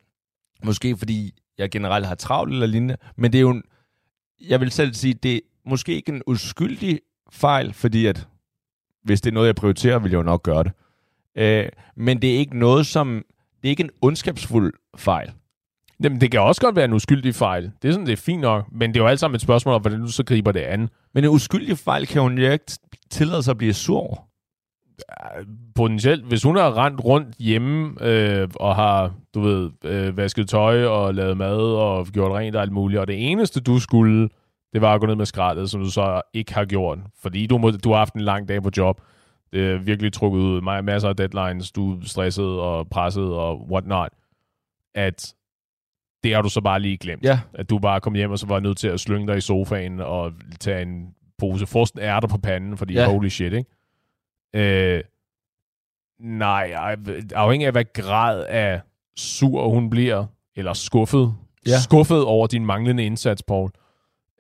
Måske 0.64 0.98
fordi 0.98 1.34
jeg 1.58 1.72
generelt 1.72 2.06
har 2.06 2.16
travlt 2.16 2.54
eller 2.54 2.68
lignende. 2.68 2.98
Men 3.16 3.32
det 3.32 3.38
er 3.38 3.42
jo, 3.42 3.50
en, 3.50 3.64
jeg 4.42 4.60
vil 4.60 4.72
selv 4.72 4.94
sige, 4.94 5.14
det 5.14 5.36
er 5.36 5.40
måske 5.66 5.96
ikke 5.96 6.12
en 6.12 6.22
uskyldig 6.28 7.00
fejl, 7.32 7.74
fordi 7.74 8.06
at 8.06 8.28
hvis 9.04 9.22
det 9.22 9.30
er 9.30 9.34
noget, 9.34 9.48
jeg 9.48 9.56
prioriterer, 9.56 10.00
vil 10.00 10.12
jeg 10.12 10.18
jo 10.18 10.24
nok 10.24 10.44
gøre 10.44 10.64
det. 10.64 10.72
Øh, 11.36 11.70
men 11.96 12.22
det 12.22 12.36
er 12.36 12.38
ikke 12.38 12.60
noget, 12.60 12.86
som... 12.86 13.24
Det 13.62 13.68
er 13.68 13.70
ikke 13.70 13.84
en 13.84 13.90
ondskabsfuld 14.02 14.74
fejl. 14.98 15.32
Jamen, 16.04 16.22
det 16.22 16.32
kan 16.32 16.42
også 16.42 16.62
godt 16.62 16.76
være 16.76 16.86
en 16.86 16.94
uskyldig 16.94 17.36
fejl. 17.36 17.72
Det 17.82 17.88
er 17.88 17.92
sådan, 17.92 18.06
det 18.06 18.14
er 18.14 18.18
fint 18.18 18.42
nok. 18.42 18.66
Men 18.72 18.94
det 18.94 19.00
er 19.00 19.04
jo 19.04 19.08
alt 19.08 19.20
sammen 19.20 19.36
et 19.36 19.42
spørgsmål 19.42 19.76
om, 19.76 19.82
hvordan 19.82 20.02
du 20.02 20.08
så 20.08 20.24
griber 20.24 20.52
det 20.52 20.60
an. 20.60 20.90
Men 21.14 21.24
en 21.24 21.30
uskyldig 21.30 21.78
fejl 21.78 22.08
kan 22.08 22.22
hun 22.22 22.38
jo 22.38 22.52
ikke 22.52 22.66
tillade 23.10 23.44
sig 23.44 23.52
at 23.52 23.58
blive 23.58 23.74
sur 23.74 24.00
over. 24.00 24.28
Potentielt, 25.76 26.26
hvis 26.26 26.44
hun 26.44 26.56
har 26.56 26.86
rendt 26.86 27.04
rundt 27.04 27.36
hjemme 27.40 27.96
øh, 28.02 28.48
og 28.56 28.76
har, 28.76 29.14
du 29.34 29.42
ved, 29.42 29.70
øh, 29.86 30.18
vasket 30.18 30.50
tøj 30.50 30.86
og 30.86 31.14
lavet 31.14 31.38
mad 31.38 31.58
og 31.58 32.08
gjort 32.08 32.32
rent 32.32 32.56
og 32.56 32.62
alt 32.62 32.72
muligt, 32.72 33.00
og 33.00 33.08
det 33.08 33.32
eneste, 33.32 33.62
du 33.62 33.80
skulle, 33.80 34.30
det 34.74 34.82
var 34.82 34.94
at 34.94 35.00
gå 35.02 35.08
ned 35.08 35.16
med 35.16 35.26
skraldet, 35.26 35.70
som 35.70 35.82
du 35.84 35.90
så 35.92 36.22
ikke 36.34 36.54
har 36.54 36.66
gjort, 36.66 37.00
fordi 37.22 37.48
du, 37.48 37.58
må, 37.58 37.72
du 37.72 37.90
har 37.92 37.98
haft 37.98 38.14
en 38.14 38.22
lang 38.22 38.48
dag 38.48 38.64
på 38.64 38.70
job. 38.78 39.02
Det 39.54 39.72
er 39.72 39.78
virkelig 39.78 40.14
trukket 40.14 40.40
ud. 40.40 40.82
Masser 40.82 41.10
af 41.10 41.16
deadlines, 41.16 41.72
du 41.72 41.94
er 41.96 42.00
stresset 42.06 42.60
og 42.60 42.90
presset 42.90 43.34
og 43.34 43.68
whatnot. 43.72 44.10
At 44.96 45.34
det 46.24 46.36
har 46.36 46.42
du 46.42 46.50
så 46.50 46.62
bare 46.62 46.80
lige 46.80 46.98
glemt. 46.98 47.24
Ja. 47.24 47.40
At 47.54 47.70
du 47.70 47.80
bare 47.80 48.02
kom 48.02 48.16
hjem 48.16 48.32
og 48.32 48.40
så 48.40 48.48
var 48.48 48.60
nødt 48.60 48.78
til 48.78 48.88
at 48.88 49.00
slynge 49.00 49.28
dig 49.28 49.38
i 49.38 49.42
sofaen 49.42 50.00
og 50.00 50.34
tage 50.60 50.82
en 50.82 51.08
pose 51.38 51.66
frosten 51.66 52.00
ærter 52.02 52.28
på 52.28 52.38
panden, 52.38 52.78
fordi 52.78 52.94
Ja. 52.94 53.10
holy 53.12 53.28
shit, 53.30 53.54
ikke? 53.54 53.70
Øh, 54.56 55.04
nej, 56.20 56.72
ej, 56.72 56.96
afhængig 57.36 57.66
af 57.66 57.72
hvad 57.72 57.86
grad 57.94 58.46
af 58.46 58.82
sur 59.18 59.70
hun 59.70 59.90
bliver, 59.90 60.26
eller 60.56 60.74
skuffet, 60.74 61.34
ja. 61.68 61.80
skuffet 61.80 62.24
over 62.24 62.48
din 62.48 62.66
manglende 62.66 63.04
indsats, 63.04 63.44
Paul, 63.44 63.70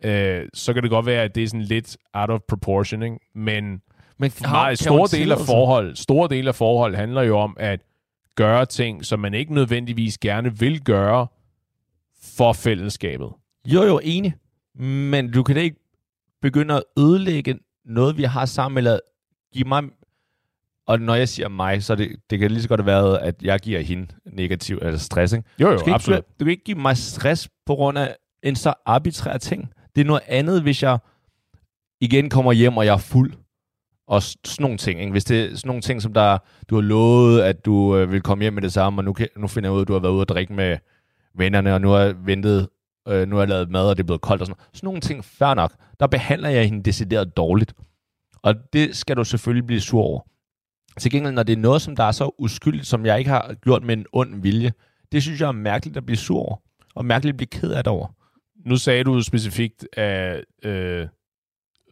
øh, 0.03 0.47
så 0.53 0.73
kan 0.73 0.83
det 0.83 0.91
godt 0.91 1.05
være, 1.05 1.23
at 1.23 1.35
det 1.35 1.43
er 1.43 1.47
sådan 1.47 1.61
lidt 1.61 1.97
out 2.13 2.29
of 2.29 2.39
proportion, 2.47 3.03
ikke? 3.03 3.17
Men 3.35 3.81
Men 4.17 4.31
Nej, 4.41 4.75
store 4.75 5.07
dele 5.17 5.33
af 5.33 5.39
forhold, 5.45 5.95
store 5.95 6.29
dele 6.29 6.49
af 6.49 6.55
forhold 6.55 6.95
handler 6.95 7.21
jo 7.21 7.37
om 7.37 7.57
at 7.59 7.79
gøre 8.35 8.65
ting, 8.65 9.05
som 9.05 9.19
man 9.19 9.33
ikke 9.33 9.53
nødvendigvis 9.53 10.17
gerne 10.17 10.59
vil 10.59 10.83
gøre 10.83 11.27
for 12.23 12.53
fællesskabet. 12.53 13.29
Jo, 13.65 13.83
jo, 13.83 13.99
enig. 14.03 14.33
Men 14.75 15.31
du 15.31 15.43
kan 15.43 15.55
da 15.55 15.61
ikke 15.61 15.77
begynde 16.41 16.73
at 16.73 16.83
ødelægge 16.99 17.59
noget, 17.85 18.17
vi 18.17 18.23
har 18.23 18.45
sammen, 18.45 18.77
eller 18.77 18.99
give 19.53 19.67
mig... 19.67 19.83
Og 20.85 20.99
når 20.99 21.15
jeg 21.15 21.29
siger 21.29 21.49
mig, 21.49 21.83
så 21.83 21.95
det, 21.95 22.15
det 22.29 22.39
kan 22.39 22.51
lige 22.51 22.61
så 22.61 22.67
godt 22.69 22.85
være, 22.85 23.21
at 23.21 23.43
jeg 23.43 23.59
giver 23.59 23.79
hende 23.79 24.07
negativ 24.25 24.79
eller 24.81 24.97
stress. 24.97 25.33
Ikke? 25.33 25.49
Jo, 25.59 25.67
Du 25.67 25.71
jo, 25.71 25.79
ikke, 25.79 25.93
absolut. 25.93 26.23
du 26.39 26.45
kan 26.45 26.51
ikke 26.51 26.63
give 26.63 26.77
mig 26.77 26.97
stress 26.97 27.49
på 27.65 27.75
grund 27.75 27.97
af 27.97 28.15
en 28.43 28.55
så 28.55 28.73
arbitrær 28.85 29.37
ting. 29.37 29.69
Det 29.95 30.01
er 30.01 30.05
noget 30.05 30.21
andet, 30.27 30.61
hvis 30.61 30.83
jeg 30.83 30.97
igen 32.01 32.29
kommer 32.29 32.51
hjem, 32.51 32.77
og 32.77 32.85
jeg 32.85 32.93
er 32.93 32.97
fuld. 32.97 33.33
Og 34.07 34.21
sådan 34.21 34.63
nogle 34.63 34.77
ting. 34.77 34.99
Ikke? 34.99 35.11
Hvis 35.11 35.25
det 35.25 35.43
er 35.43 35.55
sådan 35.55 35.67
nogle 35.67 35.81
ting, 35.81 36.01
som 36.01 36.13
der, 36.13 36.37
du 36.69 36.75
har 36.75 36.81
lovet, 36.81 37.41
at 37.41 37.65
du 37.65 37.97
øh, 37.97 38.11
vil 38.11 38.21
komme 38.21 38.41
hjem 38.41 38.53
med 38.53 38.61
det 38.61 38.73
samme, 38.73 38.99
og 38.99 39.05
nu, 39.05 39.13
kan, 39.13 39.27
nu 39.37 39.47
finder 39.47 39.69
jeg 39.69 39.75
ud, 39.75 39.81
at 39.81 39.87
du 39.87 39.93
har 39.93 39.99
været 39.99 40.11
ude 40.11 40.21
og 40.21 40.27
drikke 40.27 40.53
med 40.53 40.77
vennerne, 41.35 41.73
og 41.73 41.81
nu 41.81 41.89
har 41.89 41.99
jeg 41.99 42.15
ventet, 42.25 42.69
øh, 43.07 43.27
nu 43.27 43.35
har 43.35 43.41
jeg 43.41 43.49
lavet 43.49 43.69
mad, 43.69 43.89
og 43.89 43.97
det 43.97 44.03
er 44.03 44.05
blevet 44.05 44.21
koldt 44.21 44.41
og 44.41 44.47
sådan 44.47 44.55
noget. 44.59 44.77
Sådan 44.77 44.87
nogle 44.87 45.01
ting, 45.01 45.25
fair 45.25 45.53
nok. 45.53 45.73
Der 45.99 46.07
behandler 46.07 46.49
jeg 46.49 46.65
hende 46.65 46.83
decideret 46.83 47.37
dårligt. 47.37 47.73
Og 48.41 48.55
det 48.73 48.95
skal 48.95 49.17
du 49.17 49.23
selvfølgelig 49.23 49.67
blive 49.67 49.81
sur 49.81 50.01
over. 50.01 50.21
Til 50.99 51.11
gengæld, 51.11 51.33
når 51.33 51.43
det 51.43 51.53
er 51.53 51.57
noget, 51.57 51.81
som 51.81 51.95
der 51.95 52.03
er 52.03 52.11
så 52.11 52.35
uskyldigt, 52.37 52.87
som 52.87 53.05
jeg 53.05 53.19
ikke 53.19 53.31
har 53.31 53.53
gjort 53.53 53.83
med 53.83 53.97
en 53.97 54.05
ond 54.13 54.41
vilje, 54.41 54.73
det 55.11 55.23
synes 55.23 55.41
jeg 55.41 55.47
er 55.47 55.51
mærkeligt 55.51 55.97
at 55.97 56.05
blive 56.05 56.17
sur 56.17 56.39
over. 56.39 56.55
Og 56.95 57.05
mærkeligt 57.05 57.33
at 57.33 57.37
blive 57.37 57.47
ked 57.47 57.71
af 57.71 57.83
det 57.83 57.91
over. 57.93 58.07
Nu 58.65 58.77
sagde 58.77 59.03
du 59.03 59.21
specifikt, 59.21 59.87
at 59.97 60.43
øh, 60.63 61.07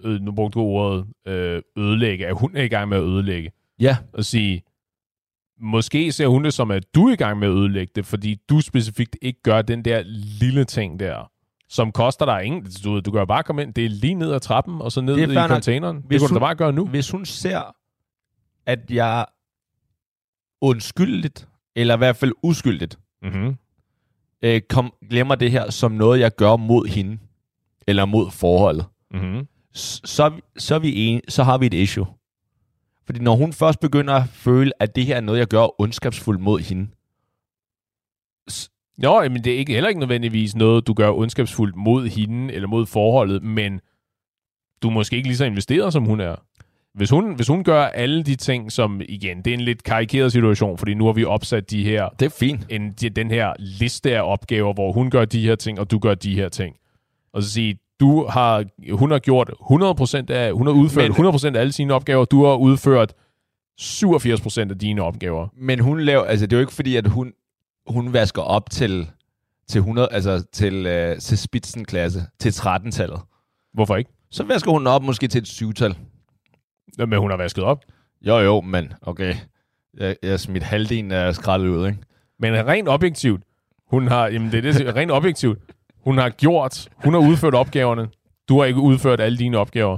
øh, 0.03 0.21
nu 0.21 0.31
brugte 0.31 0.59
du 0.59 0.63
ordet 0.65 1.07
øh, 1.27 1.61
ødelægge, 1.77 2.27
at 2.27 2.35
hun 2.39 2.55
er 2.57 2.63
i 2.63 2.67
gang 2.67 2.89
med 2.89 2.97
at 2.97 3.03
ødelægge. 3.03 3.51
Ja, 3.79 3.97
Og 4.13 4.25
sige, 4.25 4.63
måske 5.61 6.11
ser 6.11 6.27
hun 6.27 6.43
det 6.43 6.53
som, 6.53 6.71
at 6.71 6.95
du 6.95 7.07
er 7.07 7.13
i 7.13 7.15
gang 7.15 7.39
med 7.39 7.47
at 7.47 7.53
ødelægge 7.53 7.91
det, 7.95 8.05
fordi 8.05 8.35
du 8.49 8.61
specifikt 8.61 9.17
ikke 9.21 9.41
gør 9.41 9.61
den 9.61 9.85
der 9.85 10.03
lille 10.39 10.63
ting 10.65 10.99
der, 10.99 11.31
som 11.69 11.91
koster 11.91 12.25
dig 12.25 12.43
ingen. 12.43 12.67
Du, 12.83 12.93
ved, 12.93 13.01
du 13.01 13.11
kan 13.11 13.19
jo 13.19 13.25
bare 13.25 13.43
komme 13.43 13.61
ind, 13.61 13.73
det 13.73 13.85
er 13.85 13.89
lige 13.89 14.13
ned 14.13 14.31
ad 14.33 14.39
trappen, 14.39 14.81
og 14.81 14.91
så 14.91 15.01
ned 15.01 15.15
Det 15.15 15.31
i 15.31 15.33
nok. 15.35 15.49
containeren. 15.49 15.97
Det 15.97 16.05
Hvis 16.05 16.19
kunne 16.21 16.27
du 16.29 16.33
da 16.33 16.39
hun- 16.39 16.45
bare 16.45 16.55
gøre 16.55 16.73
nu. 16.73 16.87
hvis 16.87 17.11
hun 17.11 17.25
ser, 17.25 17.75
at 18.65 18.91
jeg 18.91 19.25
undskyldigt, 20.61 21.47
eller 21.75 21.93
i 21.93 21.97
hvert 21.97 22.15
fald 22.15 22.31
uskyldigt, 22.43 22.99
Mm-hmm. 23.21 23.55
Øh, 24.41 24.61
kom, 24.69 24.93
glemmer 25.09 25.35
det 25.35 25.51
her 25.51 25.69
som 25.69 25.91
noget, 25.91 26.19
jeg 26.19 26.35
gør 26.35 26.55
mod 26.55 26.87
hende, 26.87 27.17
eller 27.87 28.05
mod 28.05 28.31
forholdet, 28.31 28.85
Mm-hmm. 29.11 29.47
så, 29.73 30.31
så, 30.57 30.75
er 30.75 30.79
vi 30.79 31.05
en, 31.05 31.21
så 31.27 31.43
har 31.43 31.57
vi 31.57 31.65
et 31.65 31.73
issue. 31.73 32.07
Fordi 33.05 33.19
når 33.19 33.35
hun 33.35 33.53
først 33.53 33.79
begynder 33.79 34.13
at 34.13 34.29
føle, 34.29 34.71
at 34.79 34.95
det 34.95 35.05
her 35.05 35.15
er 35.15 35.21
noget, 35.21 35.39
jeg 35.39 35.47
gør 35.47 35.81
ondskabsfuldt 35.81 36.41
mod 36.41 36.59
hende, 36.59 36.87
Jo, 39.03 39.21
men 39.29 39.43
det 39.43 39.53
er 39.53 39.57
ikke, 39.57 39.73
heller 39.73 39.87
ikke 39.87 39.99
nødvendigvis 39.99 40.55
noget, 40.55 40.87
du 40.87 40.93
gør 40.93 41.11
ondskabsfuldt 41.11 41.75
mod 41.75 42.07
hende 42.07 42.53
eller 42.53 42.67
mod 42.67 42.85
forholdet, 42.85 43.43
men 43.43 43.81
du 44.83 44.87
er 44.89 44.93
måske 44.93 45.15
ikke 45.15 45.27
lige 45.27 45.37
så 45.37 45.45
investeret, 45.45 45.93
som 45.93 46.05
hun 46.05 46.19
er. 46.19 46.35
Hvis 46.93 47.09
hun, 47.09 47.35
hvis 47.35 47.47
hun 47.47 47.63
gør 47.63 47.83
alle 47.83 48.23
de 48.23 48.35
ting, 48.35 48.71
som 48.71 49.01
igen, 49.09 49.37
det 49.37 49.47
er 49.47 49.53
en 49.53 49.61
lidt 49.61 49.83
karikeret 49.83 50.31
situation, 50.31 50.77
fordi 50.77 50.93
nu 50.93 51.05
har 51.05 51.13
vi 51.13 51.25
opsat 51.25 51.71
de 51.71 51.83
her, 51.83 52.09
Det 52.19 52.25
er 52.25 52.29
fint. 52.29 52.65
en, 52.69 52.91
de, 52.91 53.09
den 53.09 53.31
her 53.31 53.53
liste 53.59 54.17
af 54.17 54.21
opgaver, 54.31 54.73
hvor 54.73 54.91
hun 54.91 55.09
gør 55.09 55.25
de 55.25 55.41
her 55.41 55.55
ting, 55.55 55.79
og 55.79 55.91
du 55.91 55.99
gør 55.99 56.15
de 56.15 56.35
her 56.35 56.49
ting. 56.49 56.75
Og 57.33 57.43
så 57.43 57.49
sige, 57.51 57.77
du 57.99 58.25
har, 58.25 58.63
hun 58.93 59.11
har 59.11 59.19
gjort 59.19 59.49
100% 60.29 60.31
af, 60.33 60.53
hun 60.53 60.67
har 60.67 60.73
udført 60.73 61.03
Men- 61.19 61.27
100% 61.27 61.55
af 61.55 61.59
alle 61.59 61.71
sine 61.73 61.93
opgaver, 61.93 62.25
du 62.25 62.45
har 62.45 62.55
udført 62.55 63.13
87% 63.81 64.71
af 64.71 64.79
dine 64.79 65.01
opgaver. 65.01 65.47
Men 65.57 65.79
hun 65.79 65.99
laver, 66.01 66.23
altså 66.23 66.45
det 66.45 66.53
er 66.53 66.57
jo 66.57 66.61
ikke 66.61 66.73
fordi, 66.73 66.95
at 66.95 67.07
hun, 67.07 67.33
hun 67.87 68.13
vasker 68.13 68.41
op 68.41 68.69
til, 68.69 69.07
til 69.67 69.79
100, 69.79 70.07
altså 70.11 70.43
til, 70.53 70.85
øh, 70.85 71.17
til 71.19 71.37
spidsenklasse, 71.37 72.23
til 72.39 72.49
13-tallet. 72.49 73.19
Hvorfor 73.73 73.95
ikke? 73.95 74.11
Så 74.31 74.43
vasker 74.43 74.71
hun 74.71 74.87
op 74.87 75.03
måske 75.03 75.27
til 75.27 75.41
et 75.41 75.47
7-tal. 75.47 75.95
Men 77.05 77.19
hun 77.19 77.29
har 77.29 77.37
vasket 77.37 77.63
op. 77.63 77.83
Jo, 78.21 78.37
jo, 78.37 78.61
men 78.61 78.93
okay. 79.01 79.35
Jeg, 79.97 80.15
jeg 80.23 80.39
smidt 80.39 80.63
halvdelen 80.63 81.11
af 81.11 81.35
skraldet 81.35 81.67
ud, 81.67 81.87
ikke? 81.87 81.99
Men 82.39 82.67
rent 82.67 82.89
objektivt, 82.89 83.43
hun 83.87 84.07
har, 84.07 84.27
jamen 84.27 84.51
det 84.51 84.65
er 84.65 84.73
det, 84.73 84.95
rent 84.95 85.11
objektivt, 85.11 85.59
hun 86.03 86.17
har 86.17 86.29
gjort, 86.29 86.87
hun 87.03 87.13
har 87.13 87.21
udført 87.21 87.55
opgaverne. 87.55 88.07
Du 88.49 88.59
har 88.59 88.65
ikke 88.65 88.79
udført 88.79 89.19
alle 89.19 89.37
dine 89.37 89.57
opgaver. 89.57 89.97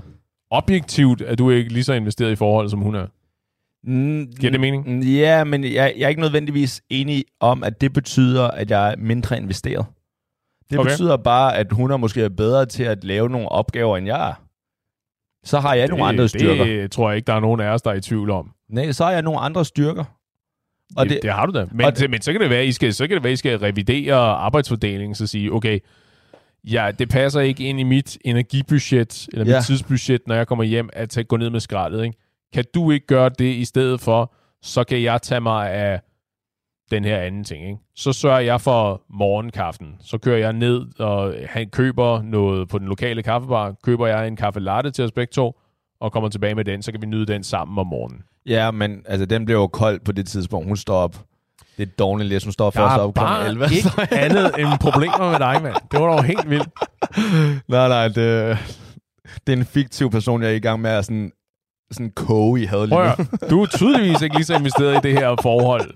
Objektivt 0.50 1.22
er 1.22 1.36
du 1.36 1.50
ikke 1.50 1.74
lige 1.74 1.84
så 1.84 1.94
investeret 1.94 2.32
i 2.32 2.36
forholdet, 2.36 2.72
som 2.72 2.80
hun 2.80 2.96
er. 2.96 3.08
Giver 4.40 4.52
det 4.52 4.60
mening? 4.60 5.04
Ja, 5.04 5.44
men 5.44 5.64
jeg, 5.64 5.94
jeg 5.98 6.06
er 6.06 6.10
ikke 6.10 6.22
nødvendigvis 6.22 6.82
enig 6.90 7.24
om, 7.40 7.64
at 7.64 7.82
det 7.82 7.94
betyder, 7.94 8.48
at 8.48 8.72
jeg 8.72 8.92
er 8.92 8.96
mindre 8.98 9.38
investeret. 9.38 9.86
Det 10.70 10.80
okay. 10.80 10.90
betyder 10.90 11.18
bare, 11.18 11.58
at 11.58 11.72
hun 11.72 11.92
er 11.92 11.98
måske 11.98 12.30
bedre 12.30 12.66
til 12.66 12.84
at 12.84 13.04
lave 13.04 13.30
nogle 13.30 13.50
opgaver, 13.50 13.98
end 13.98 14.08
jeg 14.08 14.30
er. 14.30 14.34
Så 15.44 15.60
har 15.60 15.74
jeg 15.74 15.88
nogle 15.88 16.06
andre 16.06 16.30
styrker. 16.30 16.64
Det 16.66 16.92
tror 16.92 17.10
jeg 17.10 17.16
ikke, 17.18 17.28
der 17.28 17.34
er 17.34 17.40
nogen 17.40 17.62
af 17.62 17.70
os, 17.70 17.82
der 17.82 17.92
er 17.92 17.96
i 17.96 18.02
tvivl 18.02 18.30
om. 18.30 18.52
Nej, 18.70 18.92
så 18.92 19.04
har 19.04 19.12
jeg 19.12 19.22
nogle 19.22 19.40
andre 19.40 19.66
styrker. 19.66 20.04
Og 20.98 21.06
det, 21.06 21.10
det- 21.10 21.16
det, 21.16 21.24
det 21.24 21.32
har 21.34 21.46
du 21.46 21.60
da. 21.60 21.66
Men, 21.72 21.86
og 21.86 21.92
det, 21.92 22.00
det- 22.02 22.10
men 22.10 22.22
så 22.22 22.32
kan 22.32 22.42
det 22.42 22.50
være, 22.50 22.66
I 22.66 22.72
skal, 22.72 22.94
så 22.94 23.08
kan 23.08 23.16
det 23.16 23.24
være, 23.24 23.34
I 23.34 23.36
skal 23.36 23.58
revidere 23.60 24.16
arbejdsfordelingen, 24.16 25.16
så 25.16 25.28
sige, 25.28 25.54
okay, 25.54 25.80
ja, 26.64 26.92
det 27.00 27.10
passer 27.10 27.40
ikke 27.42 27.64
ind 27.64 27.80
i 27.80 27.84
mit 27.84 28.18
energibudget, 28.26 29.28
eller 29.34 29.46
ja. 29.46 29.52
Ja. 29.52 29.58
mit 29.58 29.66
tidsbudget, 29.66 30.22
når 30.28 30.36
jeg 30.36 30.48
kommer 30.48 30.64
hjem, 30.64 30.90
at 30.94 31.10
tage, 31.10 31.24
gå 31.24 31.38
ned 31.38 31.50
med 31.50 31.60
skraldet. 31.60 32.04
Ikke? 32.04 32.18
Kan 32.54 32.66
du 32.76 32.92
ikke 32.92 33.08
gøre 33.08 33.30
det 33.30 33.54
i 33.56 33.66
stedet 33.66 34.02
for, 34.02 34.34
så 34.62 34.84
kan 34.84 35.02
jeg 35.04 35.22
tage 35.22 35.42
mig 35.42 35.72
af 35.72 36.02
den 36.92 37.06
her 37.06 37.18
anden 37.18 37.44
ting. 37.44 37.66
Ikke? 37.66 37.78
Så 37.96 38.14
sørger 38.14 38.40
jeg 38.40 38.62
for 38.62 39.02
morgenkaffen. 39.10 39.96
Så 40.02 40.18
kører 40.18 40.38
jeg 40.38 40.54
ned 40.54 41.00
og 41.00 41.36
han 41.50 41.70
køber 41.70 42.22
noget 42.22 42.70
på 42.70 42.80
den 42.80 42.88
lokale 42.88 43.24
kaffebar. 43.24 43.76
Køber 43.84 44.08
jeg 44.08 44.28
en 44.28 44.36
kaffe 44.36 44.60
latte 44.60 44.92
til 44.92 45.04
os 45.04 45.12
begge 45.12 45.32
to, 45.32 45.60
og 46.02 46.12
kommer 46.12 46.30
tilbage 46.30 46.56
med 46.56 46.66
den, 46.66 46.82
så 46.82 46.92
kan 46.92 47.02
vi 47.02 47.08
nyde 47.08 47.26
den 47.26 47.44
sammen 47.44 47.78
om 47.78 47.88
morgenen. 47.88 48.22
Ja, 48.46 48.72
men 48.72 49.02
altså, 49.06 49.26
den 49.26 49.46
blev 49.46 49.56
jo 49.56 49.68
kold 49.68 50.00
på 50.06 50.12
det 50.12 50.28
tidspunkt. 50.28 50.68
Hun 50.68 50.78
står 50.78 50.96
op. 50.96 51.16
Det 51.78 51.88
er 51.88 51.92
dårligt 52.00 52.30
lidt. 52.30 52.44
Hun 52.44 52.54
står 52.54 52.70
først 52.70 53.00
op 53.00 53.14
kl. 53.14 53.20
bare 53.20 53.48
11. 53.48 53.66
ikke 53.76 53.90
andet 54.12 54.52
end 54.60 54.70
problemer 54.80 55.32
med 55.32 55.40
dig, 55.40 55.60
mand. 55.64 55.76
Det 55.92 56.00
var 56.00 56.06
dog 56.06 56.24
helt 56.24 56.50
vildt. 56.50 56.70
nej, 57.70 57.88
nej, 57.88 58.08
det, 58.08 58.58
det 59.48 59.54
er 59.54 59.58
en 59.58 59.66
fiktiv 59.66 60.12
person, 60.12 60.42
jeg 60.42 60.52
er 60.52 60.56
i 60.56 60.60
gang 60.60 60.82
med 60.82 60.92
at 60.92 61.06
sådan, 61.06 61.32
sådan 61.92 62.12
koge 62.12 62.62
i 62.62 62.66
had 62.66 62.88
lige 62.88 62.98
nu. 62.98 63.48
du 63.50 63.62
er 63.62 63.66
tydeligvis 63.66 64.22
ikke 64.22 64.36
lige 64.36 64.46
så 64.46 64.56
investeret 64.56 65.06
i 65.06 65.08
det 65.08 65.20
her 65.20 65.36
forhold, 65.42 65.94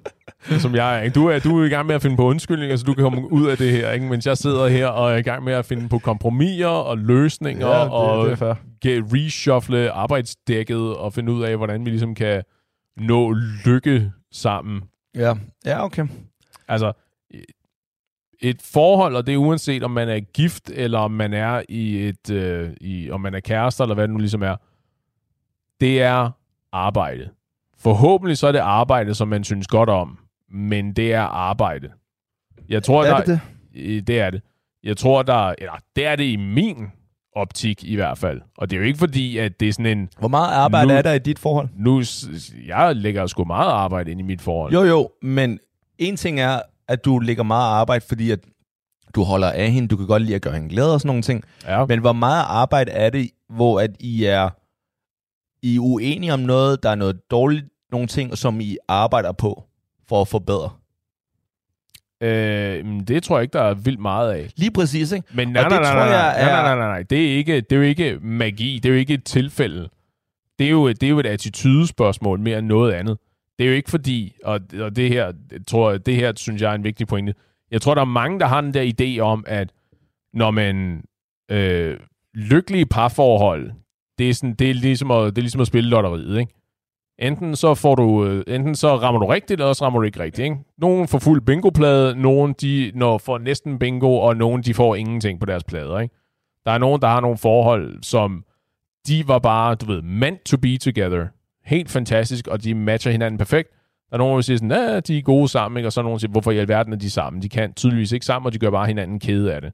som 0.59 0.75
jeg 0.75 0.97
er. 0.97 1.01
Ikke? 1.01 1.13
Du 1.13 1.27
er, 1.27 1.39
du 1.39 1.59
er 1.59 1.65
i 1.65 1.69
gang 1.69 1.87
med 1.87 1.95
at 1.95 2.01
finde 2.01 2.15
på 2.15 2.23
undskyldninger, 2.23 2.75
så 2.75 2.83
du 2.83 2.93
kan 2.93 3.03
komme 3.03 3.31
ud 3.31 3.47
af 3.47 3.57
det 3.57 3.71
her, 3.71 3.91
ikke? 3.91 4.05
mens 4.05 4.25
jeg 4.25 4.37
sidder 4.37 4.67
her 4.67 4.87
og 4.87 5.11
er 5.11 5.17
i 5.17 5.21
gang 5.21 5.43
med 5.43 5.53
at 5.53 5.65
finde 5.65 5.89
på 5.89 5.99
kompromiser 5.99 6.67
og 6.67 6.97
løsninger 6.97 7.67
Ja, 7.67 7.83
det, 7.83 7.91
og 7.91 8.29
det 8.29 8.41
er 8.41 8.55
get 8.81 9.03
reshuffle 9.13 9.91
arbejdsdækket 9.91 10.95
og 10.95 11.13
finde 11.13 11.31
ud 11.31 11.43
af, 11.43 11.57
hvordan 11.57 11.85
vi 11.85 11.89
ligesom 11.89 12.15
kan 12.15 12.43
nå 12.97 13.33
lykke 13.65 14.11
sammen. 14.31 14.83
Ja, 15.15 15.33
ja 15.65 15.85
okay. 15.85 16.07
Altså, 16.67 16.93
et 18.41 18.61
forhold, 18.61 19.15
og 19.15 19.27
det 19.27 19.33
er 19.33 19.37
uanset 19.37 19.83
om 19.83 19.91
man 19.91 20.09
er 20.09 20.19
gift, 20.19 20.69
eller 20.69 20.99
om 20.99 21.11
man 21.11 21.33
er 21.33 21.61
i 21.69 22.07
et, 22.07 22.29
øh, 22.29 22.69
i, 22.81 23.11
om 23.11 23.21
man 23.21 23.33
er 23.33 23.39
kærester, 23.39 23.83
eller 23.83 23.95
hvad 23.95 24.07
det 24.07 24.13
nu 24.13 24.19
ligesom 24.19 24.41
er, 24.41 24.55
det 25.81 26.01
er 26.01 26.29
arbejde. 26.71 27.29
Forhåbentlig 27.79 28.37
så 28.37 28.47
er 28.47 28.51
det 28.51 28.59
arbejde, 28.59 29.15
som 29.15 29.27
man 29.27 29.43
synes 29.43 29.67
godt 29.67 29.89
om, 29.89 30.17
men 30.51 30.93
det 30.93 31.13
er 31.13 31.21
arbejde. 31.21 31.89
Jeg 32.69 32.83
tror, 32.83 33.03
Er 33.05 33.09
der, 33.09 33.23
det 33.23 33.39
det? 33.73 34.07
Det 34.07 34.19
er 34.19 34.29
det. 34.29 34.41
Jeg 34.83 34.97
tror, 34.97 35.23
der 35.23 35.53
eller 35.57 35.73
det 35.95 36.05
er 36.05 36.15
det 36.15 36.23
i 36.23 36.35
min 36.35 36.87
optik 37.35 37.83
i 37.83 37.95
hvert 37.95 38.17
fald. 38.17 38.41
Og 38.57 38.69
det 38.69 38.75
er 38.75 38.79
jo 38.79 38.85
ikke 38.85 38.99
fordi, 38.99 39.37
at 39.37 39.59
det 39.59 39.67
er 39.67 39.73
sådan 39.73 39.97
en... 39.97 40.09
Hvor 40.19 40.27
meget 40.27 40.53
arbejde 40.53 40.87
Nu- 40.87 40.93
er 40.93 41.01
der 41.01 41.13
i 41.13 41.19
dit 41.19 41.39
forhold? 41.39 41.69
Nu, 41.75 42.03
jeg 42.67 42.95
lægger 42.95 43.27
sgu 43.27 43.43
meget 43.43 43.71
arbejde 43.71 44.11
ind 44.11 44.19
i 44.19 44.23
mit 44.23 44.41
forhold. 44.41 44.73
Jo, 44.73 44.83
jo, 44.83 45.09
men 45.21 45.59
en 45.97 46.15
ting 46.17 46.39
er, 46.39 46.61
at 46.87 47.05
du 47.05 47.19
lægger 47.19 47.43
meget 47.43 47.71
arbejde, 47.73 48.05
fordi 48.07 48.31
at 48.31 48.39
du 49.15 49.23
holder 49.23 49.51
af 49.51 49.71
hende, 49.71 49.87
du 49.87 49.97
kan 49.97 50.07
godt 50.07 50.21
lide 50.21 50.35
at 50.35 50.41
gøre 50.41 50.53
hende 50.53 50.69
glad 50.69 50.85
og 50.93 50.99
sådan 50.99 51.07
nogle 51.07 51.21
ting. 51.21 51.43
Ja. 51.67 51.85
Men 51.85 51.99
hvor 51.99 52.13
meget 52.13 52.45
arbejde 52.47 52.91
er 52.91 53.09
det, 53.09 53.29
hvor 53.49 53.79
at 53.79 53.91
I 53.99 54.23
er, 54.25 54.49
I 55.65 55.75
er 55.75 55.79
uenige 55.79 56.33
om 56.33 56.39
noget, 56.39 56.83
der 56.83 56.89
er 56.89 56.95
noget 56.95 57.31
dårligt, 57.31 57.65
nogle 57.91 58.07
ting, 58.07 58.37
som 58.37 58.61
I 58.61 58.77
arbejder 58.87 59.31
på 59.31 59.63
for 60.09 60.21
at 60.21 60.27
forbedre? 60.27 60.69
Øh, 62.21 62.85
men 62.85 63.03
det 63.03 63.23
tror 63.23 63.37
jeg 63.37 63.41
ikke, 63.43 63.53
der 63.53 63.61
er 63.63 63.73
vildt 63.73 63.99
meget 63.99 64.31
af. 64.33 64.49
Lige 64.55 64.71
præcis, 64.71 65.11
ikke? 65.11 65.27
Men 65.35 65.47
nej, 65.47 65.63
Og 65.63 65.69
nej, 65.69 65.79
det 65.79 65.85
nej, 65.85 65.91
tror 65.93 65.99
nej, 65.99 66.09
nej, 66.09 66.41
nej, 66.45 66.59
er- 66.59 66.63
nej, 66.63 66.75
nej, 66.75 66.87
nej. 66.87 67.03
Det 67.03 67.31
er, 67.31 67.37
ikke, 67.37 67.55
det 67.61 67.71
er 67.71 67.75
jo 67.75 67.81
ikke 67.81 68.19
magi. 68.21 68.79
Det 68.83 68.89
er 68.89 68.93
jo 68.93 68.99
ikke 68.99 69.13
et 69.13 69.23
tilfælde. 69.23 69.89
Det 70.59 70.67
er 70.67 70.71
jo, 70.71 70.87
det 70.89 71.03
er 71.03 71.09
jo 71.09 71.19
et 71.19 71.25
attitudespørgsmål 71.25 72.39
mere 72.39 72.59
end 72.59 72.67
noget 72.67 72.93
andet. 72.93 73.17
Det 73.59 73.65
er 73.65 73.69
jo 73.69 73.75
ikke 73.75 73.89
fordi, 73.89 74.35
og, 74.43 74.59
og 74.79 74.95
det 74.95 75.09
her, 75.09 75.31
tror 75.67 75.91
jeg, 75.91 76.05
det 76.05 76.15
her 76.15 76.33
synes 76.35 76.61
jeg 76.61 76.71
er 76.71 76.75
en 76.75 76.83
vigtig 76.83 77.07
pointe. 77.07 77.33
Jeg 77.71 77.81
tror, 77.81 77.93
der 77.93 78.01
er 78.01 78.05
mange, 78.05 78.39
der 78.39 78.45
har 78.45 78.61
den 78.61 78.73
der 78.73 78.91
idé 79.01 79.19
om, 79.21 79.43
at 79.47 79.69
når 80.33 80.51
man 80.51 81.03
øh, 81.51 81.97
lykkelige 82.33 82.85
parforhold, 82.85 83.71
det 84.17 84.29
er, 84.29 84.33
sådan, 84.33 84.53
det, 84.53 84.69
er 84.69 84.73
ligesom 84.73 85.11
at, 85.11 85.35
det 85.35 85.37
er 85.37 85.41
ligesom 85.41 85.61
at 85.61 85.67
spille 85.67 85.89
lotteriet, 85.89 86.39
ikke? 86.39 86.53
Enten 87.19 87.55
så 87.55 87.75
får 87.75 87.95
du, 87.95 88.25
øh, 88.25 88.43
enten 88.47 88.75
så 88.75 88.95
rammer 88.95 89.19
du 89.19 89.25
rigtigt, 89.27 89.61
eller 89.61 89.73
så 89.73 89.85
rammer 89.85 89.99
du 89.99 90.05
ikke 90.05 90.19
rigtigt. 90.19 90.43
Ikke? 90.43 90.57
Nogen 90.77 91.07
får 91.07 91.19
fuld 91.19 91.41
bingoplade, 91.41 92.21
nogen 92.21 92.53
de 92.61 92.91
når 92.95 93.17
får 93.17 93.37
næsten 93.37 93.79
bingo, 93.79 94.17
og 94.17 94.37
nogen 94.37 94.63
de 94.63 94.73
får 94.73 94.95
ingenting 94.95 95.39
på 95.39 95.45
deres 95.45 95.63
plader. 95.63 95.99
Ikke? 95.99 96.15
Der 96.65 96.71
er 96.71 96.77
nogen, 96.77 97.01
der 97.01 97.07
har 97.07 97.21
nogle 97.21 97.37
forhold, 97.37 98.03
som 98.03 98.45
de 99.07 99.27
var 99.27 99.39
bare, 99.39 99.75
du 99.75 99.85
ved, 99.85 100.01
meant 100.01 100.41
to 100.45 100.57
be 100.57 100.77
together. 100.77 101.27
Helt 101.65 101.89
fantastisk, 101.89 102.47
og 102.47 102.63
de 102.63 102.75
matcher 102.75 103.11
hinanden 103.11 103.37
perfekt. 103.37 103.69
Der 104.09 104.15
er 104.15 104.17
nogen, 104.17 104.35
der 104.35 104.41
siger 104.41 104.57
sådan, 104.57 104.71
ja, 104.71 104.99
de 104.99 105.17
er 105.17 105.21
gode 105.21 105.47
sammen, 105.47 105.77
ikke? 105.77 105.87
og 105.87 105.93
så 105.93 105.99
er 105.99 106.03
nogen, 106.03 106.15
der 106.15 106.19
siger, 106.19 106.31
hvorfor 106.31 106.51
i 106.51 106.57
alverden 106.57 106.93
er 106.93 106.97
de 106.97 107.09
sammen? 107.09 107.41
De 107.41 107.49
kan 107.49 107.73
tydeligvis 107.73 108.11
ikke 108.11 108.25
sammen, 108.25 108.45
og 108.45 108.53
de 108.53 108.59
gør 108.59 108.69
bare 108.69 108.87
hinanden 108.87 109.19
kede 109.19 109.53
af 109.53 109.61
det. 109.61 109.73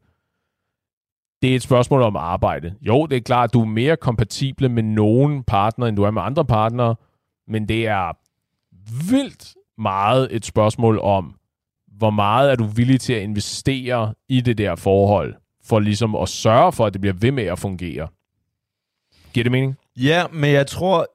Det 1.41 1.51
er 1.51 1.55
et 1.55 1.61
spørgsmål 1.61 2.01
om 2.01 2.15
arbejde. 2.15 2.75
Jo, 2.81 3.05
det 3.05 3.17
er 3.17 3.21
klart, 3.21 3.49
at 3.49 3.53
du 3.53 3.61
er 3.61 3.65
mere 3.65 3.97
kompatible 3.97 4.69
med 4.69 4.83
nogen 4.83 5.43
partner, 5.43 5.85
end 5.85 5.95
du 5.95 6.03
er 6.03 6.11
med 6.11 6.21
andre 6.21 6.45
partnere, 6.45 6.95
men 7.47 7.67
det 7.67 7.87
er 7.87 8.17
vildt 9.11 9.53
meget 9.77 10.27
et 10.31 10.45
spørgsmål 10.45 10.99
om, 10.99 11.35
hvor 11.87 12.09
meget 12.09 12.51
er 12.51 12.55
du 12.55 12.65
villig 12.65 13.01
til 13.01 13.13
at 13.13 13.21
investere 13.21 14.13
i 14.29 14.41
det 14.41 14.57
der 14.57 14.75
forhold, 14.75 15.35
for 15.63 15.79
ligesom 15.79 16.15
at 16.15 16.29
sørge 16.29 16.71
for, 16.71 16.85
at 16.85 16.93
det 16.93 17.01
bliver 17.01 17.13
ved 17.13 17.31
med 17.31 17.43
at 17.43 17.59
fungere. 17.59 18.07
Giver 19.33 19.43
det 19.43 19.51
mening? 19.51 19.77
Ja, 19.97 20.27
men 20.27 20.51
jeg 20.51 20.67
tror, 20.67 21.07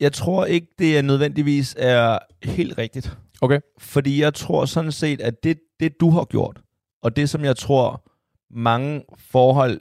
jeg 0.00 0.12
tror 0.12 0.44
ikke, 0.44 0.66
det 0.78 0.98
er 0.98 1.02
nødvendigvis 1.02 1.74
er 1.78 2.18
helt 2.42 2.78
rigtigt. 2.78 3.18
Okay. 3.40 3.60
Fordi 3.78 4.20
jeg 4.20 4.34
tror 4.34 4.64
sådan 4.64 4.92
set, 4.92 5.20
at 5.20 5.44
det, 5.44 5.58
det 5.80 6.00
du 6.00 6.10
har 6.10 6.24
gjort, 6.24 6.60
og 7.02 7.16
det 7.16 7.30
som 7.30 7.44
jeg 7.44 7.56
tror, 7.56 8.05
mange 8.50 9.04
forhold 9.18 9.80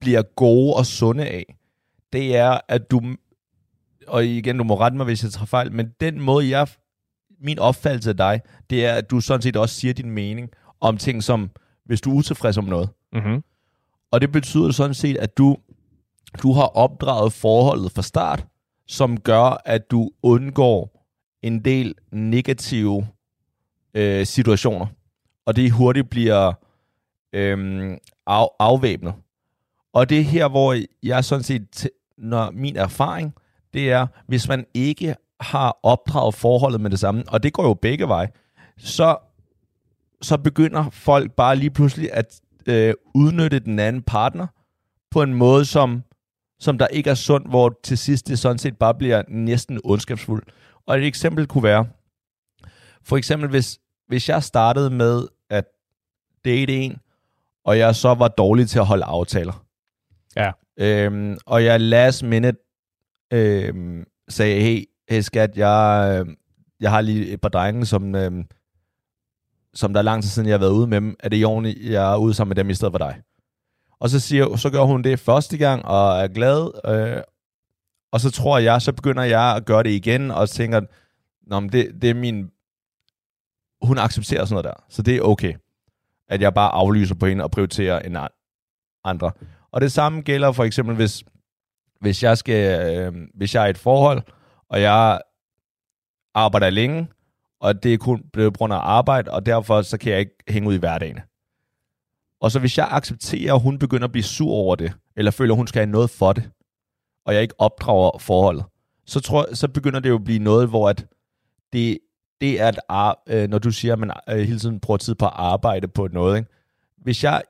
bliver 0.00 0.22
gode 0.22 0.74
og 0.74 0.86
sunde 0.86 1.26
af, 1.26 1.56
det 2.12 2.36
er, 2.36 2.58
at 2.68 2.90
du, 2.90 3.02
og 4.06 4.26
igen, 4.26 4.58
du 4.58 4.64
må 4.64 4.80
rette 4.80 4.96
mig, 4.96 5.04
hvis 5.04 5.22
jeg 5.22 5.32
tager 5.32 5.46
fejl, 5.46 5.72
men 5.72 5.94
den 6.00 6.20
måde, 6.20 6.48
jeg, 6.48 6.68
min 7.40 7.58
opfattelse 7.58 8.10
af 8.10 8.16
dig, 8.16 8.40
det 8.70 8.86
er, 8.86 8.94
at 8.94 9.10
du 9.10 9.20
sådan 9.20 9.42
set 9.42 9.56
også 9.56 9.74
siger 9.74 9.94
din 9.94 10.10
mening 10.10 10.50
om 10.80 10.96
ting 10.96 11.22
som, 11.22 11.50
hvis 11.84 12.00
du 12.00 12.10
er 12.10 12.14
utilfreds 12.14 12.56
om 12.56 12.64
noget. 12.64 12.88
Mm-hmm. 13.12 13.44
Og 14.10 14.20
det 14.20 14.32
betyder 14.32 14.70
sådan 14.70 14.94
set, 14.94 15.16
at 15.16 15.38
du, 15.38 15.56
du 16.42 16.52
har 16.52 16.66
opdraget 16.66 17.32
forholdet 17.32 17.92
fra 17.92 18.02
start, 18.02 18.46
som 18.86 19.20
gør, 19.20 19.62
at 19.64 19.90
du 19.90 20.10
undgår 20.22 21.04
en 21.42 21.64
del 21.64 21.94
negative 22.12 23.06
øh, 23.94 24.26
situationer. 24.26 24.86
Og 25.48 25.56
det 25.56 25.72
hurtigt 25.72 26.10
bliver 26.10 26.52
øhm, 27.32 27.98
af, 28.26 28.46
afvæbnet. 28.58 29.14
Og 29.92 30.08
det 30.08 30.18
er 30.18 30.22
her, 30.22 30.48
hvor 30.48 30.76
jeg 31.02 31.24
sådan 31.24 31.42
set, 31.42 31.88
når 32.18 32.50
min 32.50 32.76
erfaring, 32.76 33.34
det 33.74 33.92
er, 33.92 34.06
hvis 34.26 34.48
man 34.48 34.66
ikke 34.74 35.14
har 35.40 35.78
opdraget 35.82 36.34
forholdet 36.34 36.80
med 36.80 36.90
det 36.90 36.98
samme, 36.98 37.24
og 37.28 37.42
det 37.42 37.52
går 37.52 37.62
jo 37.62 37.74
begge 37.74 38.08
veje, 38.08 38.28
så, 38.78 39.16
så 40.22 40.38
begynder 40.38 40.90
folk 40.90 41.32
bare 41.32 41.56
lige 41.56 41.70
pludselig 41.70 42.12
at 42.12 42.40
øh, 42.66 42.94
udnytte 43.14 43.60
den 43.60 43.78
anden 43.78 44.02
partner, 44.02 44.46
på 45.10 45.22
en 45.22 45.34
måde, 45.34 45.64
som, 45.64 46.02
som 46.60 46.78
der 46.78 46.86
ikke 46.86 47.10
er 47.10 47.14
sund, 47.14 47.46
hvor 47.46 47.78
til 47.82 47.98
sidst 47.98 48.28
det 48.28 48.38
sådan 48.38 48.58
set 48.58 48.78
bare 48.78 48.94
bliver 48.94 49.22
næsten 49.28 49.80
ondskabsfuldt. 49.84 50.48
Og 50.86 50.98
et 50.98 51.06
eksempel 51.06 51.46
kunne 51.46 51.62
være, 51.62 51.86
for 53.02 53.16
eksempel 53.16 53.48
hvis, 53.50 53.78
hvis 54.08 54.28
jeg 54.28 54.42
startede 54.42 54.90
med 54.90 55.28
date 56.44 56.76
en, 56.76 56.96
og 57.64 57.78
jeg 57.78 57.94
så 57.94 58.14
var 58.14 58.28
dårlig 58.28 58.68
til 58.68 58.78
at 58.78 58.86
holde 58.86 59.04
aftaler. 59.04 59.64
Ja. 60.36 60.52
Øhm, 60.78 61.38
og 61.46 61.64
jeg 61.64 61.80
last 61.80 62.22
minute 62.22 62.58
øhm, 63.32 64.06
sagde, 64.28 64.60
hey, 64.60 64.84
hey 65.10 65.20
skat, 65.20 65.56
jeg, 65.56 66.08
øh, 66.20 66.34
jeg 66.80 66.90
har 66.90 67.00
lige 67.00 67.26
et 67.26 67.40
par 67.40 67.48
drenge, 67.48 67.86
som, 67.86 68.14
øhm, 68.14 68.44
som 69.74 69.92
der 69.92 70.00
er 70.00 70.04
lang 70.04 70.22
tid 70.22 70.30
siden, 70.30 70.48
jeg 70.48 70.54
har 70.54 70.58
været 70.58 70.72
ude 70.72 70.86
med 70.86 71.00
dem. 71.00 71.16
Er 71.20 71.28
det 71.28 71.40
i 71.40 71.44
orden, 71.44 71.76
jeg 71.80 72.12
er 72.12 72.16
ude 72.16 72.34
sammen 72.34 72.50
med 72.50 72.56
dem 72.56 72.70
i 72.70 72.74
stedet 72.74 72.92
for 72.92 72.98
dig? 72.98 73.22
Og 74.00 74.10
så, 74.10 74.20
siger, 74.20 74.56
så 74.56 74.70
gør 74.70 74.82
hun 74.82 75.04
det 75.04 75.20
første 75.20 75.58
gang, 75.58 75.84
og 75.84 76.20
er 76.20 76.28
glad. 76.28 76.70
Øh, 76.86 77.22
og 78.12 78.20
så 78.20 78.30
tror 78.30 78.58
jeg, 78.58 78.82
så 78.82 78.92
begynder 78.92 79.22
jeg 79.22 79.56
at 79.56 79.64
gøre 79.64 79.82
det 79.82 79.90
igen, 79.90 80.30
og 80.30 80.50
tænker, 80.50 80.80
Nå, 81.48 81.60
men 81.60 81.72
det, 81.72 82.02
det 82.02 82.10
er 82.10 82.14
min... 82.14 82.50
Hun 83.82 83.98
accepterer 83.98 84.44
sådan 84.44 84.54
noget 84.54 84.64
der, 84.64 84.84
så 84.88 85.02
det 85.02 85.16
er 85.16 85.22
okay, 85.22 85.54
at 86.28 86.40
jeg 86.40 86.54
bare 86.54 86.70
aflyser 86.70 87.14
på 87.14 87.26
hende 87.26 87.44
og 87.44 87.50
prioriterer 87.50 87.98
en 87.98 88.16
andre. 89.04 89.30
Og 89.72 89.80
det 89.80 89.92
samme 89.92 90.20
gælder 90.20 90.52
for 90.52 90.64
eksempel, 90.64 90.96
hvis, 90.96 91.24
hvis, 92.00 92.22
jeg, 92.22 92.38
skal, 92.38 92.90
øh, 92.96 93.12
hvis 93.34 93.54
jeg 93.54 93.62
er 93.62 93.66
i 93.66 93.70
et 93.70 93.78
forhold, 93.78 94.22
og 94.68 94.80
jeg 94.80 95.20
arbejder 96.34 96.70
længe, 96.70 97.08
og 97.60 97.82
det 97.82 97.94
er 97.94 97.98
kun 97.98 98.22
blevet 98.32 98.52
på 98.52 98.58
grund 98.58 98.72
af 98.72 98.78
arbejde, 98.78 99.30
og 99.30 99.46
derfor 99.46 99.82
så 99.82 99.98
kan 99.98 100.12
jeg 100.12 100.20
ikke 100.20 100.36
hænge 100.48 100.68
ud 100.68 100.74
i 100.74 100.78
hverdagen. 100.78 101.20
Og 102.40 102.50
så 102.50 102.58
hvis 102.58 102.78
jeg 102.78 102.88
accepterer, 102.90 103.54
at 103.54 103.60
hun 103.60 103.78
begynder 103.78 104.04
at 104.04 104.12
blive 104.12 104.24
sur 104.24 104.52
over 104.52 104.76
det, 104.76 104.92
eller 105.16 105.30
føler, 105.30 105.54
at 105.54 105.56
hun 105.56 105.66
skal 105.66 105.80
have 105.80 105.90
noget 105.90 106.10
for 106.10 106.32
det, 106.32 106.50
og 107.24 107.34
jeg 107.34 107.42
ikke 107.42 107.60
opdrager 107.60 108.18
forholdet, 108.18 108.64
så, 109.06 109.20
tror, 109.20 109.54
så 109.54 109.68
begynder 109.68 110.00
det 110.00 110.08
jo 110.08 110.14
at 110.14 110.24
blive 110.24 110.38
noget, 110.38 110.68
hvor 110.68 110.88
at 110.88 111.06
det, 111.72 111.98
det 112.40 112.60
er, 112.60 112.72
at 112.90 113.14
øh, 113.26 113.48
når 113.48 113.58
du 113.58 113.70
siger, 113.70 113.92
at 113.92 113.98
man 113.98 114.10
øh, 114.28 114.36
hele 114.38 114.58
tiden 114.58 114.80
bruger 114.80 114.98
tid 114.98 115.14
på 115.14 115.26
at 115.26 115.32
arbejde 115.34 115.88
på 115.88 116.08
noget, 116.12 116.38
ikke? 116.38 116.50
hvis 117.02 117.24
jeg 117.24 117.42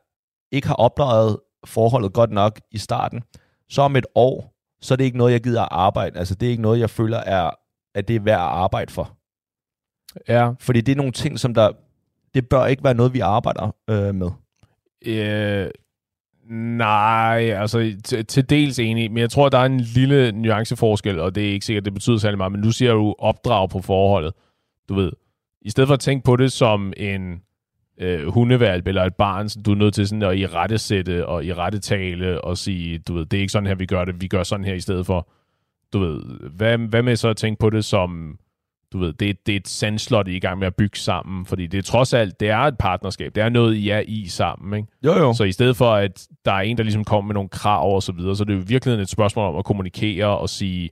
ikke 0.52 0.68
har 0.68 0.74
opdraget 0.74 1.38
forholdet 1.64 2.12
godt 2.12 2.30
nok 2.30 2.60
i 2.70 2.78
starten, 2.78 3.22
så 3.68 3.82
om 3.82 3.96
et 3.96 4.06
år, 4.14 4.54
så 4.80 4.94
er 4.94 4.96
det 4.96 5.04
ikke 5.04 5.18
noget, 5.18 5.32
jeg 5.32 5.40
gider 5.40 5.62
at 5.62 5.68
arbejde. 5.70 6.18
Altså, 6.18 6.34
det 6.34 6.46
er 6.46 6.50
ikke 6.50 6.62
noget, 6.62 6.80
jeg 6.80 6.90
føler, 6.90 7.18
er, 7.18 7.50
at 7.94 8.08
det 8.08 8.16
er 8.16 8.20
værd 8.20 8.40
at 8.40 8.46
arbejde 8.46 8.92
for. 8.92 9.16
Ja. 10.28 10.50
Fordi 10.60 10.80
det 10.80 10.92
er 10.92 10.96
nogle 10.96 11.12
ting, 11.12 11.38
som 11.38 11.54
der... 11.54 11.72
Det 12.34 12.48
bør 12.48 12.66
ikke 12.66 12.84
være 12.84 12.94
noget, 12.94 13.14
vi 13.14 13.20
arbejder 13.20 13.74
øh, 13.90 14.14
med. 14.14 14.30
Øh, 15.06 15.70
nej, 16.76 17.50
altså 17.50 17.94
til, 18.28 18.50
dels 18.50 18.78
enig, 18.78 19.10
men 19.10 19.18
jeg 19.18 19.30
tror, 19.30 19.48
der 19.48 19.58
er 19.58 19.64
en 19.64 19.80
lille 19.80 20.32
nuanceforskel, 20.32 21.20
og 21.20 21.34
det 21.34 21.48
er 21.48 21.52
ikke 21.52 21.66
sikkert, 21.66 21.84
det 21.84 21.94
betyder 21.94 22.18
særlig 22.18 22.38
meget, 22.38 22.52
men 22.52 22.60
nu 22.60 22.70
siger 22.70 22.92
du 22.92 23.14
opdrag 23.18 23.70
på 23.70 23.80
forholdet. 23.82 24.32
Du 24.88 24.94
ved, 24.94 25.12
i 25.62 25.70
stedet 25.70 25.88
for 25.88 25.94
at 25.94 26.00
tænke 26.00 26.24
på 26.24 26.36
det 26.36 26.52
som 26.52 26.92
en 26.96 27.42
øh, 28.00 28.26
hundevalp 28.26 28.86
eller 28.86 29.04
et 29.04 29.14
barn, 29.14 29.48
så 29.48 29.60
du 29.60 29.70
er 29.70 29.74
nødt 29.74 29.94
til 29.94 30.08
sådan 30.08 30.22
at 30.22 30.38
i 30.38 30.46
rette 30.46 30.78
sætte 30.78 31.26
og 31.26 31.44
i 31.44 31.52
rette 31.52 31.78
tale 31.78 32.40
og 32.40 32.58
sige, 32.58 32.98
du 32.98 33.14
ved, 33.14 33.26
det 33.26 33.36
er 33.36 33.40
ikke 33.40 33.52
sådan 33.52 33.66
her, 33.66 33.74
vi 33.74 33.86
gør 33.86 34.04
det, 34.04 34.20
vi 34.20 34.28
gør 34.28 34.42
sådan 34.42 34.64
her 34.64 34.74
i 34.74 34.80
stedet 34.80 35.06
for. 35.06 35.28
Du 35.92 35.98
ved, 35.98 36.22
hvad, 36.50 36.78
hvad 36.78 37.02
med 37.02 37.16
så 37.16 37.28
at 37.28 37.36
tænke 37.36 37.60
på 37.60 37.70
det 37.70 37.84
som, 37.84 38.38
du 38.92 38.98
ved, 38.98 39.12
det, 39.12 39.46
det 39.46 39.52
er 39.52 39.56
et 39.56 39.68
sandslot, 39.68 40.28
I 40.28 40.32
er 40.32 40.36
i 40.36 40.40
gang 40.40 40.58
med 40.58 40.66
at 40.66 40.74
bygge 40.74 40.98
sammen, 40.98 41.46
fordi 41.46 41.66
det 41.66 41.78
er 41.78 41.82
trods 41.82 42.14
alt, 42.14 42.40
det 42.40 42.48
er 42.50 42.58
et 42.58 42.78
partnerskab, 42.78 43.34
det 43.34 43.42
er 43.42 43.48
noget, 43.48 43.74
I 43.74 43.88
er 43.88 44.02
i 44.06 44.26
sammen, 44.26 44.78
ikke? 44.78 44.88
Jo, 45.04 45.12
jo. 45.12 45.32
Så 45.32 45.44
i 45.44 45.52
stedet 45.52 45.76
for, 45.76 45.90
at 45.94 46.28
der 46.44 46.52
er 46.52 46.60
en, 46.60 46.76
der 46.76 46.82
ligesom 46.82 47.04
kommer 47.04 47.26
med 47.26 47.34
nogle 47.34 47.48
krav 47.48 47.94
og 47.94 48.02
så 48.02 48.12
videre, 48.12 48.36
så 48.36 48.44
det 48.44 48.52
er 48.52 48.56
jo 48.56 48.64
virkelig 48.66 48.94
et 48.94 49.08
spørgsmål 49.08 49.48
om 49.48 49.56
at 49.56 49.64
kommunikere 49.64 50.38
og 50.38 50.48
sige, 50.48 50.90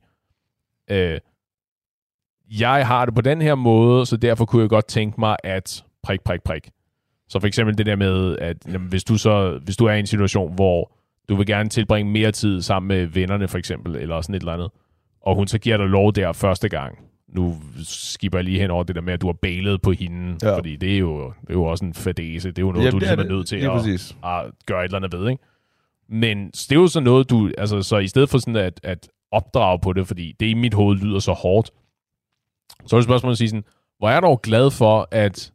øh, 0.90 1.18
jeg 2.50 2.86
har 2.86 3.04
det 3.04 3.14
på 3.14 3.20
den 3.20 3.42
her 3.42 3.54
måde, 3.54 4.06
så 4.06 4.16
derfor 4.16 4.44
kunne 4.44 4.62
jeg 4.62 4.68
godt 4.68 4.86
tænke 4.86 5.20
mig, 5.20 5.36
at 5.44 5.84
prik, 6.02 6.20
prik, 6.24 6.42
prik. 6.42 6.70
Så 7.28 7.40
for 7.40 7.46
eksempel 7.46 7.78
det 7.78 7.86
der 7.86 7.96
med, 7.96 8.38
at 8.38 8.56
jamen, 8.72 8.88
hvis, 8.88 9.04
du 9.04 9.18
så, 9.18 9.60
hvis 9.64 9.76
du 9.76 9.84
er 9.84 9.92
i 9.92 9.98
en 9.98 10.06
situation, 10.06 10.54
hvor 10.54 10.92
du 11.28 11.36
vil 11.36 11.46
gerne 11.46 11.68
tilbringe 11.68 12.12
mere 12.12 12.32
tid 12.32 12.62
sammen 12.62 12.88
med 12.88 13.06
vennerne 13.06 13.48
for 13.48 13.58
eksempel, 13.58 13.96
eller 13.96 14.20
sådan 14.20 14.34
et 14.34 14.40
eller 14.40 14.52
andet, 14.52 14.68
og 15.22 15.34
hun 15.36 15.46
så 15.46 15.58
giver 15.58 15.76
dig 15.76 15.86
lov 15.86 16.12
der 16.12 16.32
første 16.32 16.68
gang, 16.68 16.98
nu 17.28 17.56
skipper 17.84 18.38
jeg 18.38 18.44
lige 18.44 18.60
hen 18.60 18.70
over 18.70 18.82
det 18.82 18.96
der 18.96 19.02
med, 19.02 19.12
at 19.12 19.20
du 19.20 19.26
har 19.26 19.32
bailet 19.42 19.82
på 19.82 19.92
hende, 19.92 20.36
ja. 20.42 20.56
fordi 20.56 20.76
det 20.76 20.94
er, 20.94 20.98
jo, 20.98 21.32
det 21.40 21.50
er 21.50 21.54
jo 21.54 21.64
også 21.64 21.84
en 21.84 21.94
fadese. 21.94 22.48
Det 22.48 22.58
er 22.58 22.62
jo 22.62 22.72
noget, 22.72 22.84
Ja, 22.84 22.90
du 22.90 22.96
er 22.96 23.00
ligesom 23.00 23.18
er, 23.18 23.22
det. 23.22 23.32
nødt 23.32 23.48
til 23.48 23.56
at, 23.56 24.30
at 24.30 24.52
gøre 24.66 24.80
et 24.80 24.84
eller 24.84 24.96
andet 24.96 25.20
ved, 25.20 25.30
ikke? 25.30 25.42
Men 26.08 26.50
det 26.50 26.72
er 26.72 26.76
jo 26.76 26.86
så 26.86 27.00
noget, 27.00 27.30
du... 27.30 27.50
Altså, 27.58 27.82
så 27.82 27.98
i 27.98 28.08
stedet 28.08 28.28
for 28.28 28.38
sådan 28.38 28.56
at, 28.56 28.80
at 28.82 29.08
opdrage 29.32 29.78
på 29.82 29.92
det, 29.92 30.06
fordi 30.06 30.34
det 30.40 30.46
i 30.46 30.54
mit 30.54 30.74
hoved 30.74 30.96
lyder 30.96 31.18
så 31.18 31.32
hårdt, 31.32 31.70
så 32.86 32.96
er 32.96 33.00
det 33.00 33.04
spørgsmålet 33.04 33.34
at 33.34 33.38
sige 33.38 33.48
sådan, 33.48 33.64
hvor 33.98 34.08
er 34.08 34.12
jeg 34.12 34.22
dog 34.22 34.42
glad 34.42 34.70
for, 34.70 35.08
at 35.10 35.52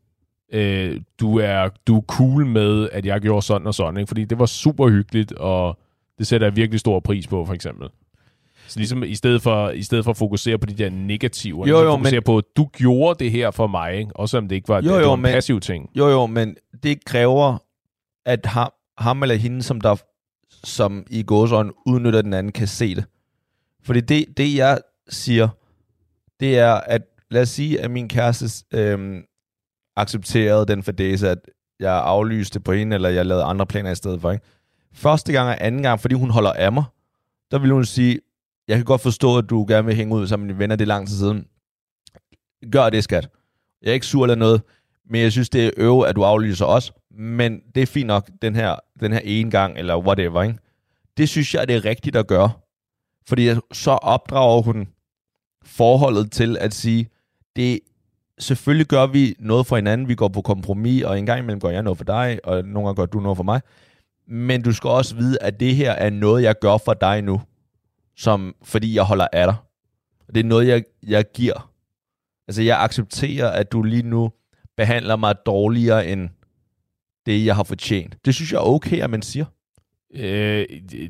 øh, 0.54 1.02
du, 1.20 1.38
er, 1.40 1.70
du 1.88 1.98
er 1.98 2.02
cool 2.02 2.46
med, 2.46 2.90
at 2.92 3.06
jeg 3.06 3.22
gjorde 3.22 3.42
sådan 3.42 3.68
og 3.68 3.74
sådan, 3.74 3.98
ikke? 3.98 4.08
fordi 4.08 4.26
det 4.26 4.40
var 4.40 4.46
super 4.46 4.90
hyggeligt, 4.90 5.32
og 5.32 5.80
det 6.18 6.28
sætter 6.28 6.48
jeg 6.48 6.56
virkelig 6.56 6.80
stor 6.80 7.00
pris 7.00 7.28
på, 7.28 7.46
for 7.46 7.54
eksempel. 7.54 7.90
Så 8.68 8.80
ligesom 8.80 9.04
i 9.04 9.16
stedet 9.16 9.42
for, 9.42 9.70
i 9.70 9.84
stedet 9.84 10.04
for 10.04 10.12
at 10.12 10.18
fokusere 10.18 10.58
på 10.58 10.66
de 10.66 10.74
der 10.74 10.90
negativer, 10.90 11.68
Jo, 11.68 11.78
så 11.78 11.84
jo, 11.84 11.92
fokusere 11.92 12.18
men- 12.18 12.24
på, 12.24 12.38
at 12.38 12.44
du 12.58 12.66
gjorde 12.74 13.24
det 13.24 13.32
her 13.32 13.52
for 13.52 13.68
mig, 13.68 13.96
ikke? 13.96 14.12
også 14.16 14.38
om 14.38 14.48
det 14.48 14.56
ikke 14.56 14.68
var, 14.70 14.76
Jo, 14.76 14.82
det, 14.82 14.90
det 14.90 15.02
jo, 15.02 15.08
var 15.08 15.16
en 15.16 15.22
men- 15.22 15.32
passiv 15.32 15.60
ting. 15.60 15.90
Jo, 15.96 16.08
jo, 16.10 16.26
men 16.26 16.56
det 16.84 17.06
kræver, 17.06 17.58
at 18.26 18.46
ham, 18.46 18.72
ham 18.98 19.22
eller 19.24 19.36
hende, 19.36 19.64
som 19.64 19.82
der 19.82 19.96
som 20.64 21.06
i 21.10 21.24
gåsøjne 21.24 21.72
udnytter 21.86 22.22
den 22.22 22.34
anden, 22.34 22.52
kan 22.54 22.68
se 22.68 22.96
det. 22.96 23.06
Fordi 23.84 24.00
det, 24.02 24.26
det 24.38 24.56
jeg 24.56 24.80
siger, 25.10 25.48
det 26.42 26.58
er, 26.60 26.74
at 26.74 27.02
lad 27.32 27.42
os 27.42 27.50
sige, 27.50 27.82
at 27.82 27.92
min 27.92 28.08
kæreste 28.08 28.66
øhm, 28.74 29.24
accepterede 29.96 30.66
den 30.66 30.84
fordæse, 30.84 31.30
at 31.30 31.38
jeg 31.80 31.94
aflyste 31.94 32.60
på 32.60 32.74
hende, 32.74 32.96
eller 32.96 33.10
jeg 33.10 33.26
lavede 33.26 33.44
andre 33.44 33.66
planer 33.66 33.92
i 33.92 33.96
stedet 33.96 34.22
for. 34.22 34.32
Ikke? 34.32 34.46
Første 34.94 35.32
gang 35.34 35.50
og 35.50 35.66
anden 35.66 35.84
gang, 35.84 36.00
fordi 36.00 36.16
hun 36.16 36.30
holder 36.30 36.54
af 36.54 36.72
mig, 36.72 36.84
der 37.52 37.60
vil 37.60 37.72
hun 37.72 37.86
sige, 37.86 38.20
jeg 38.68 38.78
kan 38.78 38.86
godt 38.86 39.02
forstå, 39.02 39.38
at 39.38 39.50
du 39.50 39.66
gerne 39.68 39.86
vil 39.86 39.96
hænge 39.96 40.16
ud 40.16 40.28
sammen 40.28 40.48
med 40.48 40.54
dine 40.54 40.60
venner, 40.60 40.76
det 40.76 40.86
er 40.86 40.88
lang 40.88 41.08
tid 41.08 41.18
siden. 41.18 41.48
Gør 42.72 42.90
det, 42.90 43.04
skat. 43.04 43.30
Jeg 43.82 43.90
er 43.90 43.94
ikke 43.94 44.06
sur 44.06 44.24
eller 44.24 44.36
noget, 44.36 44.62
men 45.10 45.22
jeg 45.22 45.32
synes, 45.32 45.50
det 45.50 45.66
er 45.66 45.72
øve, 45.78 46.08
at 46.08 46.16
du 46.16 46.24
aflyser 46.24 46.66
os. 46.66 46.94
Men 47.12 47.62
det 47.76 47.84
er 47.84 47.88
fint 47.88 48.08
nok, 48.08 48.30
den 48.42 48.56
her, 48.56 48.76
den 49.00 49.14
her 49.14 49.20
ene 49.24 49.52
gang, 49.52 49.78
eller 49.78 49.98
whatever, 49.98 50.44
ikke? 50.44 50.58
Det 51.18 51.30
synes 51.30 51.54
jeg, 51.54 51.68
det 51.68 51.76
er 51.76 51.86
rigtigt 51.86 52.16
at 52.16 52.28
gøre. 52.28 52.52
Fordi 53.28 53.50
så 53.72 53.92
opdrager 53.92 54.62
hun 54.62 54.88
forholdet 55.66 56.32
til 56.32 56.58
at 56.60 56.74
sige, 56.74 57.08
det 57.56 57.80
selvfølgelig 58.40 58.88
gør 58.88 59.08
vi 59.08 59.36
noget 59.40 59.68
for 59.68 59.76
hinanden, 59.76 60.08
vi 60.08 60.16
går 60.16 60.28
på 60.28 60.42
kompromis, 60.42 61.04
og 61.04 61.20
en 61.20 61.26
gang 61.26 61.40
imellem 61.40 61.60
gør 61.60 61.70
jeg 61.70 61.84
noget 61.84 61.98
for 61.98 62.06
dig, 62.06 62.40
og 62.44 62.64
nogle 62.64 62.88
gange 62.88 62.96
gør 62.96 63.06
du 63.06 63.20
noget 63.20 63.38
for 63.38 63.44
mig. 63.44 63.62
Men 64.28 64.62
du 64.62 64.74
skal 64.74 64.90
også 64.90 65.16
vide, 65.16 65.38
at 65.42 65.60
det 65.60 65.76
her 65.76 65.92
er 65.92 66.10
noget, 66.10 66.44
jeg 66.44 66.56
gør 66.62 66.78
for 66.78 66.94
dig 66.94 67.22
nu, 67.22 67.42
som, 68.16 68.56
fordi 68.64 68.96
jeg 68.96 69.04
holder 69.04 69.28
af 69.34 69.48
dig. 69.48 69.56
Det 70.28 70.38
er 70.38 70.44
noget, 70.44 70.68
jeg, 70.68 70.84
jeg 71.08 71.26
giver. 71.34 71.72
Altså, 72.48 72.62
jeg 72.62 72.82
accepterer, 72.82 73.50
at 73.50 73.72
du 73.72 73.84
lige 73.84 74.04
nu 74.04 74.32
behandler 74.78 75.16
mig 75.16 75.36
dårligere 75.46 76.08
end 76.08 76.30
det, 77.26 77.46
jeg 77.46 77.56
har 77.56 77.64
fortjent. 77.64 78.18
Det 78.26 78.36
synes 78.36 78.52
jeg 78.52 78.58
er 78.58 78.66
okay, 78.66 79.02
at 79.02 79.10
man 79.10 79.22
siger. 79.22 79.46
Øh, 80.14 80.66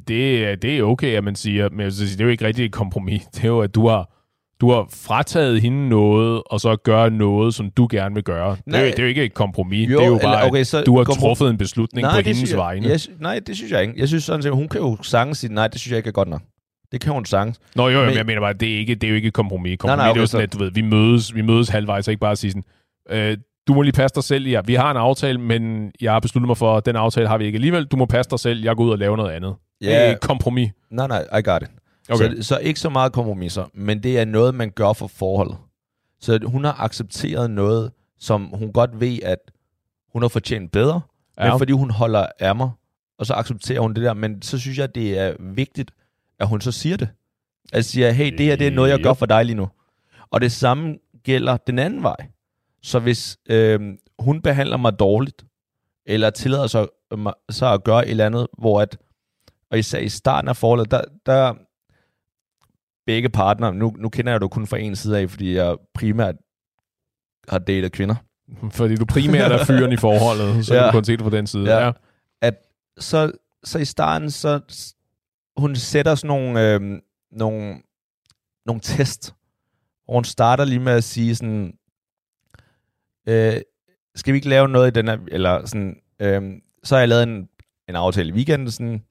det, 0.08 0.62
det 0.62 0.78
er 0.80 0.84
okay, 0.84 1.18
at 1.18 1.24
man 1.24 1.36
siger, 1.36 1.70
men 1.70 1.80
jeg 1.80 1.91
det 1.91 2.22
er 2.22 2.26
jo 2.26 2.30
ikke 2.30 2.45
rigtigt 2.45 2.66
et 2.66 2.72
kompromis. 2.72 3.26
Det 3.26 3.43
er 3.43 3.47
jo, 3.47 3.62
at 3.62 3.76
du 3.76 3.88
har, 3.88 4.14
du 4.62 4.72
har 4.72 4.88
frataget 4.91 5.62
hende 5.62 5.89
noget, 5.89 6.41
og 6.45 6.59
så 6.59 6.76
gør 6.76 7.09
noget, 7.09 7.53
som 7.53 7.70
du 7.70 7.88
gerne 7.91 8.16
vil 8.16 8.24
gøre. 8.24 8.49
Det 8.51 8.57
er, 8.68 8.72
Nej. 8.72 8.82
det 8.82 8.99
er 8.99 9.03
jo 9.03 9.09
ikke 9.09 9.24
et 9.24 9.34
kompromis. 9.34 9.89
Jo, 9.89 9.97
det 9.97 10.03
er 10.03 10.07
jo 10.09 10.20
bare, 10.24 10.45
okay, 10.45 10.64
så 10.64 10.84
du 10.84 10.97
har 10.97 11.03
komprom- 11.03 11.20
truffet 11.20 11.49
en 11.49 11.57
beslutning 11.57 12.07
på 12.07 12.18
det 12.18 12.26
hendes 12.26 12.51
jeg, 12.51 12.57
vegne. 12.57 12.88
Jeg, 12.88 12.99
nej, 13.20 13.39
det 13.47 13.55
synes 13.55 13.72
jeg 13.72 13.82
ikke. 13.82 13.93
Jeg 13.97 14.07
synes 14.07 14.24
sådan 14.24 14.41
set, 14.41 14.51
hun 14.51 14.68
kan 14.68 14.82
jo 14.82 14.97
sagtens 15.03 15.38
sige, 15.38 15.53
nej, 15.53 15.68
det 15.68 15.80
synes 15.80 15.91
jeg 15.91 15.97
ikke 15.97 16.07
er 16.07 16.12
godt 16.12 16.28
nok. 16.28 16.41
Det 16.91 17.01
kan 17.01 17.14
hun 17.14 17.26
sagtens. 17.26 17.59
Nå 17.76 17.89
jo, 17.89 17.99
jo 17.99 18.05
men, 18.05 18.16
jeg 18.18 18.26
mener 18.26 18.41
bare, 18.41 18.53
det 18.53 18.74
er, 18.74 18.78
ikke, 18.78 18.95
det 18.95 19.03
er 19.03 19.09
jo 19.09 19.16
ikke 19.16 19.28
et 19.28 19.34
kompromis. 19.34 19.78
Kompromis 19.80 19.97
nej, 19.97 20.07
det 20.07 20.12
er 20.12 20.16
jo 20.16 20.22
okay, 20.22 20.28
sådan, 20.28 20.49
så- 20.49 20.55
at 20.55 20.59
du 20.59 20.64
ved, 20.64 20.72
vi 20.72 20.82
mødes, 20.82 21.36
vi 21.36 21.41
mødes 21.41 21.70
halvvejs, 21.70 22.07
og 22.07 22.12
ikke 22.12 22.22
bare 22.22 22.36
sige 22.36 22.51
sådan, 22.51 22.64
øh, 23.09 23.38
du 23.68 23.74
må 23.74 23.82
lige 23.82 23.93
passe 23.93 24.16
dig 24.16 24.24
selv. 24.24 24.47
Ja, 24.47 24.62
vi 24.66 24.74
har 24.74 24.91
en 24.91 24.97
aftale, 24.97 25.38
men 25.41 25.91
jeg 26.01 26.12
har 26.12 26.20
besluttet 26.20 26.47
mig 26.47 26.57
for, 26.57 26.78
at 26.78 26.86
den 26.86 26.95
aftale 26.95 27.28
har 27.28 27.38
vi 27.38 27.45
ikke 27.45 27.55
alligevel. 27.55 27.86
Du 27.86 27.97
må 27.97 28.05
passe 28.05 28.30
dig 28.30 28.39
selv, 28.39 28.64
jeg 28.64 28.76
går 28.76 28.84
ud 28.84 28.89
og 28.91 28.97
laver 28.97 29.18
noget 29.18 29.32
andet. 29.32 29.55
Det 29.82 29.95
er 29.95 30.12
et 30.12 30.20
kompromis. 30.22 30.72
Nej, 30.91 31.07
nej, 31.07 31.22
I 31.39 31.41
got 31.41 31.62
it. 31.62 31.70
Okay. 32.12 32.36
Så, 32.36 32.43
så 32.43 32.57
ikke 32.57 32.80
så 32.80 32.89
meget 32.89 33.14
kompromiser, 33.14 33.66
men 33.74 34.03
det 34.03 34.20
er 34.20 34.26
noget, 34.26 34.55
man 34.55 34.72
gør 34.72 34.93
for 34.93 35.07
forholdet. 35.07 35.57
Så 36.20 36.39
hun 36.45 36.64
har 36.64 36.80
accepteret 36.80 37.51
noget, 37.51 37.91
som 38.20 38.45
hun 38.45 38.74
godt 38.74 38.99
ved, 38.99 39.20
at 39.24 39.39
hun 40.14 40.22
har 40.22 40.30
fortjent 40.30 40.72
bedre, 40.72 41.01
ja. 41.39 41.49
Men 41.49 41.59
fordi 41.59 41.72
hun 41.72 41.91
holder 41.91 42.26
af 42.39 42.55
mig, 42.55 42.72
og 43.18 43.26
så 43.26 43.34
accepterer 43.34 43.80
hun 43.80 43.93
det 43.93 44.03
der. 44.03 44.14
Men 44.14 44.41
så 44.41 44.59
synes 44.59 44.78
jeg, 44.78 44.95
det 44.95 45.20
er 45.20 45.36
vigtigt, 45.39 45.91
at 46.39 46.47
hun 46.47 46.62
så 46.62 46.72
siger 46.72 46.97
det. 46.97 47.09
At 47.74 47.86
siger, 47.86 48.12
hey, 48.12 48.38
det 48.38 48.45
her 48.45 48.55
det 48.55 48.68
er 48.68 48.72
noget, 48.72 48.89
jeg 48.89 48.99
gør 48.99 49.14
for 49.14 49.26
dig 49.26 49.45
lige 49.45 49.55
nu. 49.55 49.70
Og 50.32 50.41
det 50.41 50.51
samme 50.51 50.97
gælder 51.24 51.57
den 51.57 51.80
anden 51.80 52.03
vej. 52.03 52.16
Så 52.84 52.99
hvis 52.99 53.38
øh, 53.49 53.80
hun 54.20 54.41
behandler 54.41 54.78
mig 54.78 54.99
dårligt, 54.99 55.45
eller 56.05 56.30
tillader 56.30 56.68
sig, 56.68 56.88
så 57.49 57.74
at 57.74 57.84
gøre 57.84 58.05
et 58.05 58.12
eller 58.12 58.26
andet, 58.26 58.47
hvor 58.57 58.82
at, 58.82 58.97
og 59.72 59.80
især 59.80 59.99
i 59.99 60.09
starten 60.09 60.47
af 60.47 60.57
forholdet, 60.57 60.91
der, 60.91 61.01
der 61.26 61.53
begge 63.12 63.30
partner, 63.30 63.72
nu, 63.72 63.95
nu 63.97 64.09
kender 64.09 64.32
jeg 64.32 64.41
du 64.41 64.47
kun 64.47 64.68
fra 64.68 64.78
en 64.78 64.95
side 64.95 65.20
af, 65.20 65.30
fordi 65.30 65.55
jeg 65.55 65.78
primært 65.93 66.36
har 67.49 67.59
datet 67.59 67.91
kvinder. 67.91 68.16
Fordi 68.80 68.95
du 68.95 69.05
primært 69.05 69.51
er 69.51 69.66
fyren 69.66 69.91
i 69.91 69.97
forholdet, 69.97 70.66
så 70.66 70.76
ja. 70.76 70.88
du 70.88 70.91
kun 70.91 71.03
se 71.03 71.12
det 71.12 71.24
på 71.24 71.30
den 71.30 71.47
side. 71.47 71.76
Ja. 71.76 71.86
ja. 71.86 71.91
At 72.41 72.55
så, 72.99 73.32
så 73.64 73.80
i 73.80 73.86
starten, 73.86 74.32
så 74.32 74.59
hun 75.57 75.76
sætter 75.76 76.16
sådan 76.16 76.28
nogle, 76.28 76.74
øh, 76.74 77.01
nogle, 77.32 77.82
nogle 78.66 78.82
test, 78.82 79.34
og 80.07 80.14
hun 80.14 80.24
starter 80.24 80.66
lige 80.66 80.80
med 80.80 80.93
at 80.93 81.03
sige 81.03 81.36
sådan, 81.36 81.74
øh, 83.28 83.53
skal 84.16 84.34
vi 84.34 84.38
ikke 84.38 84.49
lave 84.49 84.68
noget 84.68 84.88
i 84.88 84.99
den 84.99 85.07
her, 85.07 85.18
eller 85.28 85.66
sådan, 85.66 85.95
øh, 86.20 86.41
så 86.84 86.95
har 86.95 86.99
jeg 86.99 87.09
lavet 87.09 87.24
en, 87.24 87.49
en 87.89 87.95
aftale 87.95 88.30
i 88.30 88.34
weekenden, 88.34 88.72
sådan, 88.72 89.03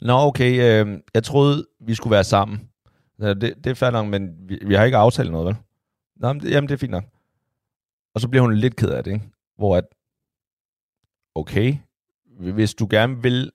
nå 0.00 0.18
okay, 0.18 0.84
øh, 0.86 1.00
jeg 1.14 1.24
troede, 1.24 1.66
vi 1.80 1.94
skulle 1.94 2.10
være 2.10 2.24
sammen. 2.24 2.69
Ja, 3.20 3.34
det, 3.34 3.54
det 3.64 3.66
er 3.66 3.74
fair 3.74 3.90
nok, 3.90 4.06
men 4.06 4.34
vi, 4.48 4.58
vi 4.66 4.74
har 4.74 4.84
ikke 4.84 4.96
aftalt 4.96 5.32
noget, 5.32 5.46
vel? 5.46 5.56
Nå, 6.16 6.32
men 6.32 6.42
det, 6.42 6.50
jamen, 6.50 6.68
det 6.68 6.74
er 6.74 6.78
fint 6.78 6.90
nok. 6.90 7.04
Og 8.14 8.20
så 8.20 8.28
bliver 8.28 8.42
hun 8.42 8.54
lidt 8.54 8.76
ked 8.76 8.88
af 8.90 9.04
det, 9.04 9.12
ikke? 9.12 9.28
Hvor 9.56 9.76
at, 9.76 9.84
okay, 11.34 11.76
hvis 12.38 12.74
du 12.74 12.86
gerne 12.90 13.22
vil, 13.22 13.52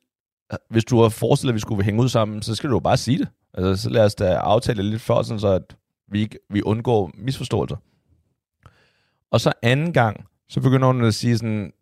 hvis 0.70 0.86
du 0.86 1.02
har 1.02 1.10
forestillet, 1.10 1.52
at 1.52 1.56
vi 1.56 1.60
skulle 1.60 1.84
hænge 1.84 2.02
ud 2.02 2.10
sammen, 2.10 2.42
så 2.42 2.56
skal 2.56 2.70
du 2.70 2.76
jo 2.76 2.80
bare 2.80 2.98
sige 2.98 3.18
det. 3.18 3.28
Altså, 3.54 3.84
så 3.84 3.90
lad 3.90 4.06
os 4.06 4.16
da 4.16 4.34
aftale 4.34 4.84
lidt 4.84 5.02
før, 5.02 5.22
sådan 5.22 5.40
så 5.40 5.48
at 5.48 5.76
vi, 6.08 6.20
ikke, 6.20 6.40
vi 6.50 6.62
undgår 6.62 7.12
misforståelser. 7.14 7.78
Og 9.32 9.42
så 9.42 9.54
anden 9.62 9.94
gang, 9.94 10.26
så 10.50 10.62
begynder 10.62 10.88
hun 10.88 11.04
at 11.04 11.14
sige 11.14 11.38
sådan, 11.38 11.74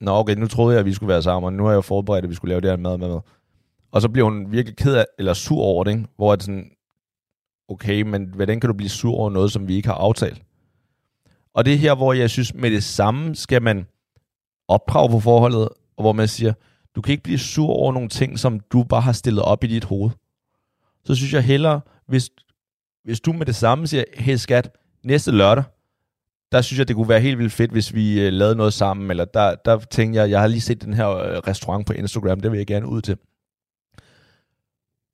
Nå 0.00 0.10
okay, 0.10 0.34
nu 0.34 0.46
troede 0.46 0.72
jeg, 0.72 0.80
at 0.80 0.86
vi 0.86 0.92
skulle 0.92 1.08
være 1.08 1.22
sammen, 1.22 1.46
og 1.46 1.52
nu 1.52 1.64
har 1.64 1.70
jeg 1.70 1.76
jo 1.76 1.80
forberedt, 1.80 2.24
at 2.24 2.30
vi 2.30 2.34
skulle 2.34 2.48
lave 2.48 2.60
det 2.60 2.70
her 2.70 2.76
mad 2.76 2.98
med. 2.98 3.20
Og 3.92 4.02
så 4.02 4.08
bliver 4.08 4.24
hun 4.24 4.52
virkelig 4.52 4.76
ked 4.76 4.94
af, 4.94 5.06
eller 5.18 5.34
sur 5.34 5.62
over 5.62 5.84
det, 5.84 5.90
ikke? 5.90 6.04
hvor 6.16 6.32
at 6.32 6.42
sådan, 6.42 6.70
okay, 7.68 8.02
men 8.02 8.26
hvordan 8.34 8.60
kan 8.60 8.68
du 8.68 8.74
blive 8.74 8.88
sur 8.88 9.14
over 9.14 9.30
noget, 9.30 9.52
som 9.52 9.68
vi 9.68 9.76
ikke 9.76 9.88
har 9.88 9.94
aftalt? 9.94 10.42
Og 11.54 11.64
det 11.64 11.72
er 11.72 11.78
her, 11.78 11.94
hvor 11.94 12.12
jeg 12.12 12.30
synes, 12.30 12.54
med 12.54 12.70
det 12.70 12.84
samme 12.84 13.34
skal 13.34 13.62
man 13.62 13.86
opdrage 14.68 15.10
på 15.10 15.20
forholdet, 15.20 15.68
og 15.96 16.02
hvor 16.02 16.12
man 16.12 16.28
siger, 16.28 16.52
du 16.96 17.00
kan 17.00 17.12
ikke 17.12 17.22
blive 17.22 17.38
sur 17.38 17.68
over 17.68 17.92
nogle 17.92 18.08
ting, 18.08 18.38
som 18.38 18.60
du 18.60 18.82
bare 18.82 19.00
har 19.00 19.12
stillet 19.12 19.42
op 19.42 19.64
i 19.64 19.66
dit 19.66 19.84
hoved. 19.84 20.10
Så 21.04 21.14
synes 21.14 21.32
jeg 21.32 21.42
hellere, 21.42 21.80
hvis, 22.06 22.30
hvis 23.04 23.20
du 23.20 23.32
med 23.32 23.46
det 23.46 23.56
samme 23.56 23.86
siger, 23.86 24.04
hey 24.14 24.36
skat, 24.36 24.76
næste 25.04 25.30
lørdag, 25.30 25.64
der 26.52 26.62
synes 26.62 26.78
jeg, 26.78 26.88
det 26.88 26.96
kunne 26.96 27.08
være 27.08 27.20
helt 27.20 27.38
vildt 27.38 27.52
fedt, 27.52 27.70
hvis 27.70 27.94
vi 27.94 28.20
øh, 28.20 28.32
lavede 28.32 28.56
noget 28.56 28.72
sammen, 28.72 29.10
eller 29.10 29.24
der, 29.24 29.54
der 29.54 29.78
tænkte 29.78 30.20
jeg, 30.20 30.30
jeg 30.30 30.40
har 30.40 30.46
lige 30.46 30.60
set 30.60 30.82
den 30.82 30.94
her 30.94 31.08
øh, 31.08 31.38
restaurant 31.38 31.86
på 31.86 31.92
Instagram, 31.92 32.40
det 32.40 32.50
vil 32.50 32.58
jeg 32.58 32.66
gerne 32.66 32.86
ud 32.88 33.02
til. 33.02 33.16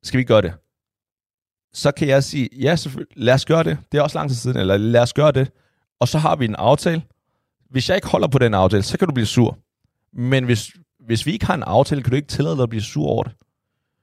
Skal 0.02 0.18
vi 0.18 0.24
gøre 0.24 0.42
det? 0.42 0.52
Så 1.74 1.92
kan 1.92 2.08
jeg 2.08 2.24
sige, 2.24 2.48
ja, 2.52 2.76
lad 3.16 3.34
os 3.34 3.44
gøre 3.44 3.64
det. 3.64 3.78
Det 3.92 3.98
er 3.98 4.02
også 4.02 4.18
lang 4.18 4.30
tid 4.30 4.36
siden, 4.36 4.56
eller 4.56 4.76
lad 4.76 5.02
os 5.02 5.12
gøre 5.12 5.32
det. 5.32 5.50
Og 6.00 6.08
så 6.08 6.18
har 6.18 6.36
vi 6.36 6.44
en 6.44 6.54
aftale. 6.54 7.02
Hvis 7.70 7.88
jeg 7.88 7.96
ikke 7.96 8.08
holder 8.08 8.28
på 8.28 8.38
den 8.38 8.54
aftale, 8.54 8.82
så 8.82 8.98
kan 8.98 9.08
du 9.08 9.14
blive 9.14 9.26
sur. 9.26 9.58
Men 10.12 10.44
hvis, 10.44 10.70
hvis 11.00 11.26
vi 11.26 11.32
ikke 11.32 11.46
har 11.46 11.54
en 11.54 11.62
aftale, 11.62 12.02
kan 12.02 12.10
du 12.10 12.16
ikke 12.16 12.28
tillade 12.28 12.56
dig 12.56 12.62
at 12.62 12.68
blive 12.68 12.82
sur 12.82 13.06
over 13.06 13.22
det. 13.22 13.32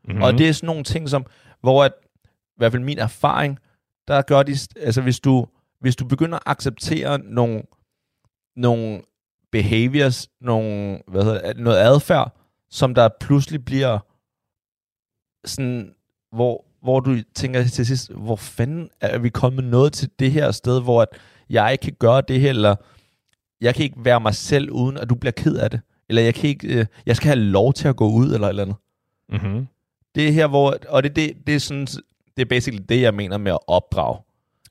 Mm-hmm. 0.04 0.22
Og 0.22 0.34
det 0.34 0.50
er 0.50 0.54
sådan 0.54 0.68
nogle 0.68 0.84
ting, 0.84 1.10
som, 1.10 1.26
hvor 1.62 1.84
at, 1.84 1.92
i 2.26 2.58
hvert 2.58 2.72
fald 2.72 2.84
min 2.84 3.00
erfaring, 3.00 3.60
der 4.08 4.22
gør 4.22 4.44
de, 4.44 4.58
altså 4.82 5.02
hvis 5.02 5.20
du, 5.20 5.48
hvis 5.80 5.96
du 5.96 6.06
begynder 6.06 6.38
at 6.38 6.44
acceptere 6.46 7.20
nogle, 7.20 7.64
nogle 8.56 9.02
behaviors, 9.52 10.28
nogle, 10.42 11.00
hvad 11.08 11.24
hedder, 11.24 11.54
noget 11.54 11.78
adfærd, 11.78 12.36
som 12.70 12.96
der 12.96 13.10
pludselig 13.20 13.66
bliver 13.66 14.00
sådan, 15.46 15.96
hvor, 16.32 16.66
hvor 16.82 17.00
du 17.00 17.18
tænker 17.36 17.64
til 17.64 17.86
sidst, 17.86 18.12
hvor 18.12 18.36
fanden 18.36 18.90
er 19.02 19.18
vi 19.18 19.30
kommet 19.30 19.64
noget 19.64 19.94
til 19.94 20.10
det 20.20 20.32
her 20.32 20.52
sted, 20.52 20.82
hvor 20.82 21.02
at 21.02 21.08
jeg 21.50 21.72
ikke 21.72 21.82
kan 21.82 21.96
gøre 22.00 22.22
det 22.28 22.40
her, 22.40 22.50
eller 22.50 22.76
jeg 23.62 23.76
kan 23.76 23.84
ikke 23.84 24.06
være 24.06 24.20
mig 24.20 24.36
selv, 24.36 24.72
uden 24.72 24.98
at 24.98 25.10
du 25.10 25.16
bliver 25.16 25.32
ked 25.32 25.56
af 25.56 25.72
det. 25.72 25.82
Eller 26.10 26.22
jeg 26.22 26.34
kan 26.34 26.50
ikke, 26.50 26.80
øh, 26.80 26.86
jeg 27.06 27.16
skal 27.16 27.28
have 27.28 27.40
lov 27.40 27.74
til 27.74 27.88
at 27.88 27.96
gå 27.96 28.10
ud, 28.10 28.34
eller 28.34 28.48
eller 28.48 28.64
andet. 28.64 28.76
Mm-hmm. 29.30 29.68
Det 30.16 30.28
er 30.28 30.32
her, 30.32 30.48
hvor, 30.48 30.78
og 30.90 31.04
det, 31.04 31.16
det, 31.16 31.34
det 31.48 31.56
er 31.56 31.60
sådan, 31.60 31.86
det 32.38 32.42
er 32.42 32.46
basically 32.46 32.86
det, 32.90 33.02
jeg 33.02 33.14
mener 33.14 33.38
med 33.38 33.52
at 33.52 33.60
opdrage. 33.68 34.18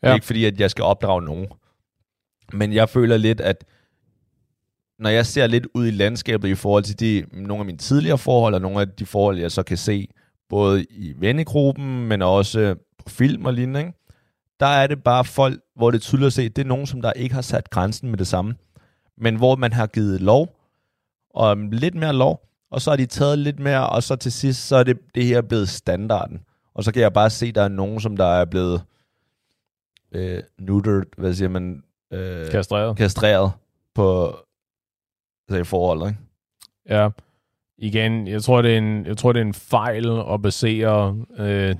Ja. 0.03 0.07
Det 0.07 0.11
er 0.11 0.15
ikke 0.15 0.27
fordi, 0.27 0.45
at 0.45 0.61
jeg 0.61 0.71
skal 0.71 0.85
opdrage 0.85 1.23
nogen. 1.23 1.47
Men 2.53 2.73
jeg 2.73 2.89
føler 2.89 3.17
lidt, 3.17 3.41
at 3.41 3.65
når 4.99 5.11
jeg 5.11 5.27
ser 5.27 5.47
lidt 5.47 5.67
ud 5.75 5.87
i 5.87 5.91
landskabet 5.91 6.49
i 6.49 6.55
forhold 6.55 6.85
til 6.85 7.01
de, 7.01 7.25
nogle 7.33 7.61
af 7.61 7.67
mine 7.67 7.79
tidligere 7.79 8.19
forhold, 8.19 8.55
og 8.55 8.61
nogle 8.61 8.81
af 8.81 8.89
de 8.89 9.07
forhold, 9.07 9.39
jeg 9.39 9.53
så 9.53 9.63
kan 9.63 9.77
se, 9.77 10.09
både 10.49 10.85
i 10.85 11.15
vennegruppen, 11.17 12.09
men 12.09 12.23
også 12.23 12.75
på 12.99 13.09
film 13.09 13.45
og 13.45 13.55
lignende, 13.55 13.81
ikke? 13.81 13.93
der 14.61 14.67
er 14.67 14.87
det 14.87 15.03
bare 15.03 15.25
folk, 15.25 15.61
hvor 15.77 15.91
det 15.91 15.99
er 15.99 16.03
tydeligt 16.03 16.27
at 16.27 16.33
se, 16.33 16.49
det 16.49 16.63
er 16.63 16.69
nogen, 16.69 16.87
som 16.87 17.03
der 17.03 17.13
ikke 17.13 17.35
har 17.35 17.43
sat 17.43 17.71
grænsen 17.71 18.11
med 18.11 18.19
det 18.19 18.27
samme, 18.27 18.55
men 19.17 19.37
hvor 19.37 19.57
man 19.57 19.73
har 19.73 19.87
givet 19.87 20.21
lov, 20.21 20.57
og 21.31 21.57
lidt 21.57 21.95
mere 21.95 22.13
lov, 22.13 22.49
og 22.71 22.81
så 22.81 22.91
har 22.91 22.97
de 22.97 23.07
taget 23.07 23.39
lidt 23.39 23.59
mere, 23.59 23.89
og 23.89 24.03
så 24.03 24.17
til 24.17 24.33
sidst, 24.33 24.69
så 24.69 24.77
er 24.77 24.83
det, 24.83 24.99
det 25.15 25.25
her 25.25 25.43
blevet 25.43 25.69
standarden. 25.69 26.41
Og 26.75 26.85
så 26.85 26.93
kan 26.93 27.03
jeg 27.03 27.13
bare 27.13 27.31
se, 27.31 27.47
at 27.47 27.55
der 27.55 27.63
er 27.63 27.69
nogen, 27.69 28.01
som 28.01 28.17
der 28.17 28.25
er 28.25 28.45
blevet 28.45 28.83
øh, 30.13 30.43
neutered, 30.59 31.03
hvad 31.17 31.35
siger 31.35 31.49
man? 31.49 31.83
Øh, 32.13 32.51
kastreret. 32.51 32.97
Kastreret 32.97 33.53
på 33.95 34.37
altså 35.49 35.61
i 35.61 35.65
forholdet, 35.65 36.09
ikke? 36.09 36.21
Ja. 36.89 37.09
Igen, 37.79 38.29
jeg 38.29 38.43
tror, 38.43 38.63
det 38.63 38.75
er 38.75 38.79
en, 38.79 39.07
jeg 39.07 39.17
tror, 39.17 39.33
det 39.33 39.41
er 39.41 39.45
en 39.47 39.55
fejl 39.55 40.07
at 40.33 40.43
basere 40.43 41.17
øh, 41.39 41.77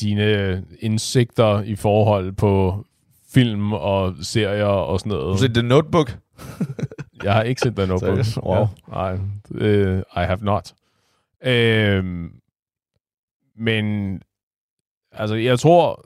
dine 0.00 0.64
indsigter 0.80 1.62
i 1.62 1.76
forhold 1.76 2.32
på 2.32 2.84
film 3.32 3.72
og 3.72 4.14
serier 4.22 4.64
og 4.64 5.00
sådan 5.00 5.10
noget. 5.10 5.26
Har 5.26 5.32
du 5.32 5.38
set 5.38 5.54
The 5.54 5.62
Notebook? 5.62 6.18
jeg 7.24 7.34
har 7.34 7.42
ikke 7.42 7.60
set 7.60 7.76
The 7.76 7.86
Notebook. 7.86 8.18
wow. 8.42 8.66
Ja, 8.92 9.12
I, 9.12 9.18
uh, 9.50 9.98
I 9.98 10.24
have 10.26 10.38
not. 10.42 10.74
Uh, 11.46 12.30
men 13.56 14.20
altså, 15.12 15.34
jeg 15.34 15.58
tror, 15.58 16.04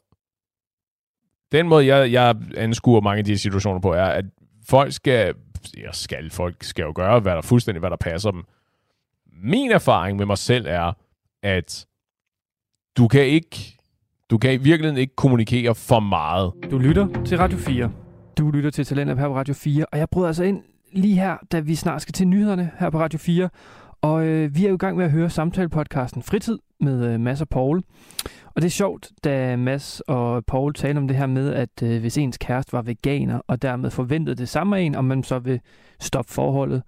den 1.52 1.68
måde, 1.68 1.86
jeg, 1.86 2.12
jeg 2.12 2.36
anskuer 2.56 3.00
mange 3.00 3.18
af 3.18 3.24
de 3.24 3.38
situationer 3.38 3.80
på, 3.80 3.92
er, 3.92 4.04
at 4.04 4.24
folk 4.68 4.92
skal, 4.92 5.34
ja, 5.78 5.92
skal, 5.92 6.30
folk 6.30 6.62
skal 6.62 6.82
jo 6.82 6.92
gøre, 6.94 7.20
hvad 7.20 7.32
der 7.32 7.40
fuldstændig, 7.40 7.80
hvad 7.80 7.90
der 7.90 7.96
passer 7.96 8.30
dem. 8.30 8.44
Min 9.32 9.70
erfaring 9.70 10.18
med 10.18 10.26
mig 10.26 10.38
selv 10.38 10.66
er, 10.68 10.92
at 11.42 11.86
du 12.96 13.08
kan 13.08 13.26
ikke, 13.26 13.78
du 14.30 14.38
kan 14.38 14.52
i 14.52 14.56
virkeligheden 14.56 15.00
ikke 15.00 15.16
kommunikere 15.16 15.74
for 15.74 16.00
meget. 16.00 16.52
Du 16.70 16.78
lytter 16.78 17.24
til 17.24 17.38
Radio 17.38 17.58
4. 17.58 17.92
Du 18.38 18.50
lytter 18.50 18.70
til 18.70 18.84
Talenter 18.84 19.16
her 19.16 19.28
på 19.28 19.36
Radio 19.36 19.54
4, 19.54 19.86
og 19.92 19.98
jeg 19.98 20.08
bryder 20.10 20.28
altså 20.28 20.44
ind 20.44 20.62
lige 20.92 21.14
her, 21.14 21.36
da 21.52 21.60
vi 21.60 21.74
snart 21.74 22.02
skal 22.02 22.12
til 22.12 22.28
nyhederne 22.28 22.70
her 22.78 22.90
på 22.90 22.98
Radio 22.98 23.18
4. 23.18 23.48
Og 24.02 24.26
øh, 24.26 24.56
vi 24.56 24.64
er 24.64 24.68
jo 24.68 24.74
i 24.74 24.78
gang 24.78 24.96
med 24.96 25.04
at 25.04 25.10
høre 25.10 25.30
samtalepodcasten 25.30 26.22
Fritid 26.22 26.58
med 26.80 27.14
øh, 27.14 27.20
Mads 27.20 27.40
og 27.40 27.48
Paul. 27.48 27.82
Og 28.44 28.62
det 28.62 28.64
er 28.64 28.70
sjovt, 28.70 29.10
da 29.24 29.56
Mads 29.56 30.00
og 30.00 30.44
Paul 30.44 30.74
taler 30.74 31.00
om 31.00 31.08
det 31.08 31.16
her 31.16 31.26
med, 31.26 31.54
at 31.54 31.82
øh, 31.82 32.00
hvis 32.00 32.18
ens 32.18 32.38
kæreste 32.38 32.72
var 32.72 32.82
veganer, 32.82 33.40
og 33.46 33.62
dermed 33.62 33.90
forventede 33.90 34.36
det 34.36 34.48
samme 34.48 34.76
af 34.76 34.80
en, 34.80 34.94
om 34.94 35.04
man 35.04 35.22
så 35.22 35.38
vil 35.38 35.60
stoppe 36.00 36.32
forholdet, 36.32 36.82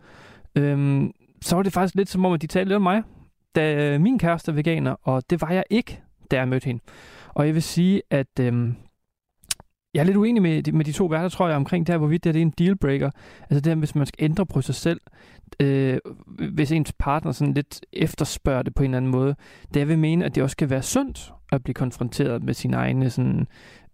øhm, 0.55 1.13
så 1.45 1.57
var 1.57 1.63
det 1.63 1.73
faktisk 1.73 1.95
lidt 1.95 2.09
som 2.09 2.25
om, 2.25 2.33
at 2.33 2.43
de 2.43 2.47
talte 2.47 2.69
lidt 2.69 2.77
om 2.77 2.83
mig, 2.83 3.03
da 3.55 3.95
øh, 3.95 4.01
min 4.01 4.19
kæreste 4.19 4.51
er 4.51 4.55
veganer, 4.55 4.97
og 5.03 5.31
det 5.31 5.41
var 5.41 5.51
jeg 5.51 5.65
ikke, 5.71 6.03
da 6.31 6.37
jeg 6.37 6.49
mødte 6.49 6.67
hende. 6.67 6.81
Og 7.29 7.47
jeg 7.47 7.55
vil 7.55 7.63
sige, 7.63 8.03
at 8.11 8.41
øh, 8.41 8.69
jeg 9.95 10.01
er 10.01 10.05
lidt 10.05 10.17
uenig 10.17 10.43
med, 10.43 10.63
de, 10.63 10.73
med 10.73 10.85
de 10.85 10.93
to 10.93 11.07
værter, 11.07 11.29
tror 11.29 11.49
jeg, 11.49 11.57
omkring 11.57 11.87
det 11.87 11.93
her, 11.93 11.99
hvorvidt 11.99 12.25
det, 12.25 12.29
her, 12.29 12.33
det 12.33 12.41
er 12.41 12.47
en 12.47 12.55
dealbreaker. 12.67 13.11
Altså 13.41 13.61
det 13.61 13.67
her, 13.67 13.75
hvis 13.75 13.95
man 13.95 14.07
skal 14.07 14.25
ændre 14.25 14.47
på 14.47 14.61
sig 14.61 14.75
selv, 14.75 15.01
øh, 15.61 15.99
hvis 16.53 16.73
ens 16.73 16.93
partner 16.99 17.33
sådan 17.33 17.55
lidt 17.55 17.81
efterspørger 17.93 18.63
det 18.63 18.75
på 18.75 18.83
en 18.83 18.91
eller 18.91 18.97
anden 18.97 19.11
måde. 19.11 19.35
Det 19.75 19.81
jeg 19.81 19.89
vil 19.89 19.99
mene, 19.99 20.25
at 20.25 20.35
det 20.35 20.43
også 20.43 20.57
kan 20.57 20.71
være 20.71 20.83
sundt 20.83 21.33
at 21.53 21.65
blive 21.65 21.75
konfronteret 21.75 22.43
med 22.43 22.55
sine 22.55 22.77
egne 22.77 23.11
sådan, 23.11 23.47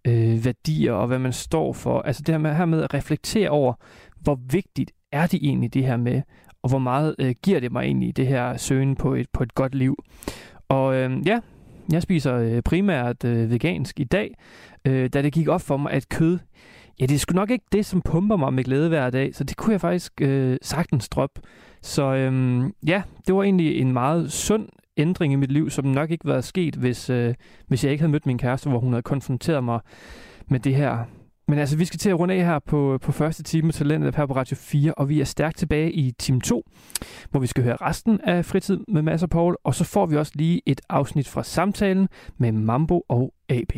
øh, 0.07 0.45
værdier 0.45 0.93
og 0.93 1.07
hvad 1.07 1.19
man 1.19 1.33
står 1.33 1.73
for. 1.73 2.01
Altså 2.01 2.23
det 2.25 2.33
her 2.33 2.39
med, 2.39 2.55
her 2.55 2.65
med 2.65 2.83
at 2.83 2.93
reflektere 2.93 3.49
over, 3.49 3.73
hvor 4.21 4.39
vigtigt 4.51 4.91
er 5.11 5.27
det 5.27 5.39
egentlig 5.43 5.73
det 5.73 5.85
her 5.85 5.97
med, 5.97 6.21
og 6.63 6.69
hvor 6.69 6.79
meget 6.79 7.15
øh, 7.19 7.35
giver 7.43 7.59
det 7.59 7.71
mig 7.71 7.81
egentlig 7.81 8.17
det 8.17 8.27
her 8.27 8.57
søgen 8.57 8.95
på 8.95 9.13
et, 9.13 9.27
på 9.33 9.43
et 9.43 9.55
godt 9.55 9.75
liv. 9.75 10.03
Og 10.69 10.95
øh, 10.95 11.27
ja, 11.27 11.39
jeg 11.91 12.01
spiser 12.01 12.35
øh, 12.35 12.61
primært 12.61 13.23
øh, 13.23 13.51
vegansk 13.51 13.99
i 13.99 14.03
dag, 14.03 14.35
øh, 14.85 15.09
da 15.09 15.21
det 15.21 15.33
gik 15.33 15.47
op 15.47 15.61
for 15.61 15.77
mig, 15.77 15.91
at 15.91 16.09
kød, 16.09 16.39
ja, 16.99 17.05
det 17.05 17.15
er 17.15 17.19
sgu 17.19 17.35
nok 17.35 17.51
ikke 17.51 17.65
det, 17.71 17.85
som 17.85 18.01
pumper 18.01 18.35
mig 18.35 18.53
med 18.53 18.63
glæde 18.63 18.89
hver 18.89 19.09
dag, 19.09 19.35
så 19.35 19.43
det 19.43 19.57
kunne 19.57 19.71
jeg 19.71 19.81
faktisk 19.81 20.21
øh, 20.21 20.57
sagtens 20.61 21.09
droppe. 21.09 21.41
Så 21.81 22.03
øh, 22.03 22.63
ja, 22.87 23.03
det 23.27 23.35
var 23.35 23.43
egentlig 23.43 23.79
en 23.79 23.93
meget 23.93 24.31
sund 24.31 24.67
ændring 24.97 25.33
i 25.33 25.35
mit 25.35 25.51
liv, 25.51 25.69
som 25.69 25.85
nok 25.85 26.11
ikke 26.11 26.25
var 26.25 26.41
sket, 26.41 26.75
hvis, 26.75 27.09
øh, 27.09 27.33
hvis 27.67 27.83
jeg 27.83 27.91
ikke 27.91 28.01
havde 28.01 28.11
mødt 28.11 28.25
min 28.25 28.37
kæreste, 28.37 28.69
hvor 28.69 28.79
hun 28.79 28.93
havde 28.93 29.03
konfronteret 29.03 29.63
mig 29.63 29.79
med 30.47 30.59
det 30.59 30.75
her 30.75 31.05
men 31.47 31.59
altså, 31.59 31.77
vi 31.77 31.85
skal 31.85 31.99
til 31.99 32.09
at 32.09 32.19
runde 32.19 32.33
af 32.33 32.45
her 32.45 32.59
på, 32.59 32.99
på 33.01 33.11
første 33.11 33.43
time 33.43 33.65
med 33.65 33.73
Talentet 33.73 34.15
her 34.15 34.25
på 34.25 34.33
Radio 34.33 34.55
4, 34.55 34.93
og 34.93 35.09
vi 35.09 35.21
er 35.21 35.25
stærkt 35.25 35.57
tilbage 35.57 35.91
i 35.91 36.11
time 36.11 36.41
2, 36.41 36.63
hvor 37.29 37.39
vi 37.39 37.47
skal 37.47 37.63
høre 37.63 37.75
resten 37.75 38.21
af 38.21 38.45
fritid 38.45 38.79
med 38.87 39.01
Mads 39.01 39.23
og 39.23 39.29
Paul, 39.29 39.55
og 39.63 39.75
så 39.75 39.83
får 39.83 40.05
vi 40.05 40.17
også 40.17 40.31
lige 40.35 40.61
et 40.65 40.81
afsnit 40.89 41.27
fra 41.27 41.43
samtalen 41.43 42.07
med 42.37 42.51
Mambo 42.51 43.01
og 43.09 43.33
AB. 43.49 43.71